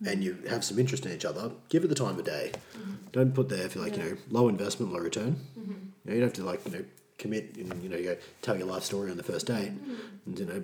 and 0.05 0.23
you 0.23 0.37
have 0.49 0.63
some 0.63 0.77
interest 0.77 1.05
in 1.05 1.11
each 1.11 1.25
other, 1.25 1.51
give 1.69 1.83
it 1.83 1.87
the 1.87 1.95
time 1.95 2.19
of 2.19 2.25
day. 2.25 2.51
Mm-hmm. 2.77 2.93
Don't 3.11 3.33
put 3.33 3.49
there 3.49 3.69
for 3.69 3.79
like, 3.79 3.97
you 3.97 4.03
know, 4.03 4.17
low 4.29 4.49
investment, 4.49 4.91
low 4.91 4.99
return. 4.99 5.39
Mm-hmm. 5.57 5.71
You, 5.71 5.77
know, 6.05 6.13
you 6.13 6.19
don't 6.19 6.21
have 6.21 6.33
to 6.33 6.43
like, 6.43 6.65
you 6.65 6.71
know, 6.71 6.85
commit 7.17 7.55
and 7.55 7.81
you 7.81 7.89
know, 7.89 7.97
you 7.97 8.03
go 8.03 8.17
tell 8.41 8.57
your 8.57 8.67
life 8.67 8.83
story 8.83 9.09
on 9.09 9.17
the 9.17 9.23
first 9.23 9.47
date 9.47 9.71
mm-hmm. 9.71 9.93
and 10.25 10.39
you 10.39 10.45
know, 10.45 10.63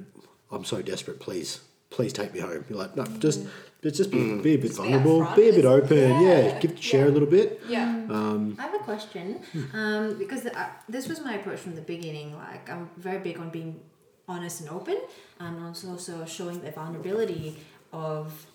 I'm 0.52 0.66
so 0.66 0.82
desperate, 0.82 1.20
please, 1.20 1.62
please 1.90 2.12
take 2.12 2.34
me 2.34 2.42
home. 2.42 2.66
You're 2.70 2.80
like, 2.80 2.96
no, 2.96 3.06
just 3.20 3.46
but 3.82 3.94
just 3.94 4.12
be, 4.12 4.36
be 4.40 4.54
a 4.54 4.58
bit 4.58 4.68
Just 4.68 4.82
be 4.84 4.90
vulnerable, 4.92 5.36
be 5.36 5.50
a 5.50 5.54
bit 5.54 5.66
open, 5.66 5.98
yeah, 5.98 6.20
Yeah, 6.22 6.60
give 6.60 6.82
share 6.82 7.08
a 7.08 7.12
little 7.12 7.28
bit. 7.28 7.62
yeah. 7.68 7.88
Um, 8.10 8.56
I 8.60 8.64
have 8.64 8.76
a 8.76 8.80
question 8.80 9.42
um, 9.74 10.18
because 10.20 10.44
the, 10.44 10.58
uh, 10.60 10.68
this 10.88 11.08
was 11.08 11.20
my 11.22 11.34
approach 11.36 11.60
from 11.60 11.76
the 11.76 11.82
beginning. 11.82 12.36
Like 12.36 12.70
I'm 12.70 12.90
very 12.98 13.20
big 13.20 13.40
on 13.40 13.50
being 13.50 13.80
honest 14.28 14.62
and 14.62 14.70
open, 14.70 14.98
and 15.40 15.64
also 15.64 15.90
also 15.90 16.26
showing 16.26 16.62
the 16.62 16.72
vulnerability 16.72 17.58
of, 17.92 18.46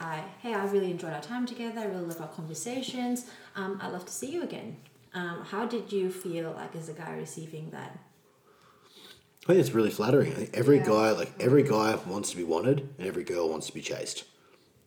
I 0.00 0.22
hey 0.40 0.52
I 0.54 0.64
really 0.66 0.90
enjoyed 0.90 1.12
our 1.12 1.22
time 1.22 1.46
together. 1.46 1.80
I 1.80 1.84
really 1.86 2.06
love 2.06 2.20
our 2.20 2.28
conversations. 2.28 3.26
Um, 3.54 3.78
I'd 3.80 3.92
love 3.92 4.04
to 4.06 4.12
see 4.12 4.30
you 4.32 4.42
again. 4.42 4.76
Um, 5.14 5.44
how 5.44 5.66
did 5.66 5.92
you 5.92 6.10
feel 6.10 6.52
like 6.52 6.74
as 6.74 6.88
a 6.88 6.94
guy 6.94 7.12
receiving 7.12 7.70
that? 7.70 7.98
I 9.44 9.46
think 9.48 9.58
it's 9.60 9.72
really 9.72 9.90
flattering. 9.90 10.32
I 10.32 10.34
think 10.34 10.50
every 10.54 10.78
Yeah. 10.78 10.86
guy, 10.86 11.10
like 11.12 11.32
every 11.40 11.62
guy, 11.62 11.94
wants 12.06 12.30
to 12.30 12.36
be 12.36 12.44
wanted, 12.44 12.88
and 12.98 13.06
every 13.06 13.24
girl 13.24 13.48
wants 13.48 13.66
to 13.68 13.74
be 13.74 13.80
chased. 13.80 14.24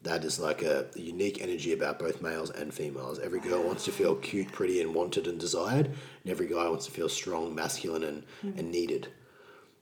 That 0.06 0.24
is 0.24 0.40
like 0.40 0.62
a, 0.62 0.86
a 0.96 1.00
unique 1.00 1.42
energy 1.42 1.74
about 1.74 1.98
both 1.98 2.22
males 2.22 2.52
and 2.52 2.72
females. 2.72 3.18
Every 3.18 3.40
girl 3.40 3.64
wants 3.64 3.86
to 3.86 3.92
feel 3.92 4.16
cute, 4.16 4.52
pretty, 4.52 4.80
and 4.80 4.94
wanted 4.94 5.26
and 5.26 5.40
desired, 5.40 5.88
and 5.88 6.32
every 6.32 6.46
guy 6.46 6.70
wants 6.70 6.86
to 6.86 6.92
feel 6.92 7.10
strong, 7.10 7.56
masculine, 7.56 8.04
and, 8.04 8.24
hmm. 8.42 8.52
and 8.56 8.72
needed. 8.72 9.08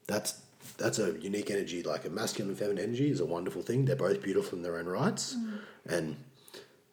That's 0.08 0.40
that's 0.78 0.98
a 0.98 1.20
unique 1.20 1.52
energy. 1.52 1.84
Like 1.84 2.06
a 2.06 2.10
masculine 2.10 2.52
and 2.52 2.58
feminine 2.58 2.86
energy 2.86 3.10
is 3.10 3.20
a 3.20 3.26
wonderful 3.26 3.62
thing. 3.64 3.84
They're 3.84 3.98
both 3.98 4.22
beautiful 4.22 4.58
in 4.58 4.64
their 4.64 4.78
own 4.78 4.86
rights, 4.86 5.36
hmm. 5.38 5.58
and 5.94 6.16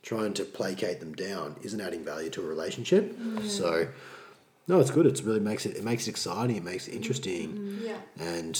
trying 0.02 0.34
to 0.34 0.44
placate 0.44 0.98
them 0.98 1.14
down 1.14 1.54
isn't 1.62 1.80
adding 1.80 2.04
value 2.04 2.30
to 2.30 2.42
a 2.42 2.44
relationship. 2.44 3.16
Hmm. 3.16 3.46
So, 3.46 3.86
no, 4.66 4.80
it's 4.80 4.90
good. 4.90 5.06
It 5.06 5.22
really 5.24 5.38
makes 5.38 5.66
it 5.66 5.76
it 5.76 5.84
makes 5.84 6.08
it 6.08 6.10
exciting. 6.10 6.56
It 6.56 6.64
makes 6.64 6.88
it 6.88 6.94
interesting 6.94 7.78
Yeah. 7.80 7.98
and 8.18 8.58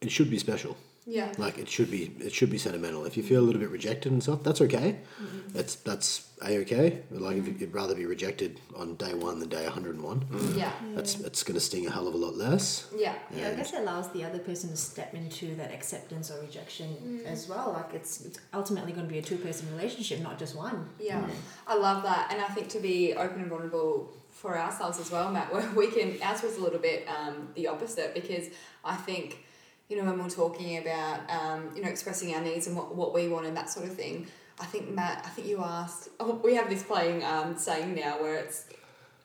it 0.00 0.12
should 0.12 0.30
be 0.30 0.38
special. 0.38 0.76
Yeah. 1.06 1.32
Like 1.36 1.58
it 1.58 1.68
should 1.68 1.90
be, 1.90 2.14
it 2.20 2.32
should 2.32 2.50
be 2.50 2.58
sentimental. 2.58 3.04
If 3.04 3.16
you 3.16 3.22
feel 3.22 3.40
a 3.40 3.44
little 3.44 3.60
bit 3.60 3.70
rejected 3.70 4.10
and 4.12 4.22
stuff, 4.22 4.42
that's 4.42 4.60
okay. 4.62 5.00
Mm-hmm. 5.20 5.52
That's 5.52 5.74
that's 5.76 6.30
a 6.42 6.58
okay. 6.60 7.02
Like 7.10 7.36
if 7.36 7.60
you'd 7.60 7.74
rather 7.74 7.94
be 7.94 8.06
rejected 8.06 8.60
on 8.74 8.96
day 8.96 9.12
one 9.14 9.38
than 9.38 9.48
day 9.48 9.64
one 9.64 9.72
hundred 9.72 9.96
and 9.96 10.04
one, 10.04 10.20
mm. 10.20 10.56
Yeah. 10.56 10.72
that's 10.94 11.20
it's 11.20 11.42
going 11.42 11.54
to 11.54 11.60
sting 11.60 11.86
a 11.86 11.90
hell 11.90 12.08
of 12.08 12.14
a 12.14 12.16
lot 12.16 12.36
less. 12.36 12.88
Yeah. 12.96 13.14
Yeah, 13.36 13.48
I 13.50 13.54
guess 13.54 13.72
it 13.72 13.80
allows 13.80 14.10
the 14.12 14.24
other 14.24 14.38
person 14.38 14.70
to 14.70 14.76
step 14.76 15.14
into 15.14 15.54
that 15.56 15.72
acceptance 15.72 16.30
or 16.30 16.40
rejection 16.40 16.88
mm. 17.04 17.26
as 17.26 17.48
well. 17.48 17.72
Like 17.72 17.94
it's, 17.94 18.24
it's 18.24 18.38
ultimately 18.54 18.92
going 18.92 19.06
to 19.06 19.12
be 19.12 19.18
a 19.18 19.22
two 19.22 19.36
person 19.36 19.68
relationship, 19.76 20.20
not 20.20 20.38
just 20.38 20.56
one. 20.56 20.88
Yeah, 20.98 21.20
mm. 21.20 21.30
I 21.66 21.76
love 21.76 22.02
that, 22.04 22.32
and 22.32 22.40
I 22.40 22.48
think 22.48 22.68
to 22.70 22.80
be 22.80 23.14
open 23.14 23.40
and 23.40 23.50
vulnerable 23.50 24.12
for 24.30 24.58
ourselves 24.58 24.98
as 24.98 25.10
well, 25.10 25.30
Matt, 25.30 25.52
where 25.52 25.68
we 25.76 25.88
can 25.88 26.16
ours 26.22 26.42
was 26.42 26.56
a 26.56 26.62
little 26.62 26.78
bit 26.78 27.06
um, 27.08 27.48
the 27.54 27.68
opposite 27.68 28.14
because 28.14 28.48
I 28.84 28.96
think 28.96 29.44
you 29.88 29.96
know 29.96 30.04
when 30.04 30.22
we're 30.22 30.30
talking 30.30 30.78
about 30.78 31.20
um, 31.30 31.70
you 31.74 31.82
know 31.82 31.88
expressing 31.88 32.34
our 32.34 32.40
needs 32.40 32.66
and 32.66 32.76
what, 32.76 32.94
what 32.94 33.12
we 33.14 33.28
want 33.28 33.46
and 33.46 33.56
that 33.56 33.70
sort 33.70 33.86
of 33.86 33.94
thing. 33.94 34.26
I 34.60 34.66
think 34.66 34.88
Matt, 34.88 35.24
I 35.26 35.30
think 35.30 35.48
you 35.48 35.62
asked. 35.62 36.10
Oh, 36.20 36.40
we 36.44 36.54
have 36.54 36.68
this 36.68 36.82
playing 36.82 37.24
um, 37.24 37.58
saying 37.58 37.94
now 37.94 38.20
where 38.22 38.36
it's 38.36 38.66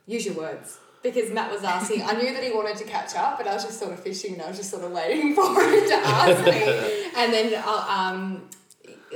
use 0.08 0.26
your 0.26 0.36
words. 0.36 0.80
Because 1.02 1.32
Matt 1.32 1.50
was 1.50 1.64
asking, 1.64 2.02
I 2.02 2.12
knew 2.12 2.34
that 2.34 2.44
he 2.44 2.52
wanted 2.52 2.76
to 2.78 2.84
catch 2.84 3.16
up, 3.16 3.38
but 3.38 3.48
I 3.48 3.54
was 3.54 3.64
just 3.64 3.80
sort 3.80 3.94
of 3.94 4.02
fishing 4.02 4.34
and 4.34 4.42
I 4.42 4.50
was 4.50 4.58
just 4.58 4.70
sort 4.70 4.84
of 4.84 4.92
waiting 4.92 5.34
for 5.36 5.46
him 5.46 5.88
to 5.88 5.96
ask 5.96 6.44
me. 6.44 7.10
And 7.16 7.32
then 7.32 7.54
uh, 7.56 7.86
um, 7.88 8.50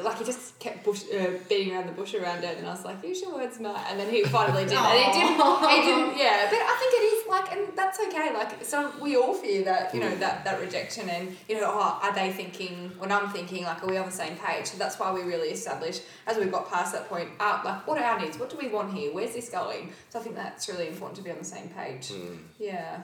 like 0.02 0.18
he 0.18 0.26
just 0.26 0.58
kept 0.60 0.84
bush, 0.84 1.04
uh, 1.14 1.32
beating 1.50 1.76
around 1.76 1.88
the 1.88 1.92
bush 1.92 2.14
around 2.16 2.44
it, 2.44 2.58
and 2.58 2.66
I 2.66 2.72
was 2.72 2.84
like, 2.84 3.04
"Use 3.04 3.22
your 3.22 3.36
words, 3.36 3.60
Matt." 3.60 3.92
And 3.92 4.00
then 4.00 4.10
he 4.10 4.24
finally 4.24 4.64
did, 4.64 4.74
and 4.74 5.00
he 5.00 5.12
didn't. 5.12 5.38
He 5.38 5.82
didn't. 5.82 6.18
Yeah, 6.18 6.48
but 6.50 6.60
I 6.60 6.76
think 6.80 6.94
it 6.94 7.06
is 7.14 7.23
like, 7.34 7.52
and 7.52 7.76
that's 7.76 8.00
okay. 8.08 8.34
Like, 8.34 8.64
so 8.64 8.92
we 9.02 9.16
all 9.18 9.34
fear 9.34 9.64
that, 9.66 9.94
you 9.94 10.00
know, 10.00 10.14
that 10.24 10.46
that 10.46 10.60
rejection, 10.62 11.10
and 11.10 11.36
you 11.50 11.56
know, 11.60 11.68
oh, 11.68 12.00
are 12.04 12.14
they 12.14 12.32
thinking? 12.32 12.92
When 12.98 13.12
I'm 13.12 13.30
thinking, 13.30 13.64
like, 13.64 13.84
are 13.84 13.88
we 13.88 13.98
on 13.98 14.06
the 14.06 14.12
same 14.24 14.36
page? 14.38 14.66
So 14.68 14.78
that's 14.78 14.98
why 15.00 15.12
we 15.12 15.22
really 15.24 15.50
established 15.50 16.04
as 16.28 16.38
we 16.38 16.46
got 16.46 16.70
past 16.70 16.94
that 16.94 17.10
point. 17.10 17.30
Uh, 17.40 17.62
like, 17.66 17.88
what 17.88 17.98
are 18.00 18.04
our 18.04 18.20
needs? 18.20 18.38
What 18.38 18.50
do 18.50 18.58
we 18.58 18.68
want 18.70 18.94
here? 18.94 19.14
Where's 19.14 19.34
this 19.34 19.50
going? 19.50 19.92
So 20.10 20.20
I 20.20 20.24
think 20.24 20.36
that's 20.36 20.70
really 20.70 20.88
important 20.88 21.18
to 21.18 21.24
be 21.24 21.32
on 21.32 21.40
the 21.40 21.46
same 21.46 21.70
page. 21.70 22.12
Yeah. 22.60 23.02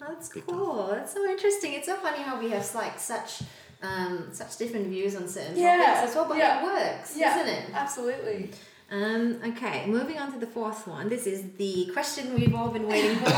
That's 0.00 0.28
cool. 0.32 0.88
That's 0.92 1.12
so 1.12 1.22
interesting. 1.28 1.74
It's 1.74 1.86
so 1.86 1.96
funny 1.96 2.22
how 2.22 2.40
we 2.40 2.48
have 2.50 2.74
like 2.74 2.98
such 2.98 3.42
um, 3.82 4.28
such 4.32 4.56
different 4.56 4.86
views 4.88 5.16
on 5.16 5.28
certain 5.28 5.56
Yeah, 5.56 5.76
topics 5.76 6.10
as 6.10 6.16
well, 6.16 6.26
but 6.28 6.38
yeah, 6.38 6.60
it 6.60 6.64
works, 6.64 7.16
Yeah. 7.16 7.40
isn't 7.40 7.54
it? 7.54 7.64
Absolutely. 7.74 8.50
Um, 8.90 9.40
okay, 9.44 9.86
moving 9.86 10.18
on 10.18 10.32
to 10.32 10.38
the 10.38 10.48
fourth 10.48 10.88
one. 10.88 11.08
This 11.08 11.26
is 11.26 11.44
the 11.58 11.88
question 11.92 12.34
we've 12.34 12.54
all 12.54 12.70
been 12.70 12.88
waiting 12.88 13.16
for. 13.18 13.24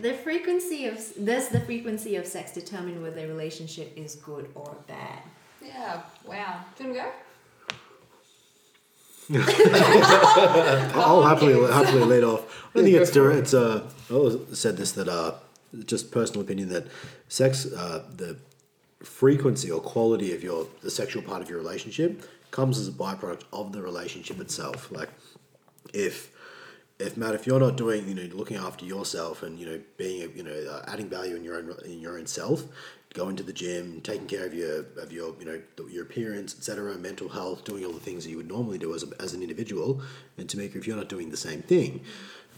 the 0.00 0.14
frequency 0.22 0.86
of 0.86 1.00
does 1.24 1.48
the 1.48 1.58
frequency 1.60 2.14
of 2.14 2.26
sex 2.26 2.52
determine 2.52 3.02
whether 3.02 3.24
a 3.24 3.26
relationship 3.26 3.92
is 3.96 4.14
good 4.14 4.48
or 4.54 4.76
bad? 4.86 5.22
Yeah. 5.60 6.02
Wow. 6.24 6.60
Do 6.78 6.84
you 6.84 6.90
want 6.90 7.00
to 7.00 7.04
go? 7.04 7.10
I'll 10.94 11.22
happily 11.22 11.54
happily 11.72 12.04
lead 12.04 12.24
off. 12.24 12.68
I 12.70 12.78
don't 12.78 12.84
think 12.84 12.96
it's 12.96 13.10
direct. 13.10 13.40
It's 13.40 13.54
uh, 13.54 13.90
I 14.10 14.14
always 14.14 14.36
said 14.56 14.76
this 14.76 14.92
that 14.92 15.08
uh, 15.08 15.32
just 15.86 16.12
personal 16.12 16.42
opinion 16.42 16.68
that 16.68 16.86
sex, 17.28 17.66
uh, 17.66 18.04
the 18.14 18.36
frequency 19.02 19.70
or 19.70 19.80
quality 19.80 20.34
of 20.34 20.44
your 20.44 20.66
the 20.82 20.90
sexual 20.90 21.22
part 21.22 21.40
of 21.42 21.48
your 21.48 21.58
relationship 21.58 22.22
comes 22.54 22.78
as 22.78 22.86
a 22.86 22.92
byproduct 22.92 23.42
of 23.52 23.72
the 23.72 23.82
relationship 23.82 24.38
itself. 24.40 24.90
Like 24.92 25.10
if 25.92 26.30
if 27.00 27.16
Matt, 27.16 27.34
if 27.34 27.48
you're 27.48 27.58
not 27.58 27.76
doing, 27.76 28.08
you 28.08 28.14
know, 28.14 28.32
looking 28.32 28.56
after 28.56 28.84
yourself 28.84 29.42
and 29.42 29.58
you 29.58 29.66
know 29.66 29.80
being, 29.96 30.22
a, 30.22 30.26
you 30.28 30.44
know, 30.44 30.58
uh, 30.70 30.84
adding 30.86 31.08
value 31.08 31.34
in 31.34 31.42
your 31.42 31.56
own 31.56 31.74
in 31.84 32.00
your 32.00 32.16
own 32.16 32.26
self, 32.26 32.64
going 33.12 33.34
to 33.34 33.42
the 33.42 33.52
gym, 33.52 34.00
taking 34.02 34.28
care 34.28 34.46
of 34.46 34.54
your 34.54 34.86
of 34.96 35.10
your 35.10 35.34
you 35.40 35.44
know 35.44 35.60
your 35.90 36.04
appearance, 36.04 36.54
etc., 36.56 36.94
mental 36.94 37.28
health, 37.28 37.64
doing 37.64 37.84
all 37.84 37.92
the 37.92 37.98
things 37.98 38.22
that 38.22 38.30
you 38.30 38.36
would 38.36 38.48
normally 38.48 38.78
do 38.78 38.94
as 38.94 39.02
a, 39.02 39.08
as 39.20 39.34
an 39.34 39.42
individual, 39.42 40.00
and 40.38 40.48
to 40.48 40.56
make 40.56 40.76
if 40.76 40.86
you're 40.86 40.96
not 40.96 41.08
doing 41.08 41.30
the 41.30 41.36
same 41.36 41.60
thing, 41.62 42.02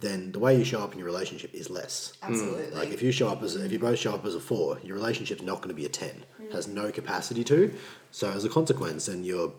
then 0.01 0.31
the 0.33 0.39
way 0.39 0.55
you 0.59 0.65
show 0.65 0.81
up 0.83 0.93
in 0.93 0.99
your 0.99 1.07
relationship 1.07 1.55
is 1.55 1.71
less. 1.71 2.13
Absolutely. 2.23 2.71
Like 2.71 2.91
if 2.91 3.03
you 3.03 3.13
show 3.13 3.29
up 3.29 3.43
as 3.43 3.57
if 3.57 3.73
you 3.73 3.79
both 3.79 3.99
show 3.99 4.13
up 4.13 4.27
as 4.27 4.35
a 4.35 4.41
four, 4.41 4.79
your 4.83 4.97
relationship's 4.97 5.43
not 5.43 5.57
going 5.63 5.71
to 5.71 5.75
be 5.75 5.87
a 5.87 5.89
ten. 5.89 6.25
Has 6.53 6.69
no 6.69 6.93
capacity 6.93 7.43
to. 7.45 7.75
So 8.11 8.31
as 8.31 8.45
a 8.45 8.49
consequence, 8.49 9.07
then 9.07 9.25
you're, 9.25 9.53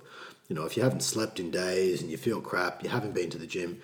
you 0.48 0.56
know, 0.56 0.66
if 0.66 0.78
you 0.78 0.84
haven't 0.84 1.04
slept 1.04 1.40
in 1.40 1.52
days 1.52 2.02
and 2.02 2.10
you 2.10 2.18
feel 2.18 2.42
crap, 2.42 2.84
you 2.84 2.90
haven't 2.90 3.14
been 3.14 3.30
to 3.30 3.38
the 3.38 3.48
gym, 3.48 3.82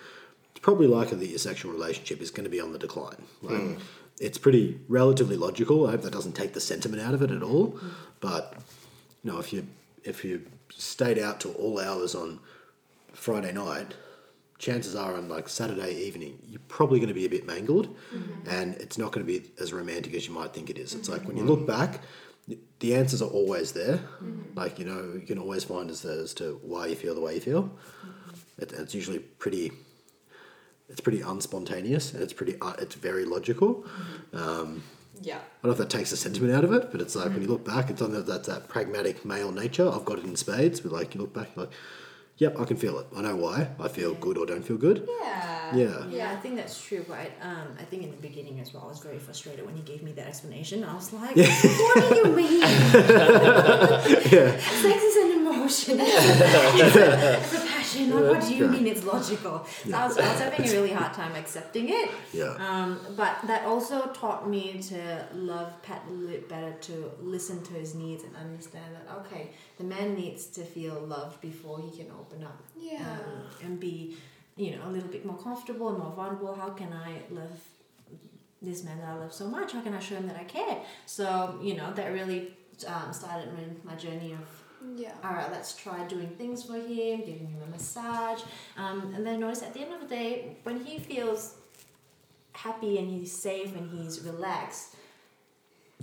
it's 0.52 0.60
probably 0.60 0.88
likely 0.88 1.18
that 1.18 1.28
your 1.28 1.40
sexual 1.40 1.72
relationship 1.72 2.22
is 2.22 2.32
going 2.32 2.46
to 2.46 2.50
be 2.50 2.62
on 2.62 2.72
the 2.72 2.80
decline. 2.80 3.24
Like, 3.42 3.60
hmm. 3.60 3.74
It's 4.20 4.38
pretty 4.38 4.80
relatively 4.88 5.36
logical. 5.36 5.88
I 5.88 5.92
hope 5.92 6.04
that 6.04 6.14
doesn't 6.14 6.34
take 6.34 6.54
the 6.54 6.62
sentiment 6.62 7.02
out 7.02 7.16
of 7.16 7.22
it 7.24 7.32
at 7.32 7.42
all. 7.42 7.80
But 8.20 8.54
you 9.24 9.32
know, 9.32 9.40
if 9.40 9.52
you 9.52 9.68
if 10.04 10.24
you 10.24 10.46
stayed 10.70 11.18
out 11.18 11.40
till 11.40 11.54
all 11.54 11.80
hours 11.80 12.14
on 12.14 12.40
Friday 13.14 13.52
night, 13.52 13.96
chances 14.60 14.96
are 14.96 15.16
on 15.16 15.28
like 15.28 15.50
Saturday 15.50 15.94
evening, 15.96 16.40
you're 16.48 16.62
probably 16.68 17.00
going 17.00 17.10
to 17.10 17.14
be 17.14 17.26
a 17.26 17.30
bit 17.30 17.46
mangled, 17.46 17.96
mm-hmm. 18.14 18.50
and 18.50 18.76
it's 18.76 18.98
not 18.98 19.12
going 19.12 19.26
to 19.26 19.40
be 19.40 19.50
as 19.60 19.74
romantic 19.74 20.14
as 20.14 20.28
you 20.28 20.34
might 20.34 20.54
think 20.54 20.70
it 20.70 20.78
is. 20.78 20.94
It's 20.94 21.10
like 21.10 21.26
when 21.26 21.36
you 21.36 21.44
mm-hmm. 21.44 21.52
look 21.52 21.68
back, 21.68 22.02
the 22.80 22.96
answers 22.96 23.22
are 23.22 23.30
always 23.30 23.72
there. 23.72 24.00
Like 24.56 24.80
you 24.80 24.86
know, 24.86 25.14
you 25.14 25.26
can 25.26 25.38
always 25.40 25.64
find 25.64 25.90
as, 25.90 26.04
as 26.06 26.34
to 26.36 26.60
why 26.64 26.88
you 26.88 26.96
feel 26.96 27.16
the 27.16 27.22
way 27.22 27.36
you 27.36 27.42
feel. 27.42 27.72
It, 28.58 28.74
it's 28.74 28.94
usually 28.94 29.20
pretty. 29.20 29.72
It's 30.90 31.00
pretty 31.02 31.22
unspontaneous 31.22 32.14
and 32.14 32.22
it's 32.22 32.34
pretty. 32.34 32.56
Uh, 32.62 32.74
it's 32.80 32.96
very 32.96 33.26
logical. 33.26 33.86
Um, 34.34 34.84
Yeah. 35.22 35.38
I 35.38 35.40
don't 35.62 35.70
know 35.70 35.72
if 35.72 35.78
that 35.78 35.90
takes 35.90 36.10
the 36.10 36.18
sentiment 36.18 36.54
out 36.54 36.64
of 36.66 36.74
it, 36.74 36.92
but 36.92 37.00
it's 37.02 37.16
like 37.16 37.30
when 37.30 37.42
you 37.42 37.48
look 37.48 37.64
back, 37.66 37.90
it's 37.90 38.02
on 38.02 38.12
that 38.12 38.26
that's 38.28 38.48
that 38.48 38.68
pragmatic 38.68 39.24
male 39.26 39.52
nature. 39.52 39.90
I've 39.90 40.06
got 40.06 40.20
it 40.20 40.26
in 40.26 40.36
spades. 40.36 40.82
But 40.82 40.92
like 40.92 41.16
you 41.16 41.22
look 41.22 41.34
back, 41.34 41.56
like, 41.56 41.72
yep, 42.44 42.54
I 42.60 42.66
can 42.70 42.78
feel 42.84 42.96
it. 43.02 43.06
I 43.18 43.22
know 43.28 43.36
why. 43.46 43.58
I 43.86 43.88
feel 43.98 44.14
good 44.26 44.38
or 44.40 44.46
don't 44.52 44.66
feel 44.70 44.78
good. 44.88 44.98
Yeah. 45.22 45.76
Yeah. 45.84 45.98
Yeah, 46.18 46.28
I 46.36 46.38
think 46.42 46.54
that's 46.60 46.78
true, 46.88 47.04
But 47.08 47.32
Um, 47.50 47.68
I 47.84 47.86
think 47.90 48.00
in 48.08 48.12
the 48.18 48.22
beginning 48.30 48.56
as 48.64 48.68
well, 48.74 48.84
I 48.88 48.90
was 48.96 49.00
very 49.10 49.18
frustrated 49.28 49.66
when 49.68 49.76
he 49.80 49.84
gave 49.92 50.02
me 50.08 50.12
that 50.20 50.28
explanation. 50.34 50.78
I 50.92 50.94
was 51.02 51.08
like, 51.22 51.36
"What 51.36 51.96
do 52.10 52.16
you 52.22 52.28
mean? 52.42 52.62
Yeah. 54.36 54.50
Sex 54.84 55.00
is 55.10 55.16
an 55.24 55.32
emotion. 55.40 55.96
It's 56.84 56.96
a, 57.04 57.40
it's 57.42 57.54
a 57.60 57.62
passion. 57.74 58.06
Or 58.14 58.22
what 58.32 58.40
do 58.46 58.50
you 58.56 58.66
Yeah. 58.66 58.72
mean 58.76 58.88
it's 58.94 59.04
logical?" 59.16 59.56
So 59.90 59.96
I 60.02 60.08
was, 60.08 60.18
I 60.18 60.28
was 60.32 60.40
having 60.46 60.64
a 60.70 60.72
really 60.78 60.94
hard 61.00 61.14
time 61.22 61.34
accepting 61.44 61.86
it. 62.00 62.08
Yeah. 62.42 62.54
Um, 62.68 62.90
but 63.22 63.34
that 63.50 63.62
also 63.72 63.98
taught 64.22 64.42
me 64.56 64.64
to 64.92 65.00
love 65.52 65.70
Pat 65.86 66.02
a 66.08 66.12
little 66.12 66.30
bit 66.36 66.46
better, 66.54 66.72
to 66.90 66.96
listen 67.36 67.58
to 67.70 67.74
his 67.82 67.92
needs 68.04 68.22
and 68.28 68.34
understand 68.46 68.90
that 68.96 69.06
okay, 69.22 69.44
the 69.80 69.88
man 69.96 70.08
needs 70.22 70.42
to 70.58 70.62
feel 70.76 70.96
loved 71.16 71.36
before 71.50 71.78
he 71.86 71.90
can 72.00 72.08
open 72.20 72.33
up 72.44 72.60
Yeah. 72.80 73.02
um, 73.12 73.44
and 73.64 73.80
be, 73.80 74.18
you 74.56 74.72
know, 74.76 74.88
a 74.88 74.90
little 74.90 75.10
bit 75.10 75.26
more 75.26 75.38
comfortable 75.38 75.90
and 75.90 75.98
more 76.00 76.12
vulnerable. 76.12 76.56
How 76.56 76.70
can 76.70 76.94
I 76.94 77.22
love 77.30 77.60
this 78.62 78.84
man 78.84 78.98
that 79.00 79.10
I 79.10 79.16
love 79.16 79.34
so 79.34 79.48
much? 79.48 79.74
How 79.74 79.82
can 79.82 79.94
I 79.94 80.00
show 80.00 80.16
him 80.16 80.28
that 80.28 80.38
I 80.38 80.46
care? 80.46 80.78
So 81.06 81.60
you 81.62 81.76
know, 81.76 81.92
that 81.94 82.08
really 82.14 82.54
um, 82.88 83.12
started 83.12 83.50
my, 83.54 83.92
my 83.92 83.96
journey 83.98 84.32
of 84.34 84.48
Yeah. 85.00 85.12
all 85.24 85.34
right, 85.34 85.52
let's 85.52 85.76
try 85.76 86.06
doing 86.08 86.30
things 86.38 86.64
for 86.64 86.76
him, 86.76 87.20
giving 87.20 87.48
him 87.48 87.62
a 87.68 87.70
massage. 87.70 88.42
Um, 88.78 89.14
and 89.16 89.26
then 89.26 89.40
notice 89.42 89.62
at 89.64 89.74
the 89.74 89.82
end 89.82 89.94
of 89.94 90.02
the 90.02 90.08
day, 90.16 90.58
when 90.64 90.80
he 90.86 90.98
feels 91.00 91.56
happy 92.54 92.98
and 93.00 93.10
he's 93.10 93.32
safe 93.32 93.76
and 93.76 93.90
he's 93.92 94.22
relaxed, 94.22 94.96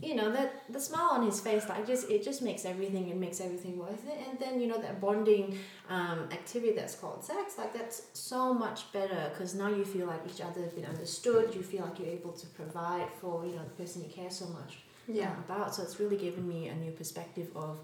you 0.03 0.15
know, 0.15 0.31
that 0.33 0.63
the 0.73 0.81
smile 0.81 1.11
on 1.13 1.27
his 1.27 1.41
face, 1.41 1.69
like 1.69 1.87
just 1.87 2.09
it 2.11 2.23
just 2.25 2.41
makes 2.43 2.65
everything, 2.65 3.09
it 3.09 3.17
makes 3.17 3.41
everything 3.41 3.79
worth 3.79 4.07
it. 4.09 4.19
And 4.29 4.39
then, 4.39 4.61
you 4.61 4.67
know, 4.67 4.79
that 4.79 5.01
bonding 5.01 5.59
um, 5.89 6.29
activity 6.33 6.73
that's 6.73 6.95
called 6.95 7.23
sex, 7.25 7.59
like 7.59 7.73
that's 7.75 8.03
so 8.15 8.55
much 8.55 8.91
better 8.93 9.31
because 9.33 9.55
now 9.55 9.69
you 9.69 9.85
feel 9.85 10.07
like 10.07 10.21
each 10.33 10.41
other 10.41 10.63
has 10.63 10.73
been 10.73 10.87
understood, 10.87 11.55
you 11.55 11.63
feel 11.63 11.83
like 11.85 11.99
you're 11.99 12.09
able 12.09 12.33
to 12.33 12.47
provide 12.49 13.09
for, 13.21 13.45
you 13.45 13.53
know, 13.57 13.63
the 13.65 13.83
person 13.83 14.03
you 14.03 14.09
care 14.11 14.31
so 14.31 14.47
much 14.47 14.79
Yeah. 15.07 15.31
um, 15.31 15.45
about. 15.47 15.75
So 15.75 15.83
it's 15.83 16.01
really 16.01 16.17
given 16.17 16.49
me 16.49 16.69
a 16.69 16.75
new 16.75 16.93
perspective 16.93 17.49
of 17.55 17.79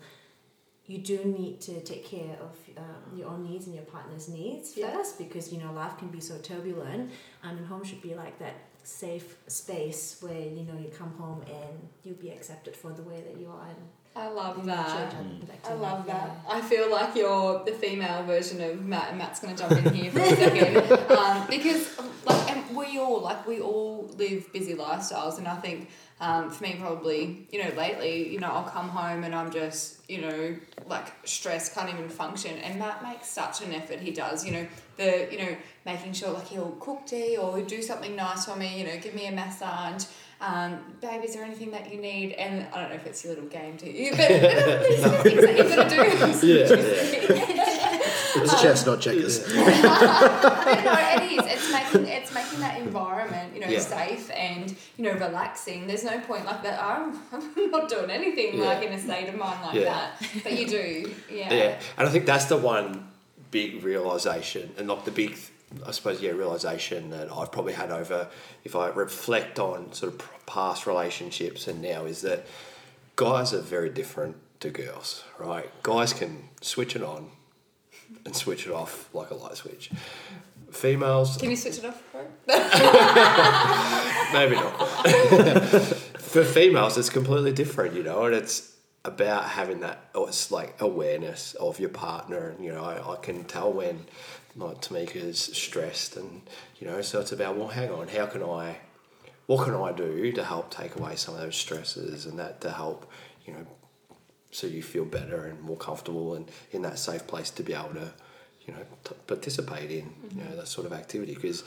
you 0.87 0.99
do 0.99 1.19
need 1.25 1.61
to 1.63 1.81
take 1.81 2.05
care 2.05 2.37
of 2.41 2.53
um, 2.79 3.19
your 3.19 3.29
own 3.29 3.43
needs 3.43 3.67
and 3.67 3.75
your 3.75 3.85
partner's 3.85 4.29
needs 4.29 4.77
Yeah. 4.77 4.91
first 4.93 5.19
because 5.19 5.53
you 5.53 5.59
know 5.59 5.73
life 5.73 5.99
can 5.99 6.09
be 6.09 6.21
so 6.21 6.39
turbulent 6.39 7.11
um, 7.43 7.59
and 7.59 7.67
home 7.67 7.85
should 7.85 8.03
be 8.03 8.15
like 8.15 8.39
that 8.39 8.55
safe 8.87 9.37
space 9.49 10.19
where 10.21 10.41
you 10.41 10.63
know 10.63 10.79
you 10.79 10.89
come 10.97 11.13
home 11.19 11.43
and 11.49 11.89
you'll 12.05 12.15
be 12.17 12.31
accepted 12.31 12.77
for 12.77 12.93
the 12.93 13.03
way 13.03 13.21
that 13.27 13.39
you 13.39 13.49
are 13.49 13.67
and 13.69 13.77
I 14.15 14.29
love 14.29 14.65
that. 14.65 14.89
each 14.89 15.17
other, 15.19 15.29
protect 15.41 15.67
I 15.67 15.75
love 15.75 16.07
that. 16.07 16.31
I 16.49 16.63
feel 16.63 16.91
like 16.91 17.15
you're 17.15 17.63
the 17.65 17.73
female 17.73 18.23
version 18.23 18.63
of 18.63 18.83
Matt, 18.83 19.11
and 19.11 19.19
Matt's 19.19 19.41
going 19.41 19.55
to 19.55 19.63
jump 19.69 19.87
in 19.87 19.93
here 19.93 20.11
for 20.11 20.21
a 20.21 20.37
second. 20.37 21.11
Um, 21.17 21.47
because, 21.51 21.99
like, 22.25 22.51
and 22.51 22.75
we 22.75 22.99
all, 22.99 23.21
like, 23.21 23.47
we 23.47 23.61
all 23.61 24.11
live 24.17 24.51
busy 24.55 24.75
lifestyles, 24.75 25.37
and 25.37 25.47
I 25.47 25.57
think 25.57 25.91
um, 26.21 26.51
for 26.51 26.63
me, 26.65 26.77
probably, 26.81 27.47
you 27.51 27.63
know, 27.63 27.71
lately, 27.77 28.29
you 28.33 28.39
know, 28.41 28.49
I'll 28.51 28.65
come 28.65 28.89
home 28.89 29.23
and 29.25 29.35
I'm 29.35 29.51
just, 29.51 29.99
you 30.09 30.23
know, 30.23 30.57
like, 30.87 31.13
stressed, 31.25 31.75
can't 31.75 31.91
even 31.91 32.09
function. 32.09 32.57
And 32.59 32.79
Matt 32.79 33.03
makes 33.03 33.29
such 33.29 33.61
an 33.63 33.75
effort, 33.75 34.01
he 34.01 34.13
does, 34.13 34.45
you 34.45 34.53
know, 34.53 34.67
the, 34.97 35.29
you 35.31 35.39
know, 35.39 35.57
making 35.85 36.15
sure, 36.15 36.31
like, 36.33 36.49
he'll 36.49 36.77
cook 36.81 37.05
tea 37.07 37.37
or 37.37 37.57
he'll 37.59 37.67
do 37.67 37.83
something 37.83 38.17
nice 38.17 38.47
for 38.47 38.57
me, 38.57 38.79
you 38.79 38.87
know, 38.87 38.97
give 38.99 39.15
me 39.15 39.27
a 39.27 39.33
massage. 39.33 40.05
um, 40.41 40.79
babe, 41.03 41.23
is 41.25 41.35
there 41.35 41.45
anything 41.45 41.71
that 41.73 41.93
you 41.93 42.01
need? 42.01 42.33
And 42.33 42.67
I 42.73 42.81
don't 42.81 42.91
know 42.91 42.97
if 42.97 43.07
it's 43.07 43.23
your 43.25 43.35
little 43.35 43.49
game 43.51 43.77
to 43.79 43.91
you, 43.91 44.11
but 44.13 44.19
there's 44.29 45.03
some 45.03 45.13
things 45.23 45.41
that 45.43 45.57
you've 45.59 45.77
got 45.77 45.91
to 45.91 45.97
do. 46.41 46.47
Yeah, 46.47 48.43
It's 48.43 48.61
chess, 48.63 48.85
not 48.87 49.01
checkers. 49.01 49.41
But 50.67 50.85
no, 50.85 51.25
it 51.25 51.33
is. 51.33 51.53
It's 51.55 51.73
making 51.73 52.07
it's 52.09 52.35
making 52.35 52.61
that 52.61 52.79
environment, 52.81 53.55
you 53.55 53.61
know, 53.61 53.69
Yeah. 53.69 53.81
safe 53.81 54.31
and 54.33 54.75
you 54.97 55.05
know 55.05 55.13
relaxing. 55.13 55.87
There's 55.87 56.05
no 56.05 56.19
point 56.21 56.45
like 56.45 56.63
that. 56.65 56.83
I'm, 56.83 57.19
I'm 57.57 57.71
not 57.71 57.89
doing 57.89 58.11
anything 58.11 58.59
Yeah. 58.59 58.65
like 58.67 58.83
in 58.87 58.93
a 58.93 58.99
state 58.99 59.29
of 59.29 59.37
mind 59.37 59.61
like 59.63 59.75
Yeah. 59.75 59.85
that. 59.85 60.23
But 60.45 60.53
you 60.59 60.67
do, 60.67 61.15
yeah. 61.31 61.53
Yeah, 61.55 61.81
and 61.97 62.09
I 62.09 62.11
think 62.11 62.27
that's 62.27 62.47
the 62.47 62.57
one 62.57 63.09
big 63.51 63.85
realization, 63.85 64.75
and 64.77 64.87
not 64.87 65.05
the 65.05 65.11
big, 65.13 65.39
I 65.87 65.93
suppose, 65.93 66.21
yeah, 66.21 66.33
realization 66.33 67.11
that 67.11 67.33
I've 67.33 67.53
probably 67.53 67.73
had 67.75 67.91
over, 67.91 68.29
if 68.65 68.75
I 68.75 68.89
reflect 68.89 69.59
on 69.59 69.93
sort 69.93 70.13
of 70.15 70.47
past 70.47 70.87
relationships 70.87 71.69
and 71.69 71.81
now, 71.81 72.05
is 72.05 72.23
that 72.23 72.45
guys 73.15 73.55
are 73.55 73.61
very 73.61 73.89
different 73.89 74.37
to 74.61 74.71
girls, 74.71 75.25
right? 75.39 75.71
Guys 75.83 76.13
can 76.13 76.49
switch 76.61 76.97
it 76.97 77.03
on 77.03 77.31
and 78.25 78.35
switch 78.37 78.67
it 78.67 78.73
off 78.73 79.09
like 79.15 79.31
a 79.31 79.35
light 79.35 79.57
switch. 79.57 79.91
Females, 80.71 81.37
Can 81.37 81.51
you 81.51 81.57
switch 81.57 81.79
it 81.79 81.85
off, 81.85 82.03
bro? 82.13 82.23
maybe 84.33 84.57
not. 84.57 84.77
For 86.19 86.45
females, 86.45 86.99
it's 86.99 87.09
completely 87.09 87.53
different, 87.53 87.95
you 87.95 88.03
know, 88.03 88.25
and 88.25 88.35
it's 88.35 88.73
about 89.05 89.45
having 89.45 89.81
that, 89.81 90.11
oh, 90.15 90.27
it's 90.27 90.51
like 90.51 90.81
awareness 90.81 91.55
of 91.55 91.79
your 91.79 91.89
partner. 91.89 92.51
And, 92.51 92.65
you 92.65 92.73
know, 92.73 92.85
I, 92.85 93.13
I 93.13 93.17
can 93.17 93.45
tell 93.45 93.73
when 93.73 94.07
like 94.57 94.81
Tamika's 94.81 95.39
stressed, 95.39 96.17
and, 96.17 96.43
you 96.79 96.87
know, 96.87 97.01
so 97.03 97.21
it's 97.21 97.33
about, 97.33 97.57
well, 97.57 97.69
hang 97.69 97.91
on, 97.91 98.09
how 98.09 98.27
can 98.27 98.43
I, 98.43 98.79
what 99.47 99.65
can 99.65 99.75
I 99.75 99.93
do 99.93 100.33
to 100.33 100.45
help 100.45 100.71
take 100.71 100.97
away 100.97 101.17
some 101.17 101.35
of 101.35 101.41
those 101.41 101.57
stresses 101.57 102.27
and 102.27 102.39
that 102.39 102.61
to 102.63 102.71
help, 102.71 103.11
you 103.47 103.53
know, 103.53 103.67
so 104.51 104.67
you 104.67 104.83
feel 104.83 105.05
better 105.05 105.45
and 105.47 105.61
more 105.61 105.77
comfortable 105.77 106.35
and 106.35 106.51
in 106.73 106.83
that 106.83 106.99
safe 106.99 107.27
place 107.27 107.51
to 107.51 107.63
be 107.63 107.75
able 107.75 107.95
to, 107.95 108.13
you 108.67 108.75
know, 108.75 108.81
t- 109.05 109.15
participate 109.27 109.91
in, 109.91 110.13
you 110.35 110.43
know, 110.45 110.57
that 110.57 110.69
sort 110.69 110.87
of 110.87 110.93
activity 110.93 111.35
because 111.35 111.63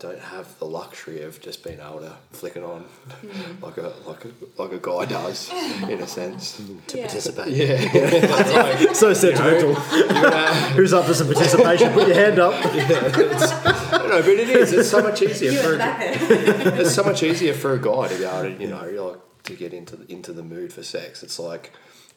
don't 0.00 0.18
have 0.18 0.58
the 0.58 0.64
luxury 0.66 1.22
of 1.22 1.40
just 1.40 1.62
being 1.62 1.78
able 1.80 2.00
to 2.00 2.12
flick 2.32 2.56
it 2.56 2.62
on 2.64 2.84
mm. 3.22 3.62
like 3.66 3.76
a 3.78 3.92
like 4.06 4.24
a 4.24 4.30
like 4.60 4.72
a 4.72 4.78
guy 4.78 5.04
does 5.06 5.50
in 5.88 6.00
a 6.00 6.06
sense. 6.06 6.60
to 6.88 6.98
Yeah. 6.98 7.06
participate. 7.06 7.48
Yeah, 7.48 7.66
it's 7.78 8.52
like, 8.52 8.94
So 9.02 9.14
sentimental. 9.14 9.76
Uh, 9.76 10.54
Who's 10.70 10.92
up 10.92 11.06
for 11.06 11.14
some 11.14 11.28
participation? 11.28 11.92
Put 11.92 12.08
your 12.08 12.16
hand 12.16 12.38
up. 12.38 12.52
Yeah, 12.74 12.88
no, 12.90 14.20
but 14.20 14.28
it 14.28 14.50
is. 14.50 14.72
It's 14.72 14.90
so 14.90 15.00
much 15.02 15.22
easier 15.22 15.52
You 15.52 15.58
for 15.62 15.80
at 15.80 16.18
the 16.28 16.74
a, 16.74 16.80
it's 16.80 16.94
so 16.94 17.04
much 17.04 17.22
easier 17.22 17.54
for 17.54 17.72
a 17.72 17.80
guy 17.80 18.08
to 18.08 18.18
be 18.18 18.24
able 18.24 18.42
to 18.42 18.62
you 18.62 18.68
know 18.68 19.10
like 19.10 19.20
to 19.44 19.54
get 19.54 19.72
into 19.72 19.96
the, 19.96 20.12
into 20.12 20.32
the 20.32 20.42
mood 20.42 20.72
for 20.72 20.82
sex. 20.82 21.22
It's 21.22 21.38
like. 21.38 21.72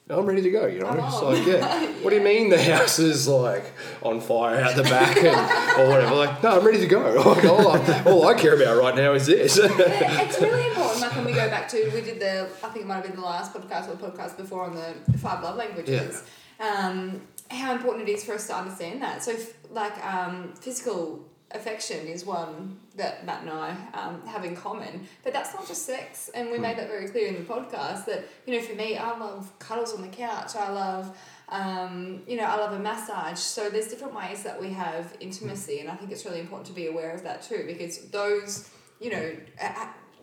"No, 0.10 0.20
I'm 0.20 0.26
ready 0.26 0.41
to 0.41 0.49
go, 0.49 0.66
you 0.68 0.80
know. 0.80 0.89
It's 0.91 1.22
like, 1.22 1.45
yeah. 1.47 1.86
What 2.01 2.12
do 2.12 2.16
you 2.16 2.22
mean 2.24 2.49
the 2.49 2.62
house 2.62 2.99
is 2.99 3.28
like 3.28 3.74
on 4.01 4.22
fire 4.22 4.62
out 4.62 4.76
the 4.76 4.84
back 4.84 5.18
and, 5.18 5.80
or 5.80 5.89
whatever? 5.89 6.16
Like, 6.16 6.41
no, 6.41 6.60
I'm 6.60 6.66
ready 6.66 6.80
to 6.80 6.88
go. 6.88 6.97
Like, 7.28 7.43
all, 7.45 7.68
I, 7.68 8.03
all 8.05 8.28
I 8.28 8.34
care 8.34 8.55
about 8.55 8.82
right 8.82 8.95
now 8.95 9.14
is 9.14 9.26
this. 9.26 9.58
it's 9.62 10.41
really 10.41 10.68
important. 10.68 11.01
Like 11.01 11.16
when 11.16 11.26
we 11.26 11.34
go 11.34 11.47
back 11.49 11.68
to, 11.70 11.91
we 11.93 12.01
did 12.01 12.20
the, 12.20 12.47
I 12.64 12.70
think 12.70 12.86
it 12.86 12.88
might 12.88 12.95
have 12.95 13.03
been 13.03 13.16
the 13.16 13.22
last 13.22 13.53
podcast 13.53 13.89
or 13.89 13.95
the 13.95 14.08
podcast 14.08 14.38
before 14.38 14.64
on 14.64 14.76
the 14.76 15.18
five 15.18 15.43
love 15.43 15.58
languages. 15.58 16.24
Yeah. 16.60 16.66
Um, 16.66 17.22
how 17.51 17.74
important 17.74 18.08
it 18.08 18.12
is 18.12 18.24
for 18.24 18.34
us 18.34 18.47
to 18.47 18.55
understand 18.55 19.01
that. 19.01 19.24
So, 19.24 19.34
f- 19.34 19.53
like, 19.72 20.03
um, 20.05 20.53
physical 20.60 21.26
affection 21.52 22.08
is 22.08 22.26
one 22.26 22.78
that 22.95 23.26
Matt 23.26 23.41
and 23.41 23.50
I 23.50 23.76
um, 23.93 24.26
have 24.28 24.43
in 24.43 24.56
common, 24.56 25.08
but 25.24 25.34
that's 25.34 25.54
not 25.54 25.68
just 25.68 25.86
sex. 25.86 26.30
And 26.34 26.52
we 26.52 26.58
made 26.58 26.78
that 26.78 26.88
very 26.88 27.08
clear 27.08 27.28
in 27.28 27.36
the 27.36 27.41
podcast 27.41 28.06
that, 28.06 28.26
you 28.45 28.54
know, 28.54 28.62
for 28.62 28.76
me, 28.76 28.98
I 28.98 29.18
love 29.18 29.52
cuddles 29.60 29.93
on 29.93 30.02
the 30.02 30.10
couch. 30.10 30.56
I 30.56 30.70
love, 30.70 31.18
um, 31.50 32.22
you 32.28 32.36
know, 32.36 32.43
I 32.43 32.58
love 32.58 32.74
a 32.74 32.80
massage. 32.80 33.39
So 33.39 33.70
there's 33.70 33.88
different 33.88 34.14
ways 34.14 34.43
that 34.43 34.60
we 34.60 34.72
have 34.74 35.16
intimacy, 35.20 35.80
and 35.80 35.89
I 35.89 35.95
think 35.95 36.12
it's 36.12 36.26
really 36.26 36.41
important 36.41 36.68
to 36.68 36.74
be 36.74 36.88
aware 36.88 37.12
of 37.12 37.24
that 37.24 37.41
too, 37.41 37.64
because 37.66 38.10
those, 38.10 38.70
you 39.00 39.12
know, 39.12 39.32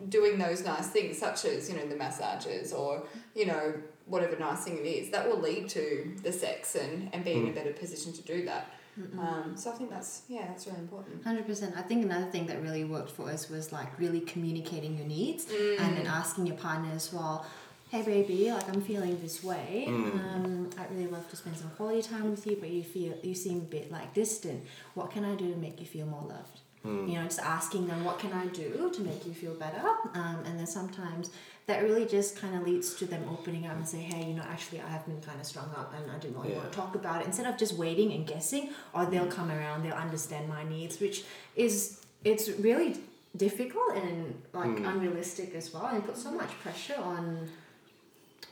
doing 0.09 0.37
those 0.37 0.63
nice 0.63 0.87
things, 0.87 1.17
such 1.17 1.45
as 1.45 1.69
you 1.69 1.75
know 1.75 1.85
the 1.87 1.95
massages 1.95 2.73
or 2.73 3.03
you 3.33 3.45
know 3.45 3.73
whatever 4.05 4.37
nice 4.37 4.65
thing 4.65 4.77
it 4.77 4.87
is, 4.87 5.09
that 5.11 5.27
will 5.27 5.39
lead 5.39 5.69
to 5.69 6.15
the 6.21 6.31
sex 6.31 6.75
and 6.75 7.09
and 7.13 7.23
being 7.23 7.47
in 7.47 7.51
a 7.51 7.55
better 7.55 7.73
position 7.73 8.13
to 8.13 8.21
do 8.21 8.45
that. 8.45 8.74
Um, 9.19 9.53
so 9.57 9.71
I 9.71 9.75
think 9.75 9.89
that's 9.89 10.21
yeah, 10.29 10.47
that's 10.47 10.67
really 10.67 10.79
important. 10.79 11.23
Hundred 11.23 11.45
percent. 11.45 11.75
I 11.77 11.81
think 11.81 12.05
another 12.05 12.27
thing 12.27 12.45
that 12.47 12.61
really 12.61 12.85
worked 12.85 13.11
for 13.11 13.29
us 13.29 13.49
was 13.49 13.71
like 13.73 13.97
really 13.99 14.21
communicating 14.21 14.97
your 14.97 15.05
needs 15.07 15.47
and 15.79 15.97
then 15.97 16.07
asking 16.07 16.47
your 16.47 16.55
partner 16.55 16.91
as 16.93 17.11
well. 17.11 17.45
Hey 17.89 18.01
baby, 18.01 18.51
like 18.51 18.67
I'm 18.69 18.81
feeling 18.81 19.19
this 19.21 19.43
way. 19.43 19.85
Um, 19.87 20.69
I'd 20.79 20.89
really 20.91 21.07
love 21.07 21.29
to 21.29 21.35
spend 21.35 21.57
some 21.57 21.69
quality 21.71 22.01
time 22.01 22.31
with 22.31 22.45
you, 22.47 22.57
but 22.59 22.69
you 22.69 22.83
feel 22.83 23.13
you 23.21 23.35
seem 23.35 23.57
a 23.57 23.61
bit 23.61 23.91
like 23.91 24.13
distant. 24.13 24.63
What 24.93 25.11
can 25.11 25.23
I 25.25 25.35
do 25.35 25.51
to 25.51 25.57
make 25.57 25.79
you 25.79 25.85
feel 25.85 26.05
more 26.05 26.23
loved? 26.27 26.61
Mm. 26.85 27.09
You 27.09 27.15
know, 27.15 27.23
just 27.23 27.39
asking 27.39 27.87
them 27.87 28.03
what 28.05 28.19
can 28.19 28.31
I 28.31 28.45
do 28.47 28.91
to 28.93 29.01
make 29.01 29.25
you 29.25 29.33
feel 29.33 29.55
better. 29.55 29.81
Um, 30.13 30.43
and 30.45 30.59
then 30.59 30.67
sometimes 30.67 31.31
that 31.67 31.81
really 31.81 32.05
just 32.05 32.39
kind 32.39 32.55
of 32.55 32.63
leads 32.63 32.93
to 32.95 33.05
them 33.05 33.23
opening 33.31 33.65
up 33.65 33.75
and 33.75 33.87
say, 33.87 33.97
hey, 33.97 34.27
you 34.27 34.35
know, 34.35 34.43
actually 34.43 34.81
I 34.81 34.89
have 34.89 35.05
been 35.05 35.19
kind 35.21 35.39
of 35.39 35.47
strung 35.47 35.69
up 35.75 35.93
and 35.95 36.11
I 36.11 36.19
didn't 36.19 36.39
really 36.39 36.53
want 36.53 36.71
to 36.71 36.77
talk 36.77 36.93
about 36.93 37.21
it. 37.21 37.27
Instead 37.27 37.47
of 37.47 37.57
just 37.57 37.73
waiting 37.73 38.11
and 38.11 38.27
guessing, 38.27 38.69
or 38.93 39.05
they'll 39.05 39.25
mm. 39.25 39.31
come 39.31 39.49
around, 39.49 39.83
they'll 39.83 39.93
understand 39.93 40.47
my 40.47 40.63
needs, 40.63 40.99
which 40.99 41.23
is 41.55 42.01
it's 42.23 42.49
really 42.49 42.97
difficult 43.35 43.95
and 43.95 44.41
like 44.53 44.69
mm. 44.69 44.87
unrealistic 44.87 45.55
as 45.55 45.73
well, 45.73 45.87
and 45.87 46.05
put 46.05 46.17
so 46.17 46.31
much 46.31 46.49
pressure 46.61 46.97
on 47.01 47.49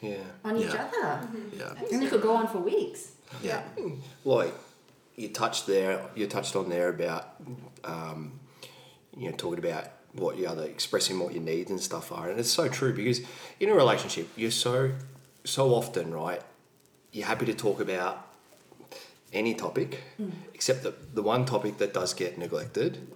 yeah. 0.01 0.17
on 0.43 0.57
each 0.57 0.73
Yeah. 0.73 0.85
other, 0.85 1.27
mm-hmm. 1.27 1.59
Yeah. 1.59 1.93
and 1.93 2.03
it 2.03 2.09
could 2.09 2.21
go 2.21 2.35
on 2.35 2.47
for 2.47 2.57
weeks. 2.59 3.11
Yeah. 3.43 3.61
like 4.25 4.53
you 5.15 5.29
touched 5.29 5.67
there 5.67 6.01
you 6.15 6.27
touched 6.27 6.55
on 6.55 6.69
there 6.69 6.89
about 6.89 7.35
um, 7.83 8.39
you 9.15 9.29
know 9.29 9.35
talking 9.35 9.59
about 9.59 9.87
what 10.13 10.37
your 10.37 10.49
other 10.49 10.63
expressing 10.63 11.19
what 11.19 11.33
your 11.33 11.43
needs 11.43 11.71
and 11.71 11.79
stuff 11.79 12.11
are. 12.11 12.29
And 12.29 12.39
it's 12.39 12.51
so 12.51 12.67
true 12.67 12.93
because 12.93 13.21
in 13.59 13.69
a 13.69 13.73
relationship 13.73 14.29
you're 14.35 14.51
so 14.51 14.91
so 15.43 15.73
often 15.73 16.13
right 16.13 16.41
you're 17.11 17.27
happy 17.27 17.45
to 17.45 17.53
talk 17.53 17.81
about 17.81 18.27
any 19.33 19.53
topic 19.53 20.01
mm. 20.21 20.31
except 20.53 20.83
that 20.83 21.15
the 21.15 21.23
one 21.23 21.45
topic 21.45 21.77
that 21.79 21.93
does 21.93 22.13
get 22.13 22.37
neglected 22.37 23.07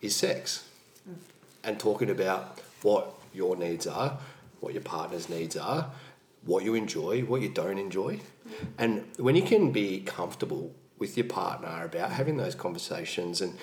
is 0.00 0.14
sex. 0.14 0.66
Mm. 1.08 1.16
And 1.64 1.80
talking 1.80 2.10
about 2.10 2.60
what 2.82 3.12
your 3.32 3.56
needs 3.56 3.86
are 3.86 4.18
what 4.60 4.72
your 4.72 4.82
partner's 4.82 5.28
needs 5.28 5.56
are 5.56 5.90
what 6.44 6.64
you 6.64 6.74
enjoy 6.74 7.22
what 7.22 7.40
you 7.40 7.48
don't 7.48 7.78
enjoy. 7.78 8.14
Mm. 8.14 8.66
And 8.78 9.04
when 9.18 9.34
you 9.34 9.42
can 9.42 9.72
be 9.72 10.00
comfortable 10.00 10.72
with 10.98 11.16
your 11.16 11.26
partner 11.26 11.84
about 11.84 12.12
having 12.12 12.36
those 12.36 12.54
conversations 12.54 13.40
and 13.40 13.58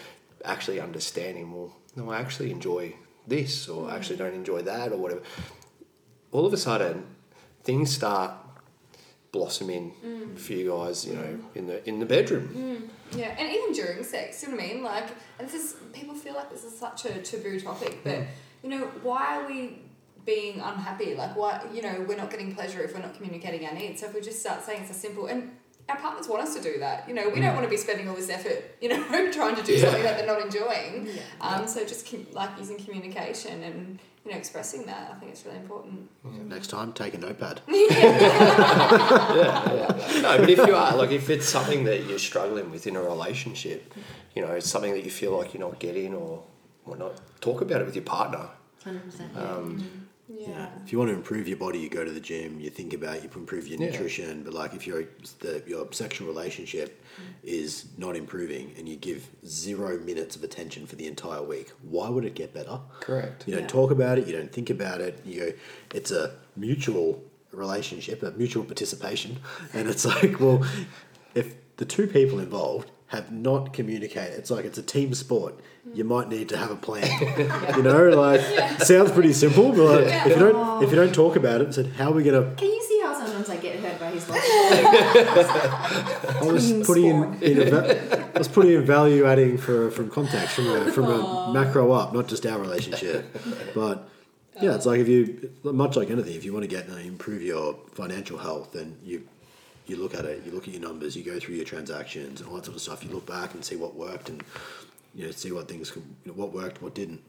actually 0.45 0.79
understanding, 0.79 1.51
well, 1.53 1.75
no, 1.95 2.09
I 2.11 2.19
actually 2.19 2.51
enjoy 2.51 2.95
this 3.27 3.67
or 3.67 3.89
I 3.89 3.95
actually 3.95 4.17
don't 4.17 4.33
enjoy 4.33 4.61
that 4.63 4.91
or 4.91 4.97
whatever, 4.97 5.21
all 6.31 6.45
of 6.45 6.53
a 6.53 6.57
sudden 6.57 7.05
things 7.63 7.93
start 7.93 8.33
blossoming 9.31 9.93
mm. 10.05 10.37
for 10.37 10.53
you 10.53 10.71
guys, 10.71 11.05
you 11.05 11.13
know, 11.13 11.39
in 11.55 11.67
the 11.67 11.87
in 11.87 11.99
the 11.99 12.05
bedroom. 12.05 12.49
Mm, 12.49 13.17
yeah, 13.17 13.35
and 13.37 13.49
even 13.51 13.73
during 13.73 14.03
sex, 14.03 14.43
you 14.43 14.49
know 14.49 14.55
what 14.55 14.63
I 14.63 14.67
mean? 14.67 14.83
Like, 14.83 15.09
and 15.39 15.47
this 15.47 15.55
is 15.55 15.75
people 15.93 16.15
feel 16.15 16.33
like 16.33 16.49
this 16.49 16.63
is 16.63 16.77
such 16.77 17.05
a 17.05 17.21
taboo 17.21 17.59
topic, 17.59 17.99
but 18.03 18.13
mm. 18.13 18.27
you 18.63 18.69
know, 18.69 18.85
why 19.03 19.37
are 19.37 19.47
we 19.47 19.79
being 20.25 20.59
unhappy? 20.59 21.15
Like, 21.15 21.35
why 21.35 21.65
you 21.73 21.81
know 21.81 22.05
we're 22.07 22.17
not 22.17 22.29
getting 22.29 22.53
pleasure 22.53 22.81
if 22.81 22.93
we're 22.93 23.01
not 23.01 23.15
communicating 23.15 23.65
our 23.65 23.73
needs? 23.73 24.01
So 24.01 24.07
if 24.07 24.13
we 24.13 24.21
just 24.21 24.39
start 24.39 24.63
saying 24.63 24.81
it's 24.81 24.91
a 24.91 24.95
simple 24.95 25.27
and. 25.27 25.57
Our 25.91 25.97
partners 25.97 26.27
want 26.27 26.41
us 26.43 26.55
to 26.55 26.61
do 26.61 26.79
that. 26.79 27.07
You 27.07 27.13
know, 27.13 27.29
we 27.29 27.39
don't 27.41 27.53
want 27.53 27.65
to 27.65 27.69
be 27.69 27.77
spending 27.77 28.07
all 28.07 28.15
this 28.15 28.29
effort, 28.29 28.75
you 28.81 28.89
know, 28.89 29.31
trying 29.31 29.55
to 29.55 29.63
do 29.63 29.73
Yeah. 29.73 29.81
something 29.85 30.03
that 30.03 30.17
they're 30.17 30.27
not 30.27 30.41
enjoying. 30.41 31.07
Yeah. 31.07 31.21
Um, 31.41 31.67
so 31.67 31.83
just 31.85 32.09
com- 32.09 32.27
like 32.31 32.49
using 32.57 32.77
communication 32.77 33.63
and 33.63 33.99
you 34.23 34.31
know 34.31 34.37
expressing 34.37 34.85
that, 34.85 35.11
I 35.11 35.19
think 35.19 35.31
it's 35.31 35.43
really 35.45 35.57
important. 35.57 36.09
Next 36.47 36.67
time, 36.67 36.93
take 36.93 37.13
a 37.15 37.17
notepad. 37.17 37.61
No, 40.21 40.37
but 40.37 40.49
if 40.49 40.57
you 40.59 40.75
are 40.75 40.95
like 40.95 41.11
if 41.11 41.29
it's 41.29 41.47
something 41.49 41.83
that 41.85 42.05
you're 42.05 42.19
struggling 42.19 42.69
with 42.71 42.85
in 42.87 42.95
a 42.95 43.01
relationship, 43.01 43.93
you 44.35 44.41
know, 44.41 44.51
it's 44.51 44.69
something 44.69 44.91
that 44.93 45.03
you 45.03 45.09
feel 45.11 45.35
like 45.37 45.53
you're 45.53 45.67
not 45.67 45.79
getting 45.79 46.13
or 46.13 46.43
whatnot, 46.83 47.19
talk 47.41 47.61
about 47.61 47.81
it 47.81 47.85
with 47.85 47.95
your 47.95 48.03
partner. 48.05 48.49
Hundred 48.83 49.03
percent. 49.05 49.35
Um, 49.37 50.00
Yeah. 50.41 50.47
You 50.47 50.53
know, 50.55 50.67
if 50.85 50.91
you 50.91 50.97
want 50.97 51.09
to 51.11 51.15
improve 51.15 51.47
your 51.47 51.57
body, 51.57 51.79
you 51.79 51.89
go 51.89 52.03
to 52.03 52.11
the 52.11 52.19
gym. 52.19 52.59
You 52.59 52.69
think 52.69 52.93
about 52.93 53.23
you 53.23 53.29
improve 53.35 53.67
your 53.67 53.79
Yeah. 53.79 53.87
nutrition. 53.91 54.43
But 54.43 54.53
like 54.53 54.73
if 54.73 54.87
your 54.87 55.05
your 55.67 55.87
sexual 55.91 56.27
relationship 56.27 57.03
mm. 57.17 57.23
is 57.43 57.85
not 57.97 58.15
improving 58.15 58.73
and 58.77 58.87
you 58.89 58.95
give 58.95 59.29
zero 59.45 59.99
minutes 59.99 60.35
of 60.35 60.43
attention 60.43 60.85
for 60.87 60.95
the 60.95 61.07
entire 61.07 61.43
week, 61.43 61.71
why 61.81 62.09
would 62.09 62.25
it 62.25 62.35
get 62.35 62.53
better? 62.53 62.79
Correct. 62.99 63.47
You 63.47 63.53
don't 63.53 63.63
Yeah. 63.63 63.67
talk 63.79 63.91
about 63.91 64.17
it. 64.17 64.27
You 64.27 64.33
don't 64.37 64.51
think 64.51 64.69
about 64.69 65.01
it. 65.01 65.19
You 65.25 65.39
go. 65.39 65.53
It's 65.93 66.11
a 66.11 66.35
mutual 66.55 67.23
relationship, 67.51 68.23
a 68.23 68.31
mutual 68.31 68.63
participation, 68.63 69.37
and 69.73 69.89
it's 69.89 70.05
like, 70.15 70.39
well, 70.39 70.65
if 71.35 71.55
the 71.77 71.85
two 71.85 72.07
people 72.07 72.39
involved 72.39 72.91
have 73.11 73.29
not 73.29 73.73
communicated. 73.73 74.39
It's 74.39 74.49
like 74.49 74.63
it's 74.63 74.77
a 74.77 74.81
team 74.81 75.13
sport. 75.13 75.59
You 75.93 76.05
might 76.05 76.29
need 76.29 76.47
to 76.49 76.57
have 76.57 76.71
a 76.71 76.77
plan. 76.77 77.03
you 77.75 77.83
know, 77.83 78.07
like 78.09 78.39
sounds 78.81 79.11
pretty 79.11 79.33
simple, 79.33 79.73
but 79.73 80.05
like, 80.05 80.27
if 80.27 80.37
you 80.37 80.39
don't 80.39 80.81
if 80.81 80.89
you 80.91 80.95
don't 80.95 81.13
talk 81.13 81.35
about 81.35 81.59
it, 81.59 81.65
and 81.65 81.75
said 81.75 81.87
how 81.87 82.11
are 82.11 82.13
we 82.13 82.23
gonna? 82.23 82.55
Can 82.55 82.69
you 82.69 82.81
see 82.81 83.01
how 83.03 83.13
sometimes 83.13 83.49
I 83.49 83.57
get 83.57 83.81
hurt 83.81 83.99
by 83.99 84.11
his 84.11 84.29
logic? 84.29 84.43
I 84.47 86.39
was 86.41 86.71
Team 86.71 86.85
putting 86.85 87.05
in, 87.05 87.43
in 87.43 87.67
a 87.67 87.69
va- 87.69 88.31
I 88.33 88.37
was 88.37 88.47
putting 88.47 88.71
in 88.71 88.85
value 88.85 89.25
adding 89.25 89.57
for 89.57 89.91
from 89.91 90.09
context 90.09 90.55
from 90.55 90.69
a 90.69 90.89
from 90.93 91.05
a 91.05 91.51
macro 91.53 91.91
up, 91.91 92.13
not 92.13 92.29
just 92.29 92.45
our 92.45 92.59
relationship. 92.59 93.25
But 93.75 94.07
yeah, 94.61 94.75
it's 94.75 94.85
like 94.85 95.01
if 95.01 95.09
you 95.09 95.51
much 95.63 95.97
like 95.97 96.09
anything, 96.09 96.35
if 96.35 96.45
you 96.45 96.53
want 96.53 96.63
to 96.63 96.69
get 96.69 96.89
uh, 96.89 96.95
improve 96.95 97.41
your 97.41 97.75
financial 97.91 98.37
health, 98.37 98.71
then 98.71 98.97
you 99.03 99.27
you 99.87 99.95
look 99.97 100.13
at 100.15 100.25
it, 100.25 100.43
you 100.45 100.51
look 100.51 100.67
at 100.67 100.73
your 100.73 100.81
numbers, 100.81 101.15
you 101.15 101.23
go 101.23 101.39
through 101.39 101.55
your 101.55 101.65
transactions 101.65 102.39
and 102.41 102.49
all 102.49 102.55
that 102.55 102.65
sort 102.65 102.75
of 102.75 102.81
stuff. 102.81 103.03
You 103.03 103.09
look 103.11 103.25
back 103.25 103.53
and 103.53 103.63
see 103.63 103.75
what 103.75 103.95
worked 103.95 104.29
and 104.29 104.43
you 105.15 105.25
know 105.25 105.31
see 105.31 105.51
what 105.51 105.67
things 105.67 105.91
could- 105.91 106.03
you 106.25 106.31
know, 106.31 106.37
what 106.37 106.53
worked, 106.53 106.81
what 106.81 106.93
didn't. 106.93 107.21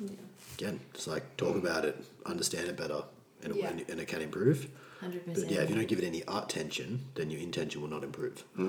Yeah. 0.00 0.10
Again, 0.54 0.80
it's 0.94 1.06
like 1.06 1.36
talk 1.36 1.56
about 1.56 1.84
it, 1.84 1.96
understand 2.26 2.68
it 2.68 2.76
better, 2.76 3.02
and, 3.42 3.54
Yeah. 3.54 3.70
it, 3.70 3.88
and 3.88 4.00
it 4.00 4.08
can 4.08 4.20
improve. 4.20 4.68
Hundred 5.00 5.22
But 5.26 5.50
yeah, 5.50 5.62
if 5.62 5.70
you 5.70 5.74
don't 5.76 5.88
give 5.88 5.98
it 5.98 6.04
any 6.04 6.22
attention, 6.28 7.00
then 7.16 7.28
your 7.30 7.40
intention 7.40 7.80
will 7.80 7.88
not 7.88 8.04
improve. 8.04 8.44
Yeah. 8.56 8.64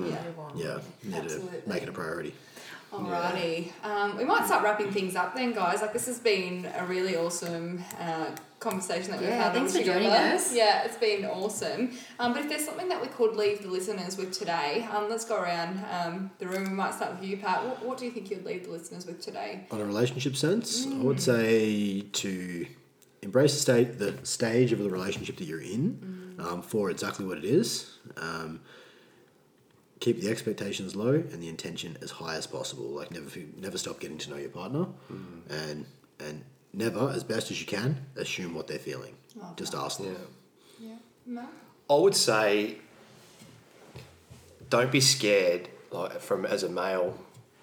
Yeah, 0.56 0.80
you 1.04 1.10
need 1.10 1.24
Absolutely. 1.24 1.60
to 1.60 1.68
make 1.68 1.82
it 1.82 1.88
a 1.88 1.92
priority. 1.92 2.34
Alrighty. 2.92 3.72
Um, 3.84 4.16
we 4.16 4.24
might 4.24 4.46
start 4.46 4.62
wrapping 4.64 4.90
things 4.92 5.16
up 5.16 5.34
then, 5.34 5.52
guys. 5.52 5.80
Like 5.80 5.92
this 5.92 6.06
has 6.06 6.18
been 6.18 6.66
a 6.76 6.86
really 6.86 7.16
awesome 7.16 7.84
uh, 8.00 8.26
conversation 8.64 9.10
that 9.12 9.20
we've 9.20 9.28
Yeah, 9.28 9.44
had 9.44 9.52
thanks 9.52 9.72
all 9.74 9.80
for 9.80 9.86
joining 9.86 10.04
together. 10.10 10.34
us. 10.34 10.54
Yeah, 10.54 10.84
it's 10.84 10.96
been 10.96 11.24
awesome. 11.24 11.92
Um, 12.18 12.32
but 12.32 12.42
if 12.42 12.48
there's 12.48 12.64
something 12.64 12.88
that 12.88 13.00
we 13.00 13.08
could 13.08 13.36
leave 13.36 13.62
the 13.62 13.68
listeners 13.68 14.16
with 14.16 14.32
today, 14.32 14.88
um, 14.90 15.08
let's 15.08 15.24
go 15.24 15.36
around 15.40 15.84
um, 15.90 16.30
the 16.38 16.46
room. 16.48 16.64
We 16.64 16.70
might 16.70 16.94
start 16.94 17.12
with 17.20 17.28
you, 17.28 17.36
Pat. 17.36 17.64
What, 17.64 17.84
what 17.84 17.98
do 17.98 18.04
you 18.06 18.10
think 18.10 18.30
you'd 18.30 18.44
leave 18.44 18.64
the 18.64 18.72
listeners 18.72 19.06
with 19.06 19.20
today? 19.20 19.66
On 19.70 19.80
a 19.80 19.84
relationship 19.84 20.34
sense, 20.36 20.86
I 20.86 20.96
would 20.96 21.20
say 21.20 22.00
to 22.00 22.66
embrace 23.22 23.54
the 23.54 23.60
state 23.60 23.98
the 23.98 24.14
stage 24.24 24.72
of 24.72 24.78
the 24.80 24.90
relationship 24.90 25.36
that 25.36 25.44
you're 25.44 25.60
in 25.62 26.34
um, 26.38 26.60
for 26.62 26.90
exactly 26.90 27.24
what 27.26 27.38
it 27.38 27.44
is. 27.44 27.98
Um, 28.16 28.60
keep 30.00 30.20
the 30.20 30.28
expectations 30.28 30.94
low 30.94 31.14
and 31.14 31.42
the 31.42 31.48
intention 31.48 31.96
as 32.02 32.10
high 32.10 32.36
as 32.36 32.46
possible. 32.46 32.84
Like 32.84 33.10
never 33.10 33.30
never 33.56 33.78
stop 33.78 34.00
getting 34.00 34.18
to 34.18 34.30
know 34.30 34.36
your 34.36 34.50
partner, 34.50 34.86
and 35.48 35.86
and 36.20 36.44
never 36.76 37.10
as 37.10 37.24
best 37.24 37.50
as 37.50 37.60
you 37.60 37.66
can 37.66 38.06
assume 38.16 38.54
what 38.54 38.66
they're 38.66 38.78
feeling. 38.78 39.14
Love 39.36 39.56
Just 39.56 39.72
that. 39.72 39.78
ask 39.78 39.98
them. 39.98 40.16
Yeah. 40.78 40.88
Yeah. 40.88 40.96
Matt? 41.26 41.48
I 41.88 41.94
would 41.94 42.14
say 42.14 42.78
don't 44.70 44.90
be 44.90 45.00
scared, 45.00 45.68
like 45.90 46.20
from 46.20 46.44
as 46.46 46.62
a 46.62 46.68
male, 46.68 47.18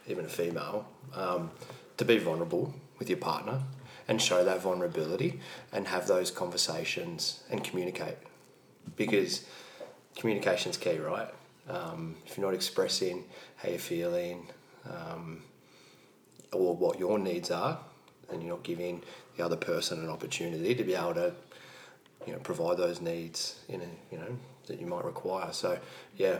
even 0.07 0.26
a 0.26 0.30
female, 0.30 0.88
um, 1.16 1.51
to 1.97 2.05
be 2.05 2.18
vulnerable 2.18 2.74
with 2.99 3.09
your 3.09 3.18
partner 3.18 3.62
and 4.07 4.22
show 4.22 4.43
that 4.43 4.62
vulnerability 4.62 5.39
and 5.72 5.88
have 5.88 6.07
those 6.07 6.32
conversations 6.32 7.43
and 7.49 7.64
communicate 7.64 8.18
because 8.95 9.45
communication's 10.16 10.78
key, 10.78 10.97
right? 10.97 11.30
Um, 11.70 12.16
if 12.26 12.38
you're 12.38 12.45
not 12.45 12.53
expressing 12.55 13.24
how 13.57 13.70
you're 13.70 13.80
feeling 13.80 14.47
um, 14.89 15.43
or 16.51 16.76
what 16.76 16.99
your 16.99 17.20
needs 17.20 17.51
are, 17.51 17.80
and 18.32 18.42
you're 18.42 18.52
not 18.52 18.64
giving 18.64 19.02
the 19.38 19.44
other 19.44 19.56
person 19.56 20.00
an 20.00 20.10
opportunity 20.10 20.76
to 20.76 20.84
be 20.84 20.96
able 20.96 21.14
to 21.14 21.34
you 22.26 22.34
know, 22.34 22.40
provide 22.40 22.78
those 22.78 23.02
needs 23.02 23.60
in 23.68 23.82
a, 23.82 23.88
you 24.12 24.18
know, 24.18 24.38
that 24.68 24.80
you 24.80 24.86
might 24.86 25.04
require. 25.04 25.52
So, 25.52 25.80
yeah, 26.18 26.40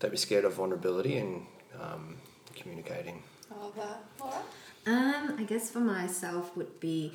don't 0.00 0.10
be 0.10 0.16
scared 0.16 0.44
of 0.44 0.54
vulnerability 0.54 1.18
and 1.18 1.46
um, 1.80 2.16
communicating. 2.54 3.22
I 3.50 3.62
love 3.62 3.76
that. 3.76 4.04
Laura? 4.20 4.42
Um, 4.86 5.36
I 5.38 5.44
guess 5.44 5.70
for 5.70 5.80
myself 5.80 6.56
would 6.56 6.80
be 6.80 7.12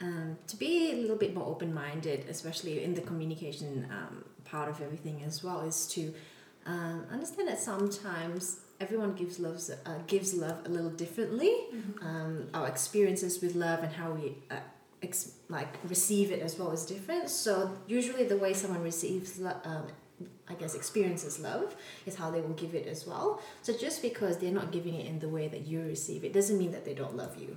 um, 0.00 0.36
to 0.48 0.56
be 0.56 0.90
a 0.92 0.96
little 0.96 1.16
bit 1.16 1.34
more 1.34 1.46
open 1.46 1.72
minded, 1.72 2.26
especially 2.28 2.82
in 2.82 2.94
the 2.94 3.00
communication 3.00 3.86
um, 3.90 4.24
part 4.44 4.68
of 4.68 4.80
everything 4.80 5.22
as 5.24 5.44
well, 5.44 5.60
is 5.60 5.86
to 5.88 6.12
um, 6.66 7.06
understand 7.12 7.48
that 7.48 7.60
sometimes 7.60 8.60
everyone 8.80 9.14
gives 9.14 9.38
love 9.38 9.60
uh, 9.86 9.98
gives 10.06 10.34
love 10.34 10.58
a 10.64 10.68
little 10.68 10.90
differently. 10.90 11.54
Um, 12.02 12.48
our 12.54 12.66
experiences 12.68 13.40
with 13.40 13.54
love 13.54 13.82
and 13.82 13.92
how 13.92 14.12
we 14.12 14.36
uh, 14.50 14.56
ex- 15.02 15.32
like 15.48 15.72
receive 15.88 16.30
it 16.30 16.40
as 16.40 16.58
well 16.58 16.70
is 16.72 16.84
different. 16.84 17.30
So 17.30 17.76
usually 17.86 18.24
the 18.24 18.36
way 18.36 18.52
someone 18.52 18.82
receives. 18.82 19.40
Um, 19.40 19.86
I 20.48 20.54
guess 20.54 20.74
experiences 20.74 21.40
love 21.40 21.74
is 22.06 22.14
how 22.14 22.30
they 22.30 22.40
will 22.40 22.54
give 22.54 22.74
it 22.74 22.86
as 22.86 23.06
well. 23.06 23.42
So 23.62 23.76
just 23.76 24.02
because 24.02 24.38
they're 24.38 24.52
not 24.52 24.70
giving 24.70 24.94
it 24.94 25.06
in 25.06 25.18
the 25.18 25.28
way 25.28 25.48
that 25.48 25.66
you 25.66 25.80
receive 25.82 26.22
it 26.22 26.32
doesn't 26.32 26.58
mean 26.58 26.70
that 26.72 26.84
they 26.84 26.94
don't 26.94 27.16
love 27.16 27.36
you. 27.36 27.56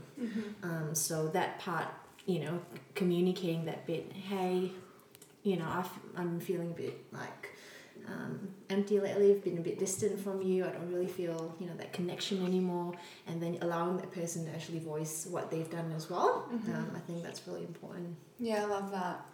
Um, 0.63 0.95
so 0.95 1.27
that 1.29 1.59
part, 1.59 1.87
you 2.25 2.39
know, 2.39 2.59
communicating 2.95 3.65
that 3.65 3.85
bit, 3.85 4.11
hey, 4.11 4.71
you 5.43 5.57
know, 5.57 5.67
I've, 5.69 5.89
I'm 6.15 6.39
feeling 6.39 6.71
a 6.71 6.73
bit 6.73 6.97
like 7.11 7.56
um, 8.07 8.47
empty 8.69 8.99
lately. 8.99 9.31
I've 9.31 9.43
been 9.43 9.57
a 9.57 9.61
bit 9.61 9.79
distant 9.79 10.19
from 10.19 10.41
you. 10.41 10.65
I 10.65 10.69
don't 10.69 10.91
really 10.91 11.07
feel, 11.07 11.55
you 11.59 11.67
know, 11.67 11.75
that 11.75 11.93
connection 11.93 12.45
anymore. 12.45 12.93
And 13.27 13.41
then 13.41 13.57
allowing 13.61 13.97
that 13.97 14.11
person 14.11 14.45
to 14.45 14.51
actually 14.51 14.79
voice 14.79 15.27
what 15.29 15.51
they've 15.51 15.69
done 15.69 15.91
as 15.95 16.09
well. 16.09 16.47
Um, 16.75 16.91
I 16.95 16.99
think 16.99 17.23
that's 17.23 17.41
really 17.47 17.63
important. 17.63 18.15
Yeah, 18.39 18.63
I 18.63 18.65
love 18.65 18.91
that. 18.91 19.25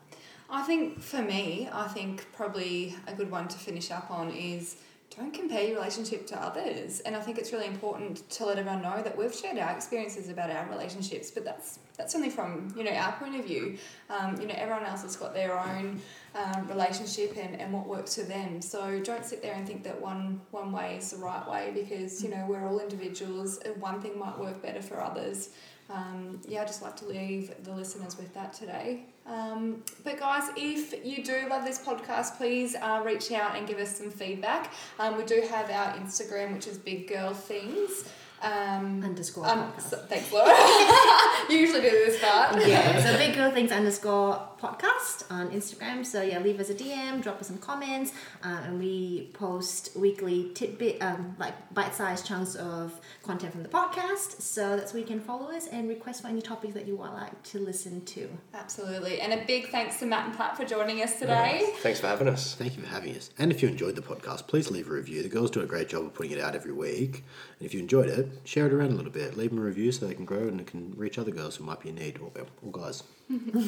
I 0.49 0.61
think 0.63 1.01
for 1.01 1.21
me, 1.21 1.69
I 1.71 1.87
think 1.87 2.25
probably 2.33 2.95
a 3.07 3.13
good 3.13 3.31
one 3.31 3.47
to 3.47 3.57
finish 3.57 3.91
up 3.91 4.11
on 4.11 4.31
is 4.31 4.75
don't 5.15 5.33
compare 5.33 5.63
your 5.63 5.75
relationship 5.75 6.25
to 6.27 6.41
others. 6.41 7.01
And 7.01 7.15
I 7.15 7.21
think 7.21 7.37
it's 7.37 7.51
really 7.51 7.67
important 7.67 8.27
to 8.31 8.45
let 8.45 8.57
everyone 8.57 8.81
know 8.81 9.01
that 9.03 9.15
we've 9.15 9.33
shared 9.33 9.59
our 9.59 9.71
experiences 9.71 10.29
about 10.29 10.49
our 10.49 10.67
relationships, 10.69 11.29
but 11.29 11.45
that's 11.45 11.79
that's 11.97 12.15
only 12.15 12.29
from 12.29 12.73
you 12.75 12.83
know 12.83 12.91
our 12.91 13.11
point 13.13 13.35
of 13.35 13.45
view. 13.45 13.77
Um, 14.09 14.39
you 14.41 14.47
know, 14.47 14.55
everyone 14.57 14.85
else 14.85 15.03
has 15.03 15.15
got 15.15 15.33
their 15.33 15.57
own 15.57 16.01
um, 16.33 16.67
relationship 16.67 17.37
and, 17.37 17.59
and 17.61 17.71
what 17.71 17.85
works 17.85 18.15
for 18.15 18.23
them. 18.23 18.61
So 18.61 18.99
don't 19.01 19.25
sit 19.25 19.41
there 19.41 19.53
and 19.53 19.67
think 19.67 19.83
that 19.83 20.01
one 20.01 20.41
one 20.51 20.71
way 20.71 20.97
is 20.97 21.11
the 21.11 21.17
right 21.17 21.47
way 21.49 21.71
because 21.73 22.23
you 22.23 22.29
know 22.29 22.45
we're 22.47 22.65
all 22.67 22.79
individuals. 22.79 23.57
and 23.59 23.79
One 23.81 24.01
thing 24.01 24.17
might 24.17 24.37
work 24.39 24.61
better 24.61 24.81
for 24.81 25.01
others. 25.01 25.49
Um, 25.89 26.39
yeah, 26.47 26.61
I'd 26.61 26.67
just 26.67 26.81
like 26.81 26.95
to 26.97 27.05
leave 27.05 27.53
the 27.63 27.73
listeners 27.73 28.17
with 28.17 28.33
that 28.33 28.53
today. 28.53 29.05
Um, 29.25 29.81
but 30.03 30.19
guys, 30.19 30.49
if 30.57 31.05
you 31.05 31.23
do 31.23 31.47
love 31.49 31.63
this 31.63 31.79
podcast, 31.79 32.37
please 32.37 32.75
uh, 32.81 33.01
reach 33.05 33.31
out 33.31 33.55
and 33.55 33.65
give 33.65 33.77
us 33.77 33.97
some 33.97 34.11
feedback. 34.11 34.73
Um, 34.99 35.17
we 35.17 35.23
do 35.23 35.41
have 35.49 35.69
our 35.69 35.95
Instagram, 35.97 36.53
which 36.53 36.67
is 36.67 36.77
Big 36.77 37.07
Girl 37.07 37.33
Things. 37.33 38.09
Um, 38.43 39.03
Underscore 39.03 39.47
um, 39.47 39.71
podcast. 39.71 39.81
so- 39.89 39.97
thanks, 40.09 40.31
Laura. 40.31 40.53
you 41.49 41.57
usually 41.57 41.81
do 41.81 41.89
this 41.89 42.21
part. 42.21 42.55
yeah, 42.67 43.01
so 43.03 43.17
Big 43.17 43.35
Girl 43.35 43.51
Things 43.51 43.71
underscore 43.71 44.41
podcast 44.61 45.29
on 45.29 45.49
Instagram. 45.51 46.05
So 46.05 46.21
yeah, 46.21 46.39
leave 46.39 46.59
us 46.59 46.69
a 46.69 46.73
DM, 46.73 47.21
drop 47.21 47.39
us 47.41 47.47
some 47.47 47.57
comments, 47.57 48.13
uh, 48.43 48.61
and 48.65 48.79
we 48.79 49.29
post 49.33 49.95
weekly 49.95 50.51
tidbit, 50.53 51.01
um, 51.01 51.35
like 51.39 51.53
bite-sized 51.73 52.25
chunks 52.25 52.55
of 52.55 52.99
content 53.23 53.51
from 53.53 53.63
the 53.63 53.69
podcast. 53.69 54.41
So 54.41 54.75
that's 54.77 54.93
where 54.93 55.01
you 55.01 55.07
can 55.07 55.19
follow 55.19 55.51
us 55.51 55.67
and 55.67 55.89
request 55.89 56.21
for 56.21 56.27
any 56.29 56.41
topics 56.41 56.73
that 56.73 56.87
you 56.87 56.95
would 56.95 57.11
like 57.11 57.43
to 57.43 57.59
listen 57.59 58.03
to. 58.05 58.29
Absolutely. 58.53 59.19
And 59.21 59.33
a 59.33 59.45
big 59.45 59.69
thanks 59.69 59.99
to 59.99 60.05
Matt 60.05 60.27
and 60.27 60.37
Pat 60.37 60.55
for 60.57 60.65
joining 60.65 61.01
us 61.01 61.19
today. 61.19 61.69
Thanks 61.77 61.99
for 61.99 62.07
having 62.07 62.27
us. 62.27 62.55
Thank 62.55 62.77
you 62.77 62.83
for 62.83 62.89
having 62.89 63.15
us. 63.15 63.29
And 63.37 63.51
if 63.51 63.61
you 63.61 63.67
enjoyed 63.69 63.95
the 63.95 64.01
podcast, 64.01 64.47
please 64.47 64.71
leave 64.71 64.89
a 64.89 64.93
review. 64.93 65.23
The 65.23 65.29
girls 65.29 65.51
do 65.51 65.61
a 65.61 65.65
great 65.65 65.89
job 65.89 66.05
of 66.05 66.13
putting 66.13 66.31
it 66.31 66.39
out 66.39 66.55
every 66.55 66.71
week. 66.73 67.23
And 67.59 67.65
if 67.65 67.73
you 67.73 67.79
enjoyed 67.81 68.07
it, 68.09 68.29
share 68.45 68.67
it 68.67 68.73
around 68.73 68.91
a 68.91 68.95
little 68.95 69.11
bit. 69.11 69.37
Leave 69.37 69.49
them 69.49 69.59
a 69.59 69.61
review 69.61 69.91
so 69.91 70.05
they 70.07 70.13
can 70.13 70.25
grow 70.25 70.47
and 70.47 70.59
it 70.59 70.67
can 70.67 70.93
reach 70.95 71.17
other 71.17 71.31
girls 71.31 71.55
who 71.55 71.63
might 71.63 71.81
be 71.81 71.89
in 71.89 71.95
need 71.95 72.19
or, 72.19 72.31
or 72.61 72.71
guys. 72.71 73.03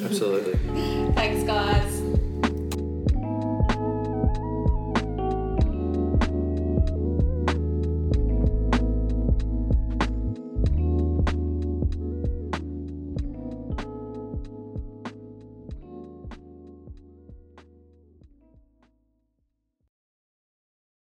Absolutely. 0.04 0.54
Thanks, 1.14 1.44
guys. 1.44 2.65